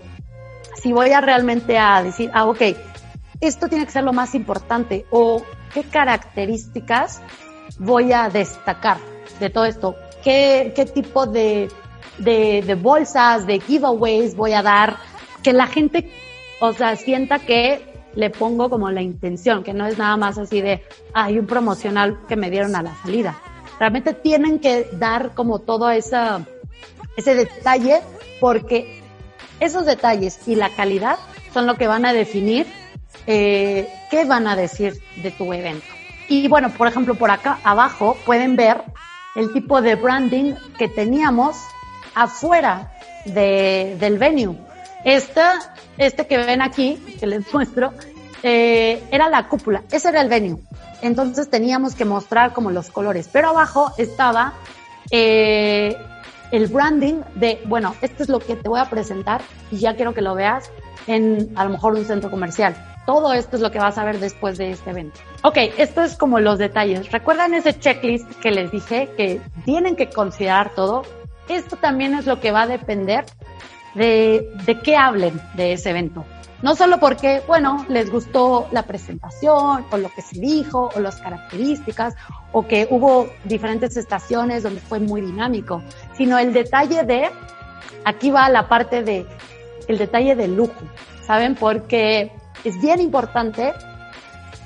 si 0.82 0.92
voy 0.92 1.10
a 1.10 1.20
realmente 1.20 1.78
a 1.78 2.02
decir, 2.02 2.30
ah, 2.34 2.46
ok, 2.46 2.62
esto 3.40 3.68
tiene 3.68 3.86
que 3.86 3.92
ser 3.92 4.04
lo 4.04 4.12
más 4.12 4.34
importante 4.34 5.06
o 5.10 5.42
qué 5.72 5.84
características 5.84 7.22
voy 7.78 8.12
a 8.12 8.28
destacar 8.28 8.98
de 9.40 9.50
todo 9.50 9.64
esto, 9.64 9.94
qué, 10.22 10.72
qué 10.74 10.84
tipo 10.86 11.26
de, 11.26 11.68
de, 12.18 12.62
de 12.66 12.74
bolsas, 12.74 13.46
de 13.46 13.60
giveaways 13.60 14.36
voy 14.36 14.52
a 14.52 14.62
dar, 14.62 14.96
que 15.42 15.52
la 15.52 15.66
gente, 15.66 16.10
o 16.60 16.72
sea, 16.72 16.96
sienta 16.96 17.38
que 17.38 17.88
le 18.14 18.30
pongo 18.30 18.68
como 18.68 18.90
la 18.90 19.02
intención, 19.02 19.62
que 19.62 19.72
no 19.72 19.86
es 19.86 19.96
nada 19.98 20.16
más 20.16 20.38
así 20.38 20.60
de, 20.60 20.82
hay 21.14 21.38
un 21.38 21.46
promocional 21.46 22.18
que 22.26 22.34
me 22.34 22.50
dieron 22.50 22.74
a 22.74 22.82
la 22.82 22.96
salida. 22.96 23.38
Realmente 23.78 24.12
tienen 24.14 24.58
que 24.58 24.88
dar 24.92 25.34
como 25.34 25.60
todo 25.60 25.90
esa, 25.90 26.46
ese 27.16 27.34
detalle 27.34 28.00
porque 28.40 29.00
esos 29.60 29.86
detalles 29.86 30.40
y 30.46 30.54
la 30.54 30.70
calidad 30.70 31.18
son 31.52 31.66
lo 31.66 31.76
que 31.76 31.86
van 31.86 32.04
a 32.04 32.12
definir 32.12 32.66
eh, 33.26 33.88
qué 34.10 34.24
van 34.24 34.46
a 34.46 34.56
decir 34.56 35.00
de 35.22 35.30
tu 35.30 35.52
evento. 35.52 35.86
Y 36.28 36.48
bueno, 36.48 36.70
por 36.70 36.88
ejemplo, 36.88 37.14
por 37.14 37.30
acá 37.30 37.58
abajo 37.64 38.16
pueden 38.24 38.56
ver 38.56 38.82
el 39.34 39.52
tipo 39.52 39.80
de 39.80 39.94
branding 39.94 40.54
que 40.78 40.88
teníamos 40.88 41.56
afuera 42.14 42.92
de, 43.24 43.96
del 43.98 44.18
venue. 44.18 44.56
Esta, 45.04 45.74
este 45.96 46.26
que 46.26 46.38
ven 46.38 46.60
aquí, 46.60 46.96
que 47.18 47.26
les 47.26 47.52
muestro, 47.52 47.92
eh, 48.42 49.02
era 49.10 49.28
la 49.28 49.48
cúpula, 49.48 49.82
ese 49.90 50.08
era 50.08 50.20
el 50.20 50.28
venue. 50.28 50.58
Entonces 51.02 51.48
teníamos 51.48 51.94
que 51.94 52.04
mostrar 52.04 52.52
como 52.52 52.70
los 52.70 52.90
colores, 52.90 53.28
pero 53.32 53.48
abajo 53.48 53.92
estaba 53.98 54.54
eh, 55.10 55.96
el 56.50 56.66
branding 56.68 57.22
de, 57.34 57.60
bueno, 57.66 57.94
esto 58.02 58.22
es 58.22 58.28
lo 58.28 58.40
que 58.40 58.56
te 58.56 58.68
voy 58.68 58.80
a 58.80 58.86
presentar 58.86 59.42
y 59.70 59.78
ya 59.78 59.94
quiero 59.94 60.14
que 60.14 60.22
lo 60.22 60.34
veas 60.34 60.70
en 61.06 61.52
a 61.56 61.64
lo 61.64 61.70
mejor 61.70 61.94
un 61.94 62.04
centro 62.04 62.30
comercial. 62.30 62.76
Todo 63.06 63.32
esto 63.32 63.56
es 63.56 63.62
lo 63.62 63.70
que 63.70 63.78
vas 63.78 63.96
a 63.96 64.04
ver 64.04 64.20
después 64.20 64.58
de 64.58 64.72
este 64.72 64.90
evento. 64.90 65.18
Ok, 65.42 65.56
esto 65.78 66.02
es 66.02 66.16
como 66.16 66.40
los 66.40 66.58
detalles. 66.58 67.10
¿Recuerdan 67.10 67.54
ese 67.54 67.78
checklist 67.78 68.30
que 68.40 68.50
les 68.50 68.70
dije 68.70 69.08
que 69.16 69.40
tienen 69.64 69.96
que 69.96 70.10
considerar 70.10 70.74
todo? 70.74 71.02
Esto 71.48 71.76
también 71.76 72.14
es 72.14 72.26
lo 72.26 72.40
que 72.40 72.50
va 72.50 72.62
a 72.62 72.66
depender 72.66 73.24
de, 73.94 74.52
de 74.66 74.80
qué 74.80 74.96
hablen 74.96 75.40
de 75.54 75.72
ese 75.72 75.90
evento. 75.90 76.26
No 76.60 76.74
solo 76.74 76.98
porque, 76.98 77.40
bueno, 77.46 77.86
les 77.88 78.10
gustó 78.10 78.66
la 78.72 78.82
presentación 78.82 79.86
o 79.90 79.96
lo 79.96 80.08
que 80.08 80.22
se 80.22 80.40
dijo 80.40 80.90
o 80.94 81.00
las 81.00 81.20
características 81.20 82.14
o 82.50 82.66
que 82.66 82.88
hubo 82.90 83.28
diferentes 83.44 83.96
estaciones 83.96 84.64
donde 84.64 84.80
fue 84.80 84.98
muy 84.98 85.20
dinámico, 85.20 85.82
sino 86.16 86.36
el 86.36 86.52
detalle 86.52 87.04
de, 87.04 87.30
aquí 88.04 88.30
va 88.30 88.48
la 88.48 88.68
parte 88.68 89.04
de, 89.04 89.24
el 89.86 89.98
detalle 89.98 90.34
de 90.34 90.48
lujo, 90.48 90.80
¿saben? 91.24 91.54
Porque 91.54 92.32
es 92.64 92.80
bien 92.80 93.00
importante 93.00 93.72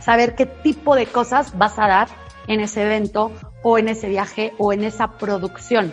saber 0.01 0.35
qué 0.35 0.47
tipo 0.47 0.97
de 0.97 1.07
cosas 1.07 1.59
vas 1.59 1.79
a 1.79 1.89
dar 1.89 2.09
en 2.47 2.61
ese 2.61 2.83
evento 2.83 3.33
o 3.63 3.77
en 3.77 3.89
ese 3.89 4.09
viaje 4.09 4.55
o 4.57 4.73
en 4.73 4.85
esa 4.85 5.19
producción. 5.19 5.93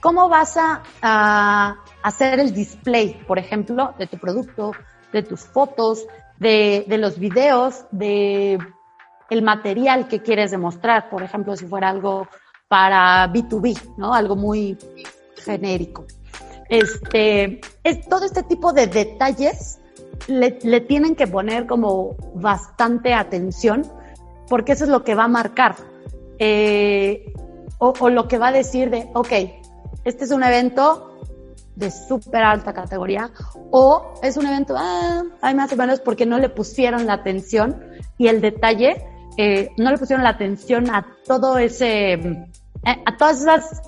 ¿Cómo 0.00 0.28
vas 0.28 0.58
a, 0.58 0.82
a 1.00 1.76
hacer 2.02 2.40
el 2.40 2.52
display, 2.52 3.22
por 3.26 3.38
ejemplo, 3.38 3.94
de 3.98 4.06
tu 4.06 4.18
producto, 4.18 4.72
de 5.12 5.22
tus 5.22 5.40
fotos, 5.40 6.06
de, 6.38 6.84
de 6.88 6.98
los 6.98 7.18
videos, 7.18 7.84
de 7.90 8.58
el 9.30 9.42
material 9.42 10.08
que 10.08 10.20
quieres 10.20 10.50
demostrar. 10.50 11.10
Por 11.10 11.22
ejemplo, 11.22 11.56
si 11.56 11.66
fuera 11.66 11.88
algo 11.88 12.28
para 12.68 13.30
B2B, 13.32 13.96
¿no? 13.96 14.14
Algo 14.14 14.36
muy 14.36 14.76
genérico. 15.36 16.04
Este, 16.68 17.60
es 17.82 18.08
todo 18.08 18.24
este 18.24 18.44
tipo 18.44 18.72
de 18.72 18.86
detalles 18.86 19.80
le, 20.28 20.58
le 20.62 20.80
tienen 20.80 21.16
que 21.16 21.26
poner 21.26 21.66
como 21.66 22.16
bastante 22.34 23.14
atención 23.14 23.82
porque 24.48 24.72
eso 24.72 24.84
es 24.84 24.90
lo 24.90 25.02
que 25.02 25.14
va 25.14 25.24
a 25.24 25.28
marcar 25.28 25.76
eh, 26.38 27.32
o, 27.78 27.92
o, 27.98 28.10
lo 28.10 28.28
que 28.28 28.38
va 28.38 28.48
a 28.48 28.52
decir 28.52 28.90
de, 28.90 29.08
ok, 29.14 29.32
este 30.04 30.24
es 30.24 30.30
un 30.30 30.42
evento 30.42 31.18
de 31.80 31.90
súper 31.90 32.42
alta 32.42 32.72
categoría 32.72 33.30
o 33.70 34.14
es 34.22 34.36
un 34.36 34.46
evento, 34.46 34.74
ah, 34.78 35.22
hay 35.42 35.54
más 35.54 35.72
o 35.72 35.76
menos 35.76 36.00
porque 36.00 36.26
no 36.26 36.38
le 36.38 36.48
pusieron 36.48 37.06
la 37.06 37.14
atención 37.14 37.82
y 38.18 38.28
el 38.28 38.40
detalle, 38.40 39.04
eh, 39.36 39.70
no 39.78 39.90
le 39.90 39.98
pusieron 39.98 40.22
la 40.22 40.30
atención 40.30 40.90
a 40.90 41.06
todo 41.26 41.58
ese, 41.58 42.12
eh, 42.12 42.52
a 42.84 43.16
todas 43.16 43.40
esas 43.40 43.82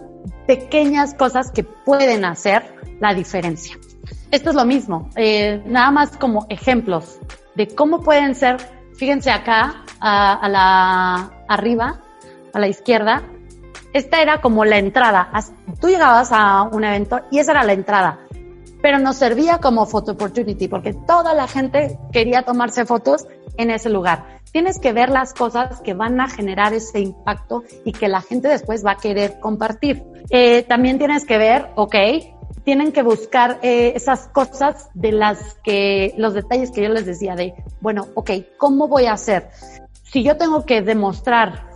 pequeñas 0.47 1.15
cosas 1.15 1.51
que 1.53 1.63
pueden 1.63 2.25
hacer 2.25 2.63
la 3.01 3.15
diferencia. 3.15 3.77
Esto 4.31 4.51
es 4.51 4.57
lo 4.57 4.65
mismo, 4.65 5.11
eh, 5.17 5.63
nada 5.67 5.91
más 5.91 6.17
como 6.17 6.47
ejemplos 6.49 7.19
de 7.55 7.69
cómo 7.69 8.01
pueden 8.01 8.35
ser, 8.35 8.57
fíjense 8.97 9.31
acá, 9.31 9.85
a, 10.01 10.49
la 10.49 11.45
arriba, 11.49 12.01
a 12.53 12.59
la 12.59 12.69
izquierda, 12.69 13.23
esta 13.93 14.23
era 14.23 14.41
como 14.41 14.65
la 14.65 14.79
entrada. 14.79 15.31
Tú 15.81 15.89
llegabas 15.89 16.31
a 16.33 16.63
un 16.63 16.85
evento 16.85 17.21
y 17.31 17.39
esa 17.39 17.53
era 17.53 17.65
la 17.65 17.73
entrada, 17.73 18.21
pero 18.81 18.99
nos 18.99 19.17
servía 19.17 19.59
como 19.59 19.87
photo 19.87 20.13
opportunity 20.13 20.69
porque 20.69 20.95
toda 20.95 21.35
la 21.35 21.47
gente 21.47 21.99
quería 22.13 22.43
tomarse 22.43 22.85
fotos 22.85 23.27
en 23.57 23.71
ese 23.71 23.91
lugar. 23.91 24.41
Tienes 24.51 24.79
que 24.79 24.93
ver 24.93 25.09
las 25.09 25.33
cosas 25.33 25.81
que 25.81 25.95
van 25.95 26.21
a 26.21 26.29
generar 26.29 26.75
ese 26.75 27.01
impacto 27.01 27.65
y 27.85 27.93
que 27.93 28.09
la 28.09 28.21
gente 28.21 28.49
después 28.49 28.85
va 28.85 28.93
a 28.93 28.97
querer 28.97 29.41
compartir. 29.41 30.03
Eh, 30.31 30.63
también 30.63 30.99
tienes 30.99 31.25
que 31.25 31.39
ver, 31.39 31.71
ok, 31.75 31.97
tienen 32.65 32.93
que 32.93 33.03
buscar 33.03 33.59
eh, 33.63 33.93
esas 33.97 34.29
cosas 34.29 34.89
de 34.95 35.13
las 35.13 35.55
que, 35.65 36.15
los 36.17 36.35
detalles 36.35 36.71
que 36.71 36.83
yo 36.83 36.91
les 36.91 37.07
decía 37.07 37.35
de, 37.35 37.55
bueno, 37.81 38.09
ok, 38.15 38.31
¿cómo 38.59 38.89
voy 38.89 39.07
a 39.07 39.15
hacer? 39.15 39.49
Si 40.05 40.23
yo 40.23 40.37
tengo 40.37 40.65
que 40.65 40.83
demostrar 40.83 41.67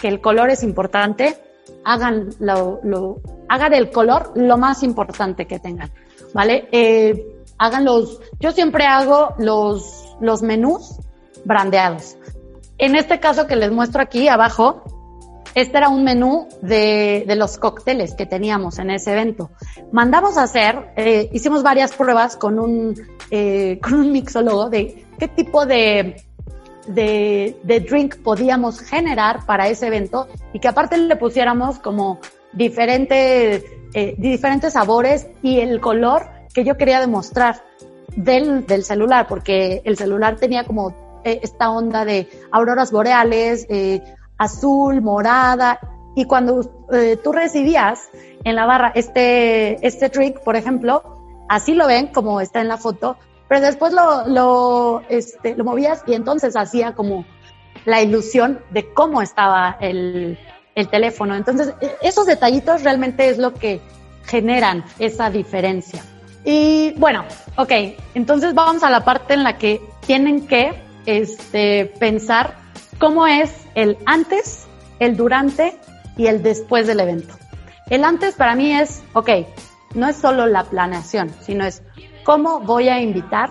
que 0.00 0.08
el 0.08 0.20
color 0.20 0.50
es 0.50 0.62
importante, 0.62 1.36
hagan, 1.86 2.30
lo, 2.40 2.80
lo, 2.82 3.20
hagan 3.48 3.72
el 3.72 3.90
color 3.90 4.32
lo 4.34 4.58
más 4.58 4.82
importante 4.82 5.46
que 5.46 5.60
tengan, 5.60 5.92
¿vale? 6.34 6.68
Eh, 6.72 7.44
hagan 7.58 7.84
los, 7.84 8.20
yo 8.40 8.50
siempre 8.50 8.84
hago 8.86 9.34
los, 9.38 10.16
los 10.20 10.42
menús 10.42 10.98
brandeados. 11.44 12.16
En 12.78 12.96
este 12.96 13.20
caso 13.20 13.46
que 13.46 13.54
les 13.54 13.70
muestro 13.70 14.02
aquí 14.02 14.26
abajo, 14.26 14.82
este 15.54 15.78
era 15.78 15.88
un 15.88 16.02
menú 16.02 16.48
de, 16.60 17.24
de 17.24 17.36
los 17.36 17.56
cócteles 17.56 18.14
que 18.14 18.26
teníamos 18.26 18.80
en 18.80 18.90
ese 18.90 19.12
evento. 19.12 19.50
Mandamos 19.92 20.36
a 20.38 20.42
hacer, 20.42 20.92
eh, 20.96 21.30
hicimos 21.32 21.62
varias 21.62 21.94
pruebas 21.94 22.36
con 22.36 22.58
un, 22.58 23.00
eh, 23.30 23.78
con 23.82 23.94
un 23.94 24.10
mixólogo 24.10 24.70
de 24.70 25.06
qué 25.20 25.28
tipo 25.28 25.64
de, 25.64 26.25
de, 26.86 27.56
de, 27.62 27.80
drink 27.80 28.16
podíamos 28.22 28.80
generar 28.80 29.44
para 29.46 29.68
ese 29.68 29.86
evento 29.88 30.28
y 30.52 30.60
que 30.60 30.68
aparte 30.68 30.96
le 30.96 31.16
pusiéramos 31.16 31.78
como 31.78 32.20
diferentes, 32.52 33.64
eh, 33.94 34.14
diferentes 34.18 34.72
sabores 34.72 35.28
y 35.42 35.60
el 35.60 35.80
color 35.80 36.28
que 36.54 36.64
yo 36.64 36.76
quería 36.76 37.00
demostrar 37.00 37.62
del, 38.16 38.66
del 38.66 38.82
celular, 38.82 39.26
porque 39.28 39.82
el 39.84 39.96
celular 39.96 40.36
tenía 40.36 40.64
como 40.64 41.20
eh, 41.24 41.40
esta 41.42 41.70
onda 41.70 42.04
de 42.04 42.28
auroras 42.50 42.90
boreales, 42.90 43.66
eh, 43.68 44.00
azul, 44.38 45.02
morada, 45.02 45.78
y 46.14 46.24
cuando 46.24 46.86
eh, 46.92 47.18
tú 47.22 47.32
recibías 47.32 48.08
en 48.44 48.56
la 48.56 48.64
barra 48.64 48.92
este, 48.94 49.86
este 49.86 50.08
drink, 50.08 50.38
por 50.40 50.56
ejemplo, 50.56 51.02
así 51.48 51.74
lo 51.74 51.86
ven 51.86 52.06
como 52.08 52.40
está 52.40 52.60
en 52.60 52.68
la 52.68 52.78
foto, 52.78 53.16
pero 53.48 53.60
después 53.60 53.92
lo, 53.92 54.26
lo, 54.26 55.02
este, 55.08 55.54
lo 55.56 55.64
movías 55.64 56.02
y 56.06 56.14
entonces 56.14 56.56
hacía 56.56 56.94
como 56.94 57.24
la 57.84 58.02
ilusión 58.02 58.60
de 58.70 58.92
cómo 58.92 59.22
estaba 59.22 59.76
el, 59.80 60.38
el 60.74 60.88
teléfono. 60.88 61.34
Entonces, 61.34 61.74
e, 61.80 61.96
esos 62.02 62.26
detallitos 62.26 62.82
realmente 62.82 63.28
es 63.28 63.38
lo 63.38 63.54
que 63.54 63.80
generan 64.24 64.84
esa 64.98 65.30
diferencia. 65.30 66.02
Y 66.44 66.92
bueno, 66.98 67.24
ok, 67.56 67.72
entonces 68.14 68.54
vamos 68.54 68.82
a 68.82 68.90
la 68.90 69.04
parte 69.04 69.34
en 69.34 69.42
la 69.42 69.58
que 69.58 69.80
tienen 70.06 70.46
que 70.46 70.80
este, 71.06 71.92
pensar 71.98 72.54
cómo 72.98 73.26
es 73.26 73.52
el 73.74 73.98
antes, 74.06 74.66
el 75.00 75.16
durante 75.16 75.76
y 76.16 76.26
el 76.26 76.42
después 76.42 76.86
del 76.86 77.00
evento. 77.00 77.34
El 77.90 78.04
antes 78.04 78.34
para 78.34 78.54
mí 78.54 78.72
es, 78.72 79.02
ok, 79.12 79.30
no 79.94 80.08
es 80.08 80.16
solo 80.16 80.46
la 80.46 80.64
planeación, 80.64 81.32
sino 81.40 81.64
es 81.64 81.82
cómo 82.26 82.58
voy 82.58 82.88
a 82.88 83.00
invitar 83.00 83.50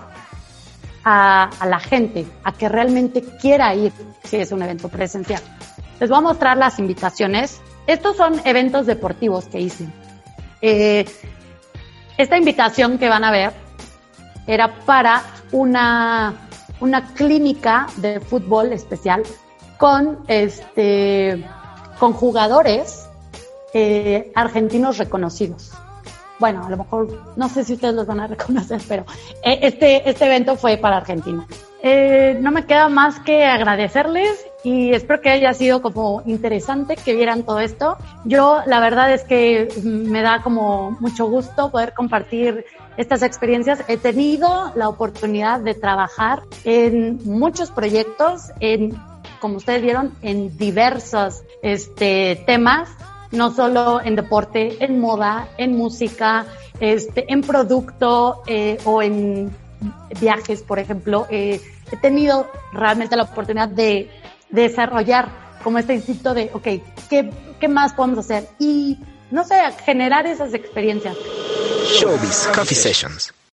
a, 1.05 1.49
la 1.65 1.79
gente 1.79 2.27
a 2.43 2.51
que 2.51 2.67
realmente 2.67 3.21
quiera 3.21 3.73
ir 3.73 3.93
si 4.25 4.35
es 4.35 4.51
un 4.51 4.61
evento 4.61 4.89
presencial. 4.89 5.41
Les 5.99 6.09
voy 6.09 6.17
a 6.17 6.21
mostrar 6.21 6.57
las 6.57 6.77
invitaciones. 6.77 7.61
Estos 7.87 8.17
son 8.17 8.41
eventos 8.43 8.85
deportivos 8.85 9.45
que 9.45 9.61
hice. 9.61 9.87
Eh, 10.61 11.05
esta 12.17 12.37
invitación 12.37 12.97
que 12.97 13.07
van 13.07 13.23
a 13.23 13.31
ver 13.31 13.53
era 14.45 14.75
para 14.85 15.23
una, 15.53 16.33
una 16.81 17.13
clínica 17.13 17.87
de 17.97 18.19
fútbol 18.19 18.73
especial 18.73 19.23
con, 19.77 20.19
este, 20.27 21.45
con 21.97 22.11
jugadores 22.11 23.07
eh, 23.73 24.31
argentinos 24.35 24.97
reconocidos 24.97 25.71
bueno, 26.39 26.65
a 26.65 26.69
lo 26.69 26.77
mejor 26.77 27.33
no 27.35 27.49
sé 27.49 27.63
si 27.63 27.73
ustedes 27.73 27.95
los 27.95 28.07
van 28.07 28.19
a 28.19 28.27
reconocer, 28.35 28.81
pero 28.87 29.05
eh, 29.43 29.59
este, 29.61 30.09
este 30.09 30.25
evento 30.25 30.55
fue 30.55 30.77
para 30.77 30.97
Argentina. 30.97 31.45
Eh, 31.87 32.39
no 32.41 32.51
me 32.51 32.65
queda 32.65 32.89
más 32.89 33.19
que 33.19 33.45
agradecerles 33.45 34.43
y 34.63 34.91
espero 34.93 35.21
que 35.21 35.29
haya 35.29 35.53
sido 35.53 35.83
como 35.83 36.23
interesante 36.25 36.95
que 36.95 37.13
vieran 37.13 37.43
todo 37.43 37.59
esto. 37.59 37.97
Yo 38.23 38.61
la 38.65 38.79
verdad 38.79 39.13
es 39.13 39.23
que 39.23 39.67
me 39.83 40.23
da 40.23 40.41
como 40.41 40.97
mucho 40.99 41.27
gusto 41.27 41.69
poder 41.69 41.93
compartir 41.93 42.65
estas 42.97 43.21
experiencias. 43.21 43.83
He 43.87 43.97
tenido 43.97 44.71
la 44.75 44.89
oportunidad 44.89 45.59
de 45.59 45.75
trabajar 45.75 46.41
en 46.63 47.19
muchos 47.23 47.69
proyectos, 47.69 48.51
en, 48.59 48.97
como 49.39 49.57
ustedes 49.57 49.83
vieron, 49.83 50.15
en 50.23 50.57
diversos 50.57 51.43
este, 51.61 52.43
temas 52.47 52.89
no 53.35 53.53
solo 53.53 54.01
en 54.01 54.15
deporte, 54.15 54.77
en 54.83 54.99
moda, 54.99 55.49
en 55.57 55.75
música, 55.75 56.45
este, 56.79 57.31
en 57.31 57.41
producto 57.41 58.41
eh, 58.47 58.77
o 58.85 59.01
en 59.01 59.55
viajes, 60.19 60.61
por 60.63 60.79
ejemplo. 60.79 61.27
Eh, 61.29 61.61
he 61.91 61.97
tenido 61.97 62.49
realmente 62.73 63.15
la 63.15 63.23
oportunidad 63.23 63.69
de, 63.69 64.09
de, 64.49 64.61
desarrollar 64.61 65.29
como 65.63 65.77
este 65.77 65.93
instinto 65.93 66.33
de, 66.33 66.49
ok, 66.53 66.67
¿qué, 67.09 67.31
¿qué 67.59 67.67
más 67.67 67.93
podemos 67.93 68.19
hacer? 68.19 68.47
Y, 68.59 68.99
no 69.31 69.43
sé, 69.43 69.55
generar 69.85 70.25
esas 70.25 70.53
experiencias. 70.53 71.15
Showbiz 71.99 72.49
Coffee 72.53 72.75
Sessions. 72.75 73.34